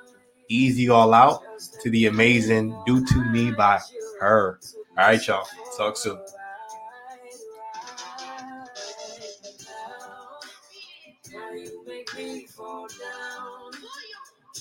ease 0.50 0.80
you 0.80 0.94
all 0.94 1.14
out 1.14 1.44
to 1.82 1.90
the 1.90 2.08
amazing 2.08 2.78
Do 2.86 3.06
To 3.06 3.24
Me 3.26 3.52
by 3.52 3.80
her. 4.20 4.60
All 4.98 5.08
right, 5.08 5.28
y'all. 5.28 5.48
Talk 5.78 5.98
soon. 5.98 6.20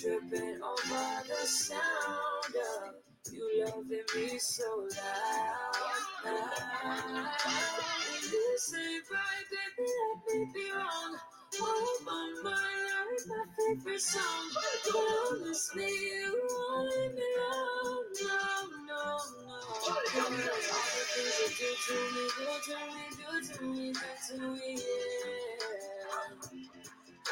tripping 0.05 0.61
over 0.62 1.22
the 1.28 1.47
sound 1.47 2.55
of 2.55 3.32
you 3.32 3.64
loving 3.64 4.05
me 4.16 4.39
so 4.39 4.89
loud. 4.97 5.74
This 8.20 8.74
ain't 8.74 9.05
right, 9.11 9.47
baby, 9.51 9.89
let 10.26 10.37
me 10.37 10.53
be 10.53 10.70
wrong. 10.72 11.18
Oh, 11.61 11.99
my 12.07 12.33
mind, 12.45 12.55
like 12.91 13.27
my 13.29 13.45
favorite 13.57 14.01
song. 14.01 14.23
Honestly, 15.33 15.85
you 15.85 16.43
won't 16.51 17.15
me 17.15 17.23
alone. 17.39 18.05
No, 18.23 18.39
no, 18.87 19.03
no. 19.47 19.55
All 19.87 20.03
the 20.05 21.05
things 21.13 21.37
you 21.41 21.51
do 21.59 21.71
to 21.87 21.97
me, 22.15 22.25
do 22.39 22.47
to 22.67 22.77
me, 22.91 23.05
do 23.19 23.31
to 23.47 23.65
me, 23.65 23.93
do 23.93 24.01
to 24.29 24.49
me, 24.53 24.75
yeah. 24.77 25.65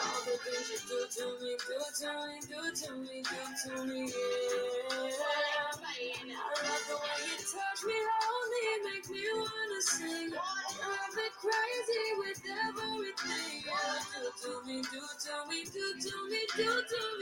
All 0.03 0.21
the 0.25 0.35
things 0.39 0.69
you 0.71 0.79
do 0.89 0.99
to 1.15 1.27
me, 1.43 1.57
do 1.67 1.79
to 2.01 2.11
me, 2.27 2.41
do 2.49 2.61
to 2.75 2.93
me, 2.97 3.23
do 3.23 3.43
to 3.63 3.85
me, 3.87 4.01
yeah. 4.07 5.09
I 6.35 6.65
love 6.65 6.85
the 6.89 6.97
way 6.97 7.19
you 7.27 7.37
touch 7.39 7.85
me, 7.87 7.95
me, 8.53 8.63
make 8.93 9.11
me 9.11 9.25
wanna 9.35 9.83
sing. 9.83 10.31
Drive 10.31 11.15
me 11.17 11.27
crazy 11.41 12.07
with 12.19 12.42
do 16.91 17.22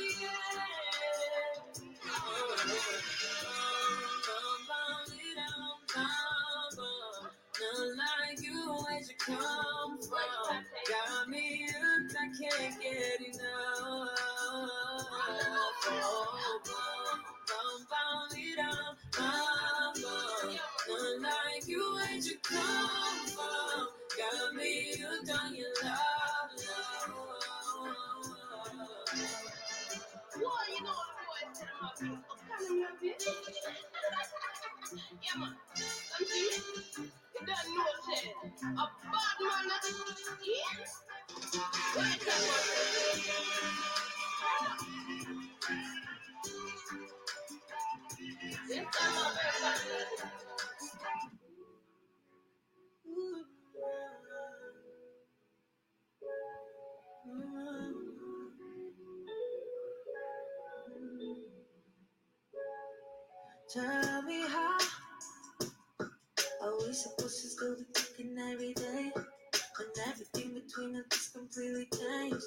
we 67.31 67.37
supposed 67.37 67.95
to 67.95 68.03
talking 68.03 68.37
every 68.39 68.75
day 68.75 69.13
when 69.15 70.09
everything 70.09 70.53
between 70.53 70.97
us 70.97 71.05
is 71.13 71.29
completely 71.29 71.87
changed? 71.97 72.45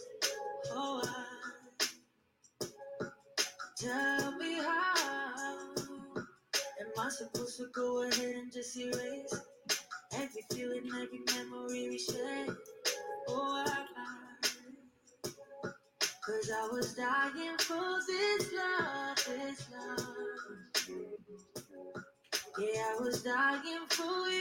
Oh, 0.71 1.01
I 1.05 1.86
tell 3.77 4.38
me 4.38 4.55
how 4.55 5.69
am 6.81 6.88
I 6.99 7.09
supposed 7.09 7.57
to 7.59 7.67
go 7.73 8.03
ahead 8.03 8.36
and 8.36 8.51
just 8.51 8.77
erase 8.77 9.41
every 10.15 10.43
feeling, 10.51 10.89
every 11.01 11.21
memory 11.34 11.89
we 11.89 11.97
shared? 11.97 12.57
Oh, 13.29 13.63
I, 13.65 13.86
cause 16.25 16.51
I 16.53 16.67
was 16.73 16.93
dying 16.95 17.57
for 17.59 17.99
this 18.05 18.51
love, 18.53 19.25
this 19.27 19.67
love. 19.71 20.15
Yeah, 22.59 22.95
I 22.97 23.01
was 23.01 23.23
dying 23.23 23.88
for 23.89 24.03
your 24.03 24.32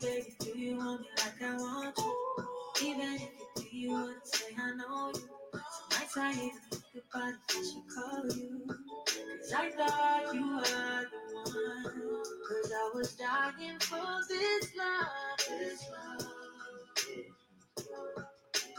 baby, 0.00 0.34
do 0.40 0.58
you 0.58 0.76
want 0.76 1.00
me 1.00 1.08
like 1.16 1.42
I 1.42 1.56
want 1.56 1.98
you? 1.98 2.88
Even 2.88 3.14
if 3.14 3.22
you 3.22 3.46
do, 3.56 3.76
you 3.76 3.90
wouldn't 3.92 4.26
say 4.26 4.46
I 4.56 4.76
know 4.76 5.12
you. 5.14 5.20
Some 5.52 5.88
nights 5.90 6.16
I 6.16 6.32
even 6.32 6.50
think 6.70 7.04
about 7.12 7.32
if 7.34 7.56
I 7.56 7.62
should 7.62 7.86
call 7.94 8.24
you. 8.38 8.66
Cause 9.40 9.52
I 9.56 9.70
thought 9.70 10.34
you 10.34 10.56
were 10.56 10.62
the 10.62 11.50
one. 11.50 11.84
Cause 12.48 12.72
I 12.72 12.90
was 12.94 13.12
dying 13.14 13.78
for 13.80 14.20
this 14.28 14.70
love, 14.76 15.38
this 15.58 15.84
love. 15.90 16.28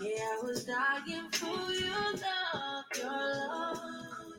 Yeah, 0.01 0.11
I 0.11 0.39
was 0.43 0.65
dying 0.65 1.29
for 1.31 1.71
your 1.73 2.13
love, 2.13 2.85
your 2.97 3.11
love. 3.11 4.33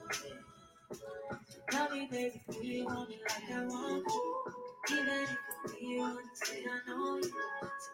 Tell 1.70 1.90
me, 1.90 2.08
baby, 2.10 2.40
do 2.50 2.66
you 2.66 2.84
want 2.86 3.08
me 3.10 3.18
like 3.28 3.58
I 3.58 3.64
want 3.66 4.04
you? 4.06 4.98
Even 4.98 5.08
if 5.08 5.36
you 5.80 6.02
I 6.02 6.90
know 6.90 7.16
you. 7.18 7.32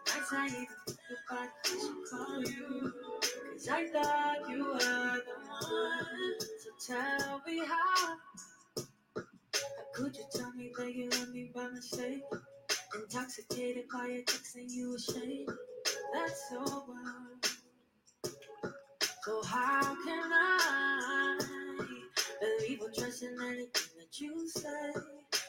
I 0.07 0.19
even 0.47 0.67
I 1.31 1.47
should 1.65 2.09
call 2.09 2.41
I 3.69 3.87
thought 3.87 4.49
you 4.49 4.65
were 4.65 4.79
the 4.79 5.35
one. 5.69 6.39
So 6.59 6.93
tell 6.93 7.41
me 7.47 7.59
how. 7.65 8.17
How 9.65 9.85
could 9.93 10.15
you 10.15 10.23
tell 10.33 10.51
me 10.53 10.71
that 10.77 10.93
you 10.95 11.09
love 11.09 11.29
me 11.29 11.51
by 11.53 11.67
mistake? 11.69 12.23
Intoxicated 12.95 13.85
by 13.93 14.07
your 14.07 14.23
and 14.55 14.71
you 14.71 14.95
ashamed. 14.95 15.49
That's 16.13 16.49
so. 16.49 16.85
So 19.25 19.43
how 19.43 19.81
can 20.05 20.31
I 20.31 21.39
believe 22.41 22.81
or 22.81 22.91
trust 22.97 23.23
in 23.23 23.37
anything 23.41 23.91
that 23.99 24.19
you 24.19 24.47
say 24.49 24.93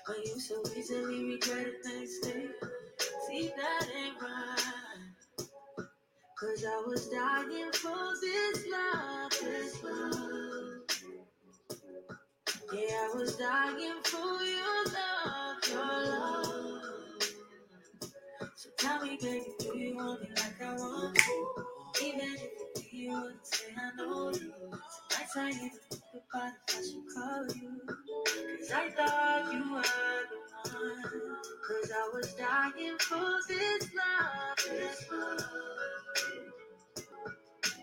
when 0.09 0.22
you 0.24 0.40
so 0.40 0.62
easily 0.76 1.24
regret 1.24 1.66
it 1.66 1.74
next 1.84 2.20
day? 2.20 2.46
See 3.26 3.50
that 3.56 3.88
ain't 3.94 4.20
right. 4.22 5.46
Cause 6.40 6.64
I 6.64 6.82
was 6.86 7.09
dying 7.09 7.72
for 7.72 8.14
this 8.20 8.66
love, 8.70 9.30
this 9.42 9.82
love. 9.82 10.80
Yeah, 12.72 12.80
I 12.80 13.16
was 13.16 13.36
dying 13.36 14.00
for 14.04 14.44
your 14.44 14.84
love, 14.96 15.68
your 15.68 16.04
love. 16.11 16.82
So 18.56 18.70
tell 18.78 19.02
me, 19.02 19.18
baby, 19.20 19.46
do 19.61 19.78
you 19.78 19.96
want 19.96 20.22
me 20.22 20.28
like 20.36 20.62
I 20.62 20.74
want 20.74 21.18
you? 21.18 21.54
Even 22.04 22.20
if 22.20 22.92
you 22.92 23.00
you 23.00 23.12
wouldn't 23.12 23.46
say 23.46 23.66
I 23.76 23.96
know 23.96 24.30
you. 24.32 24.52
I 25.36 25.48
even 25.50 25.70
think 25.90 25.97
Cause 26.12 26.22
I 28.72 28.90
thought 28.96 29.52
you 29.52 29.74
were 29.74 29.82
the 29.82 30.38
one. 30.64 31.02
Cause 31.68 31.92
I 31.92 32.11
was 32.14 32.34
dying 32.34 32.98
for 32.98 33.38
this 33.48 33.90
love. 33.94 34.59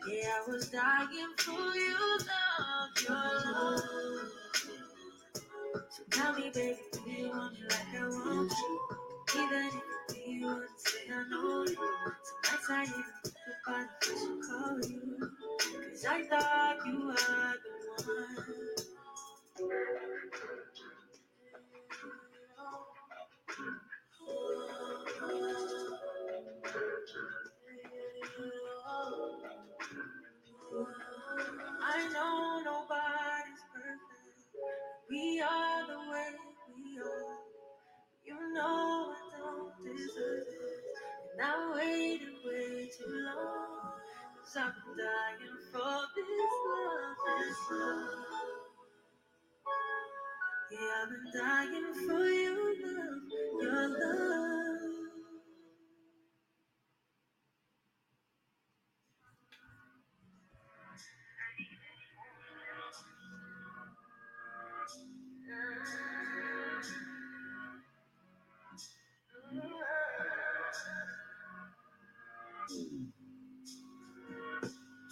Yeah, 0.07 0.31
I 0.35 0.51
was 0.51 0.69
dying 0.69 1.35
for 1.37 1.51
love. 3.11 4.31
So 5.89 6.03
tell 6.11 6.33
me, 6.33 6.51
baby, 6.53 6.77
do 6.93 7.11
you 7.11 7.29
want 7.29 7.53
me 7.53 7.59
like 7.69 7.95
I 8.01 8.07
want 8.07 8.51
you? 8.51 9.04
Even 9.33 9.71
if 10.09 10.27
you 10.27 10.45
wouldn't 10.45 10.79
say 10.79 10.99
I 11.11 11.23
know 11.29 11.65
you. 11.67 11.75
Some 12.23 12.43
nights 12.43 12.69
I 12.69 12.83
even 12.83 13.03
think 13.23 13.35
about 13.65 13.87
if 14.01 14.11
I 14.11 14.17
should 14.19 14.41
call 14.47 14.79
you. 14.89 15.31
Cause 15.91 16.05
I 16.09 16.23
thought 16.23 16.77
you 16.85 17.07
were 17.07 17.15
the 17.15 18.05
one. 18.05 18.45
I've 51.05 51.33
dying 51.33 51.93
for 52.07 52.25
your 52.27 52.73
love, 52.81 53.21
your 53.61 53.89
love. 53.89 54.79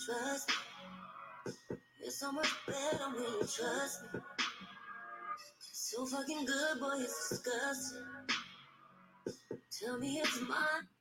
Trust 0.05 0.49
me, 0.49 0.55
it's 2.03 2.19
so 2.19 2.31
much 2.31 2.49
better 2.67 3.05
when 3.15 3.23
you 3.23 3.39
trust 3.41 4.03
me. 4.13 4.32
So 6.33 6.39
fucking 6.39 6.45
good, 6.45 6.79
boy, 6.79 7.03
it's 7.03 7.29
disgusting. 7.29 8.05
Tell 9.79 9.99
me 9.99 10.19
it's 10.23 10.41
mine. 10.41 10.92